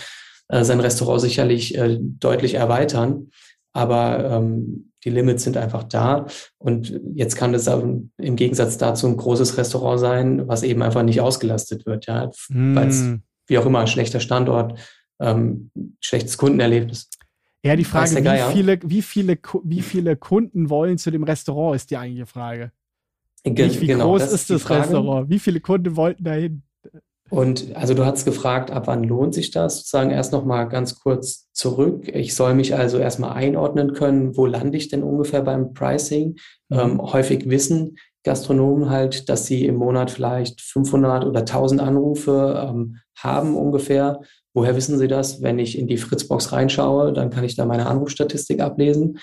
äh, 0.48 0.64
sein 0.64 0.80
Restaurant 0.80 1.20
sicherlich 1.20 1.76
äh, 1.76 1.98
deutlich 2.00 2.54
erweitern. 2.54 3.30
Aber 3.72 4.30
ähm, 4.30 4.92
die 5.04 5.10
Limits 5.10 5.44
sind 5.44 5.56
einfach 5.56 5.84
da. 5.84 6.26
Und 6.58 7.00
jetzt 7.14 7.36
kann 7.36 7.52
das 7.52 7.66
im 7.66 8.36
Gegensatz 8.36 8.78
dazu 8.78 9.06
ein 9.06 9.16
großes 9.16 9.56
Restaurant 9.56 10.00
sein, 10.00 10.48
was 10.48 10.62
eben 10.62 10.82
einfach 10.82 11.02
nicht 11.02 11.20
ausgelastet 11.20 11.86
wird. 11.86 12.06
Ja, 12.06 12.30
mm. 12.48 12.74
weil 12.74 12.88
es, 12.88 13.04
wie 13.46 13.58
auch 13.58 13.66
immer, 13.66 13.86
schlechter 13.86 14.20
Standort, 14.20 14.78
ähm, 15.20 15.70
schlechtes 16.00 16.38
Kundenerlebnis. 16.38 17.08
Ja, 17.64 17.76
die 17.76 17.84
Frage, 17.84 18.10
wie 18.24 18.52
viele, 18.52 18.78
wie, 18.84 19.02
viele, 19.02 19.38
wie 19.64 19.82
viele 19.82 20.16
Kunden 20.16 20.70
wollen 20.70 20.96
zu 20.96 21.10
dem 21.10 21.24
Restaurant, 21.24 21.76
ist 21.76 21.90
die 21.90 21.96
eigentliche 21.96 22.26
Frage. 22.26 22.72
Ge 23.54 23.80
wie 23.80 23.86
genau, 23.86 24.10
groß 24.10 24.32
ist 24.32 24.50
das 24.50 24.68
Restaurant? 24.68 25.28
Wie 25.28 25.38
viele 25.38 25.60
Kunden 25.60 25.96
wollten 25.96 26.24
dahin? 26.24 26.62
Und 27.30 27.76
also 27.76 27.92
du 27.92 28.06
hast 28.06 28.24
gefragt, 28.24 28.70
ab 28.70 28.86
wann 28.86 29.04
lohnt 29.04 29.34
sich 29.34 29.50
das? 29.50 29.78
Sozusagen 29.78 30.10
erst 30.10 30.32
noch 30.32 30.46
mal 30.46 30.64
ganz 30.64 30.98
kurz 30.98 31.50
zurück. 31.52 32.08
Ich 32.08 32.34
soll 32.34 32.54
mich 32.54 32.74
also 32.74 32.98
erstmal 32.98 33.32
einordnen 33.32 33.92
können, 33.92 34.36
wo 34.36 34.46
lande 34.46 34.78
ich 34.78 34.88
denn 34.88 35.02
ungefähr 35.02 35.42
beim 35.42 35.74
Pricing? 35.74 36.36
Mhm. 36.70 36.78
Ähm, 36.78 37.02
häufig 37.02 37.48
wissen 37.50 37.96
Gastronomen 38.24 38.90
halt, 38.90 39.28
dass 39.28 39.46
sie 39.46 39.64
im 39.66 39.76
Monat 39.76 40.10
vielleicht 40.10 40.60
500 40.60 41.24
oder 41.24 41.40
1000 41.40 41.80
Anrufe 41.80 42.66
ähm, 42.68 42.96
haben 43.16 43.56
ungefähr. 43.56 44.20
Woher 44.54 44.76
wissen 44.76 44.98
sie 44.98 45.08
das? 45.08 45.42
Wenn 45.42 45.58
ich 45.58 45.78
in 45.78 45.86
die 45.86 45.98
Fritzbox 45.98 46.52
reinschaue, 46.52 47.12
dann 47.12 47.30
kann 47.30 47.44
ich 47.44 47.56
da 47.56 47.64
meine 47.64 47.86
Anrufstatistik 47.86 48.60
ablesen. 48.60 49.18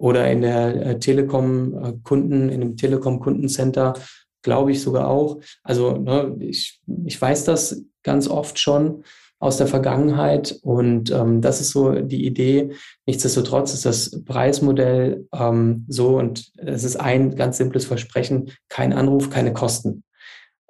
Oder 0.00 0.30
in 0.30 0.40
der 0.40 0.86
äh, 0.86 0.98
Telekom-Kunden, 0.98 2.48
äh, 2.48 2.54
in 2.54 2.60
dem 2.60 2.76
Telekom-Kundencenter 2.78 3.92
glaube 4.40 4.72
ich 4.72 4.80
sogar 4.80 5.08
auch. 5.08 5.40
Also 5.62 5.98
ne, 5.98 6.36
ich, 6.38 6.80
ich 7.04 7.20
weiß 7.20 7.44
das 7.44 7.84
ganz 8.02 8.26
oft 8.26 8.58
schon 8.58 9.04
aus 9.38 9.58
der 9.58 9.66
Vergangenheit 9.66 10.58
und 10.62 11.10
ähm, 11.10 11.42
das 11.42 11.60
ist 11.60 11.70
so 11.70 11.92
die 11.92 12.24
Idee. 12.24 12.70
Nichtsdestotrotz 13.04 13.74
ist 13.74 13.84
das 13.84 14.24
Preismodell 14.24 15.26
ähm, 15.34 15.84
so 15.86 16.18
und 16.18 16.50
es 16.56 16.84
ist 16.84 16.96
ein 16.96 17.36
ganz 17.36 17.58
simples 17.58 17.84
Versprechen, 17.84 18.52
kein 18.70 18.94
Anruf, 18.94 19.28
keine 19.28 19.52
Kosten. 19.52 20.02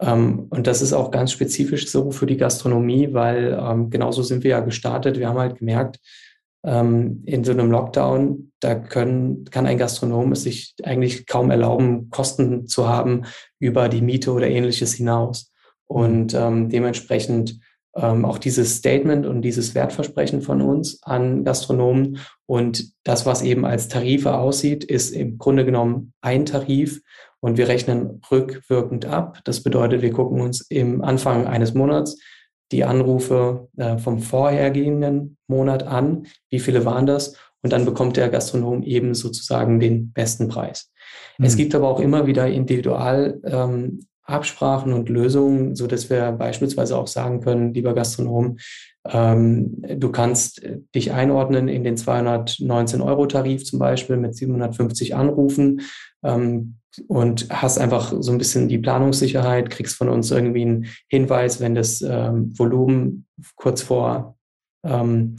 Ähm, 0.01 0.49
und 0.51 0.67
das 0.67 0.83
ist 0.83 0.93
auch 0.93 1.13
ganz 1.13 1.31
spezifisch 1.31 1.89
so 1.89 2.11
für 2.11 2.27
die 2.27 2.37
Gastronomie, 2.37 3.13
weil 3.13 3.57
ähm, 3.63 3.91
genauso 3.91 4.25
sind 4.25 4.43
wir 4.43 4.51
ja 4.51 4.61
gestartet. 4.61 5.21
Wir 5.21 5.29
haben 5.29 5.39
halt 5.39 5.59
gemerkt, 5.59 6.01
ähm, 6.65 7.23
in 7.27 7.45
so 7.45 7.53
einem 7.53 7.71
Lockdown, 7.71 8.53
da 8.61 8.75
können, 8.75 9.45
kann 9.51 9.67
ein 9.67 9.79
Gastronom 9.79 10.33
es 10.33 10.43
sich 10.43 10.75
eigentlich 10.83 11.27
kaum 11.27 11.51
erlauben, 11.51 12.11
Kosten 12.11 12.67
zu 12.67 12.89
haben 12.89 13.23
über 13.59 13.89
die 13.89 14.03
Miete 14.03 14.33
oder 14.33 14.49
ähnliches 14.49 14.95
hinaus. 14.95 15.53
Und 15.87 16.35
ähm, 16.35 16.69
dementsprechend 16.69 17.61
ähm, 17.97 18.25
auch 18.25 18.39
dieses 18.39 18.77
Statement 18.77 19.27
und 19.27 19.43
dieses 19.43 19.75
Wertversprechen 19.75 20.43
von 20.43 20.63
uns 20.63 21.03
an 21.03 21.45
Gastronomen 21.45 22.19
und 22.47 22.93
das, 23.03 23.27
was 23.27 23.43
eben 23.43 23.65
als 23.65 23.89
Tarife 23.89 24.39
aussieht, 24.39 24.85
ist 24.85 25.11
im 25.11 25.39
Grunde 25.39 25.65
genommen 25.65 26.13
ein 26.21 26.47
Tarif 26.47 27.01
und 27.41 27.57
wir 27.57 27.69
rechnen 27.69 28.21
rückwirkend 28.31 29.07
ab. 29.07 29.41
Das 29.45 29.63
bedeutet, 29.63 30.03
wir 30.03 30.13
gucken 30.13 30.41
uns 30.41 30.61
im 30.61 31.03
Anfang 31.03 31.47
eines 31.47 31.75
Monats 31.75 32.19
die 32.73 32.85
Anrufe 32.85 33.69
äh, 33.77 33.99
vom 33.99 34.21
vorhergehenden 34.21 35.37
Monat 35.49 35.83
an, 35.83 36.27
wie 36.51 36.61
viele 36.61 36.85
waren 36.85 37.07
das, 37.07 37.37
und 37.63 37.73
dann 37.73 37.85
bekommt 37.85 38.17
der 38.17 38.31
Gastronom 38.31 38.83
eben 38.83 39.15
sozusagen 39.15 39.81
den 39.81 40.13
besten 40.13 40.49
Preis. 40.49 40.91
Mhm. 41.39 41.45
Es 41.45 41.57
gibt 41.57 41.75
aber 41.75 41.89
auch 41.89 42.01
immer 42.01 42.27
wieder 42.27 42.47
individual 42.47 43.41
ähm, 43.45 44.07
Absprachen 44.23 44.93
und 44.93 45.09
Lösungen, 45.09 45.75
so 45.75 45.87
dass 45.87 46.09
wir 46.09 46.33
beispielsweise 46.33 46.97
auch 46.97 47.09
sagen 47.09 47.41
können, 47.41 47.75
lieber 47.75 47.95
Gastronom, 47.95 48.59
ähm, 49.09 49.83
du 49.97 50.11
kannst 50.13 50.63
dich 50.95 51.13
einordnen 51.13 51.69
in 51.69 51.85
den 51.85 51.97
219 51.97 53.01
Euro 53.01 53.27
Tarif 53.27 53.65
zum 53.65 53.79
Beispiel 53.79 54.17
mit 54.17 54.37
750 54.37 55.15
Anrufen. 55.15 55.83
Ähm, 56.23 56.80
und 57.07 57.47
hast 57.51 57.79
einfach 57.79 58.13
so 58.21 58.33
ein 58.33 58.39
bisschen 58.39 58.69
die 58.69 58.79
Planungssicherheit, 58.79 59.71
kriegst 59.71 59.97
von 59.97 60.09
uns 60.09 60.31
irgendwie 60.31 60.63
einen 60.63 60.87
Hinweis, 61.09 61.61
wenn 61.61 61.75
das 61.75 62.03
ähm, 62.03 62.57
Volumen 62.59 63.27
kurz 63.57 63.83
vor, 63.83 64.37
ähm, 64.85 65.37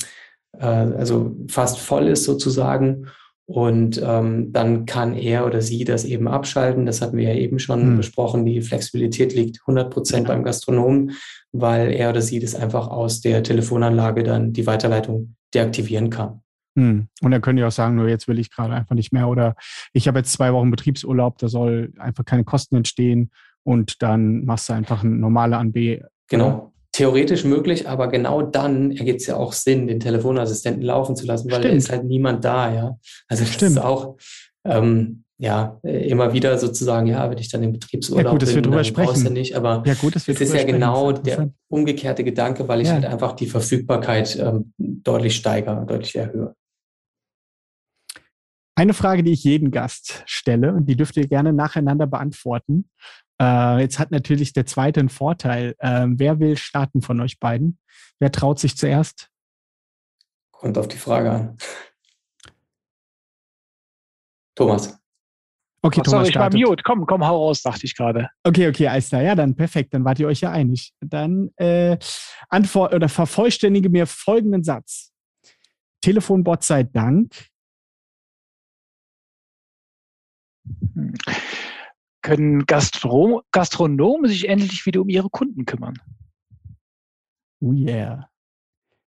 äh, 0.57 0.65
also 0.65 1.35
fast 1.49 1.79
voll 1.79 2.07
ist 2.07 2.23
sozusagen. 2.23 3.07
Und 3.47 4.01
ähm, 4.01 4.53
dann 4.53 4.85
kann 4.85 5.13
er 5.13 5.45
oder 5.45 5.61
sie 5.61 5.83
das 5.83 6.05
eben 6.05 6.29
abschalten. 6.29 6.85
Das 6.85 7.01
hatten 7.01 7.17
wir 7.17 7.33
ja 7.33 7.35
eben 7.35 7.59
schon 7.59 7.93
mhm. 7.93 7.97
besprochen. 7.97 8.45
Die 8.45 8.61
Flexibilität 8.61 9.33
liegt 9.33 9.59
100 9.61 9.91
Prozent 9.91 10.27
beim 10.27 10.43
Gastronomen, 10.43 11.11
weil 11.51 11.91
er 11.91 12.11
oder 12.11 12.21
sie 12.21 12.39
das 12.39 12.55
einfach 12.55 12.87
aus 12.87 13.19
der 13.19 13.43
Telefonanlage 13.43 14.23
dann 14.23 14.53
die 14.53 14.67
Weiterleitung 14.67 15.35
deaktivieren 15.53 16.09
kann. 16.09 16.41
Hm. 16.75 17.07
Und 17.21 17.31
dann 17.31 17.41
können 17.41 17.57
die 17.57 17.63
auch 17.63 17.71
sagen, 17.71 17.95
nur 17.95 18.07
jetzt 18.07 18.27
will 18.27 18.39
ich 18.39 18.49
gerade 18.49 18.73
einfach 18.73 18.95
nicht 18.95 19.11
mehr 19.11 19.27
oder 19.27 19.55
ich 19.93 20.07
habe 20.07 20.19
jetzt 20.19 20.31
zwei 20.31 20.53
Wochen 20.53 20.71
Betriebsurlaub, 20.71 21.37
da 21.37 21.47
soll 21.49 21.93
einfach 21.99 22.23
keine 22.23 22.43
Kosten 22.43 22.77
entstehen 22.77 23.31
und 23.63 24.01
dann 24.01 24.45
machst 24.45 24.69
du 24.69 24.73
einfach 24.73 25.03
ein 25.03 25.19
normale 25.19 25.57
an 25.57 25.71
B. 25.71 26.01
Genau. 26.29 26.71
Theoretisch 26.93 27.45
möglich, 27.45 27.87
aber 27.87 28.09
genau 28.09 28.41
dann 28.41 28.91
ergibt 28.91 29.21
es 29.21 29.27
ja 29.27 29.37
auch 29.37 29.53
Sinn, 29.53 29.87
den 29.87 30.01
Telefonassistenten 30.01 30.83
laufen 30.83 31.15
zu 31.15 31.25
lassen, 31.25 31.49
weil 31.49 31.59
Stimmt. 31.59 31.73
da 31.73 31.77
ist 31.77 31.89
halt 31.89 32.03
niemand 32.03 32.43
da, 32.43 32.73
ja. 32.73 32.97
Also 33.29 33.43
das 33.43 33.53
Stimmt. 33.53 33.71
ist 33.71 33.77
auch 33.77 34.17
ähm, 34.65 35.23
ja 35.37 35.79
immer 35.83 36.33
wieder 36.33 36.57
sozusagen, 36.57 37.07
ja, 37.07 37.29
wenn 37.29 37.37
ich 37.37 37.49
dann 37.49 37.63
im 37.63 37.71
Betriebsurlaub 37.71 38.25
ja, 38.25 38.31
gut, 38.31 38.41
dass 38.41 38.49
bin, 38.49 38.57
wir 38.57 38.61
drüber 38.63 38.83
sprechen. 38.83 39.23
Ja 39.23 39.29
nicht, 39.29 39.55
aber 39.55 39.83
ja, 39.85 39.93
gut, 39.93 40.15
dass 40.15 40.27
wir 40.27 40.35
es 40.35 40.41
ist 40.41 40.53
ja 40.53 40.63
genau 40.63 41.13
der 41.13 41.49
umgekehrte 41.69 42.25
Gedanke, 42.25 42.67
weil 42.67 42.81
ich 42.81 42.87
ja. 42.87 42.95
halt 42.95 43.05
einfach 43.05 43.33
die 43.33 43.47
Verfügbarkeit 43.47 44.37
ähm, 44.37 44.73
deutlich 44.77 45.35
steigere, 45.35 45.85
deutlich 45.85 46.15
erhöhe. 46.15 46.55
Eine 48.75 48.93
Frage, 48.93 49.23
die 49.23 49.31
ich 49.31 49.43
jedem 49.43 49.71
Gast 49.71 50.23
stelle, 50.25 50.73
und 50.73 50.85
die 50.85 50.95
dürft 50.95 51.17
ihr 51.17 51.27
gerne 51.27 51.53
nacheinander 51.53 52.07
beantworten. 52.07 52.89
Äh, 53.41 53.81
jetzt 53.81 53.99
hat 53.99 54.11
natürlich 54.11 54.53
der 54.53 54.65
zweite 54.65 54.99
einen 54.99 55.09
Vorteil. 55.09 55.75
Äh, 55.79 56.05
wer 56.09 56.39
will 56.39 56.57
starten 56.57 57.01
von 57.01 57.19
euch 57.19 57.39
beiden? 57.39 57.79
Wer 58.19 58.31
traut 58.31 58.59
sich 58.59 58.77
zuerst? 58.77 59.29
Kommt 60.51 60.77
auf 60.77 60.87
die 60.87 60.97
Frage 60.97 61.31
an. 61.31 61.57
Thomas. 64.55 64.99
Okay, 65.83 66.01
Ach, 66.01 66.03
Thomas. 66.03 66.09
Sorry, 66.09 66.29
ich 66.29 66.35
war 66.35 66.53
mute. 66.53 66.83
Komm, 66.83 67.05
komm, 67.07 67.25
hau 67.25 67.47
raus, 67.47 67.63
dachte 67.63 67.85
ich 67.85 67.95
gerade. 67.95 68.29
Okay, 68.43 68.67
okay, 68.67 68.87
alles 68.87 69.09
klar. 69.09 69.23
Ja, 69.23 69.33
dann 69.33 69.55
perfekt. 69.55 69.93
Dann 69.93 70.05
wart 70.05 70.19
ihr 70.19 70.27
euch 70.27 70.41
ja 70.41 70.51
einig. 70.51 70.93
Dann 70.99 71.49
äh, 71.55 71.97
antwort 72.49 72.93
oder 72.93 73.09
vervollständige 73.09 73.89
mir 73.89 74.05
folgenden 74.05 74.63
Satz. 74.63 75.11
Telefonbot 76.01 76.63
sei 76.63 76.83
Dank 76.83 77.50
Können 82.21 82.65
Gastro 82.65 83.43
Gastronomen 83.51 84.29
sich 84.29 84.47
endlich 84.47 84.85
wieder 84.85 85.01
um 85.01 85.09
ihre 85.09 85.29
Kunden 85.29 85.65
kümmern? 85.65 85.95
Oh 87.61 87.73
yeah. 87.73 88.29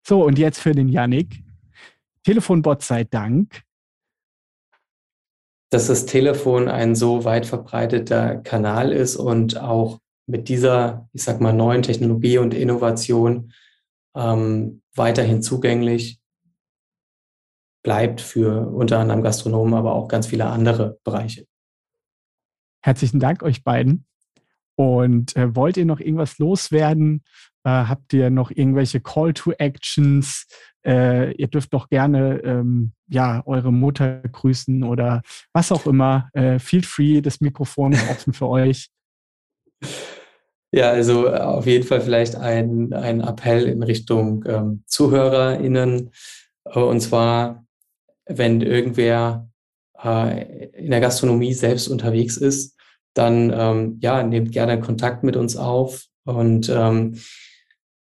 So, 0.06 0.24
und 0.24 0.38
jetzt 0.38 0.60
für 0.60 0.72
den 0.72 0.88
Yannick. 0.88 1.44
Telefonbot 2.24 2.82
sei 2.82 3.04
Dank. 3.04 3.62
Dass 5.70 5.86
das 5.88 6.06
Telefon 6.06 6.68
ein 6.68 6.94
so 6.94 7.24
weit 7.24 7.46
verbreiteter 7.46 8.36
Kanal 8.36 8.92
ist 8.92 9.16
und 9.16 9.58
auch 9.58 10.00
mit 10.26 10.48
dieser, 10.48 11.08
ich 11.12 11.22
sag 11.22 11.40
mal, 11.40 11.52
neuen 11.52 11.82
Technologie 11.82 12.38
und 12.38 12.54
Innovation 12.54 13.52
ähm, 14.16 14.82
weiterhin 14.94 15.42
zugänglich 15.42 16.20
bleibt 17.82 18.20
für 18.20 18.68
unter 18.68 18.98
anderem 18.98 19.22
Gastronomen, 19.22 19.74
aber 19.74 19.94
auch 19.94 20.08
ganz 20.08 20.26
viele 20.26 20.46
andere 20.46 20.98
Bereiche. 21.04 21.46
Herzlichen 22.84 23.18
Dank 23.18 23.42
euch 23.42 23.64
beiden. 23.64 24.04
Und 24.76 25.34
äh, 25.36 25.54
wollt 25.56 25.76
ihr 25.76 25.86
noch 25.86 26.00
irgendwas 26.00 26.38
loswerden? 26.38 27.22
Äh, 27.64 27.70
habt 27.70 28.12
ihr 28.12 28.28
noch 28.28 28.50
irgendwelche 28.50 29.00
Call 29.00 29.32
to 29.32 29.52
Actions? 29.52 30.46
Äh, 30.84 31.32
ihr 31.36 31.46
dürft 31.48 31.72
doch 31.72 31.88
gerne 31.88 32.40
ähm, 32.44 32.92
ja 33.08 33.42
eure 33.46 33.72
Mutter 33.72 34.20
grüßen 34.20 34.82
oder 34.82 35.22
was 35.52 35.72
auch 35.72 35.86
immer. 35.86 36.28
Äh, 36.34 36.58
feel 36.58 36.82
free, 36.82 37.20
das 37.20 37.40
Mikrofon 37.40 37.92
ist 37.92 38.10
offen 38.10 38.34
für 38.34 38.48
euch. 38.48 38.90
Ja, 40.72 40.90
also 40.90 41.32
auf 41.32 41.66
jeden 41.66 41.86
Fall 41.86 42.00
vielleicht 42.00 42.34
ein, 42.34 42.92
ein 42.92 43.20
Appell 43.20 43.64
in 43.64 43.82
Richtung 43.82 44.44
ähm, 44.46 44.82
ZuhörerInnen. 44.88 46.10
Und 46.64 47.00
zwar 47.00 47.64
wenn 48.26 48.60
irgendwer 48.60 49.48
äh, 50.02 50.68
in 50.72 50.90
der 50.90 51.00
Gastronomie 51.00 51.54
selbst 51.54 51.88
unterwegs 51.88 52.36
ist, 52.36 52.73
dann 53.14 53.52
ähm, 53.54 53.98
ja, 54.00 54.22
nehmt 54.22 54.52
gerne 54.52 54.80
Kontakt 54.80 55.24
mit 55.24 55.36
uns 55.36 55.56
auf. 55.56 56.04
Und 56.24 56.68
ähm, 56.68 57.20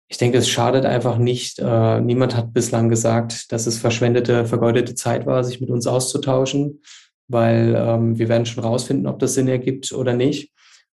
ich 0.09 0.16
denke, 0.16 0.38
es 0.38 0.48
schadet 0.48 0.86
einfach 0.86 1.18
nicht. 1.18 1.59
Äh, 1.59 2.00
niemand 2.00 2.34
hat 2.36 2.52
bislang 2.52 2.88
gesagt, 2.88 3.52
dass 3.52 3.66
es 3.66 3.78
verschwendete, 3.78 4.46
vergeudete 4.46 4.94
Zeit 4.94 5.26
war, 5.26 5.44
sich 5.44 5.61
mit 5.61 5.70
uns 5.70 5.86
auszutauschen, 5.86 6.82
weil 7.28 7.74
ähm, 7.76 8.18
wir 8.18 8.28
werden 8.28 8.46
schon 8.46 8.64
rausfinden, 8.64 9.06
ob 9.06 9.18
das 9.18 9.34
Sinn 9.34 9.48
ergibt 9.48 9.92
oder 9.92 10.14
nicht. 10.14 10.52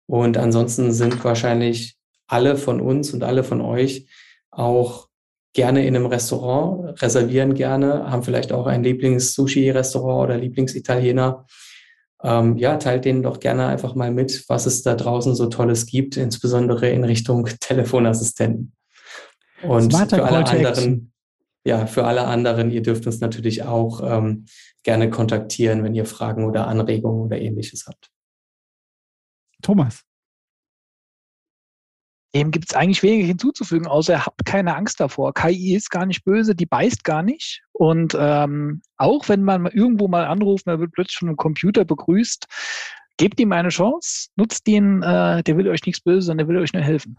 Und 0.08 0.38
ansonsten 0.38 0.92
sind 0.92 1.24
wahrscheinlich 1.24 1.96
alle 2.28 2.56
von 2.56 2.80
uns 2.80 3.14
und 3.14 3.24
alle 3.24 3.44
von 3.44 3.62
euch 3.62 4.08
auch 4.50 5.08
gerne 5.54 5.86
in 5.86 5.96
einem 5.96 6.06
Restaurant, 6.06 7.02
reservieren 7.02 7.54
gerne, 7.54 8.10
haben 8.10 8.24
vielleicht 8.24 8.54
auch 8.54 8.68
ein 8.68 8.84
Lieblings-Sushi-Restaurant 8.84 10.30
oder 10.30 10.38
Lieblingsitaliener. 10.38 11.46
Ähm, 12.24 12.58
ja, 12.58 12.78
teilt 12.78 13.06
denen 13.06 13.24
doch 13.24 13.40
gerne 13.40 13.68
einfach 13.68 13.96
mal 13.96 14.12
mit, 14.12 14.46
was 14.48 14.66
es 14.66 14.84
da 14.84 14.96
draußen 14.96 15.36
so 15.36 15.48
Tolles 15.48 15.88
gibt, 15.88 16.18
insbesondere 16.18 16.90
in 16.90 17.04
Richtung 17.04 17.46
Telefonassistenten. 17.60 18.74
Und 19.64 19.92
Smarter 19.92 20.18
für 20.18 20.24
alle 20.26 20.48
anderen, 20.48 21.14
ja, 21.64 21.86
für 21.86 22.06
alle 22.06 22.26
anderen, 22.26 22.72
ihr 22.72 22.82
dürft 22.82 23.06
uns 23.06 23.20
natürlich 23.20 23.64
auch 23.64 24.02
ähm, 24.04 24.46
gerne 24.84 25.10
kontaktieren, 25.10 25.84
wenn 25.84 25.96
ihr 25.96 26.06
Fragen 26.06 26.46
oder 26.46 26.68
Anregungen 26.68 27.22
oder 27.22 27.40
ähnliches 27.40 27.86
habt. 27.88 28.10
Thomas. 29.62 30.04
Dem 32.34 32.52
gibt 32.52 32.70
es 32.70 32.76
eigentlich 32.76 33.04
wenig 33.04 33.28
hinzuzufügen, 33.28 33.88
außer 33.88 34.26
habt 34.26 34.46
keine 34.46 34.76
Angst 34.76 35.00
davor. 35.00 35.34
KI 35.34 35.76
ist 35.76 35.90
gar 35.90 36.06
nicht 36.06 36.24
böse, 36.24 36.56
die 36.56 36.66
beißt 36.66 37.04
gar 37.04 37.24
nicht. 37.24 37.62
Und 37.74 38.16
ähm, 38.18 38.82
auch 38.98 39.28
wenn 39.28 39.44
man 39.44 39.66
irgendwo 39.66 40.08
mal 40.08 40.26
anruft, 40.26 40.66
man 40.66 40.80
wird 40.80 40.94
plötzlich 40.94 41.18
von 41.18 41.28
einem 41.28 41.38
Computer 41.38 41.84
begrüßt, 41.84 42.48
gebt 43.18 43.40
ihm 43.40 43.52
eine 43.52 43.70
Chance, 43.70 44.30
nutzt 44.38 44.68
ihn, 44.68 45.04
äh, 45.04 45.44
der 45.44 45.58
will 45.58 45.68
euch 45.68 45.86
nichts 45.86 46.02
Böses, 46.02 46.26
sondern 46.26 46.48
der 46.48 46.56
will 46.56 46.62
euch 46.62 46.74
nur 46.74 46.84
helfen 46.84 47.18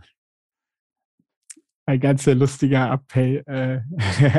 ein 1.87 2.01
ganz 2.01 2.27
lustiger 2.27 2.93
Appell 2.93 3.43
äh, 3.47 3.81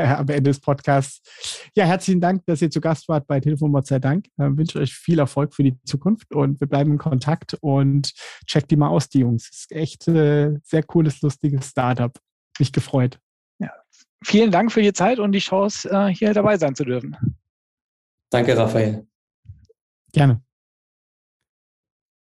am 0.00 0.28
Ende 0.28 0.50
des 0.50 0.60
Podcasts. 0.60 1.20
Ja, 1.74 1.84
herzlichen 1.84 2.20
Dank, 2.20 2.44
dass 2.46 2.62
ihr 2.62 2.70
zu 2.70 2.80
Gast 2.80 3.08
wart 3.08 3.26
bei 3.26 3.40
Telefonbot 3.40 3.86
sei 3.86 3.98
Dank. 3.98 4.26
Ich 4.26 4.44
äh, 4.44 4.56
wünsche 4.56 4.78
euch 4.78 4.94
viel 4.94 5.18
Erfolg 5.18 5.54
für 5.54 5.62
die 5.62 5.76
Zukunft 5.84 6.34
und 6.34 6.60
wir 6.60 6.66
bleiben 6.66 6.92
in 6.92 6.98
Kontakt 6.98 7.54
und 7.60 8.12
checkt 8.46 8.70
die 8.70 8.76
mal 8.76 8.88
aus, 8.88 9.08
die 9.08 9.20
Jungs. 9.20 9.48
Ist 9.50 9.72
echt 9.72 10.08
äh, 10.08 10.58
sehr 10.62 10.82
cooles, 10.82 11.20
lustiges 11.20 11.68
Startup. 11.68 12.16
Mich 12.58 12.72
gefreut. 12.72 13.18
Ja. 13.58 13.72
Vielen 14.24 14.50
Dank 14.50 14.72
für 14.72 14.82
die 14.82 14.92
Zeit 14.92 15.18
und 15.18 15.32
die 15.32 15.40
Chance, 15.40 15.90
äh, 15.90 16.14
hier 16.14 16.32
dabei 16.32 16.56
sein 16.56 16.74
zu 16.74 16.84
dürfen. 16.84 17.16
Danke, 18.30 18.56
Raphael. 18.56 19.06
Gerne. 20.12 20.43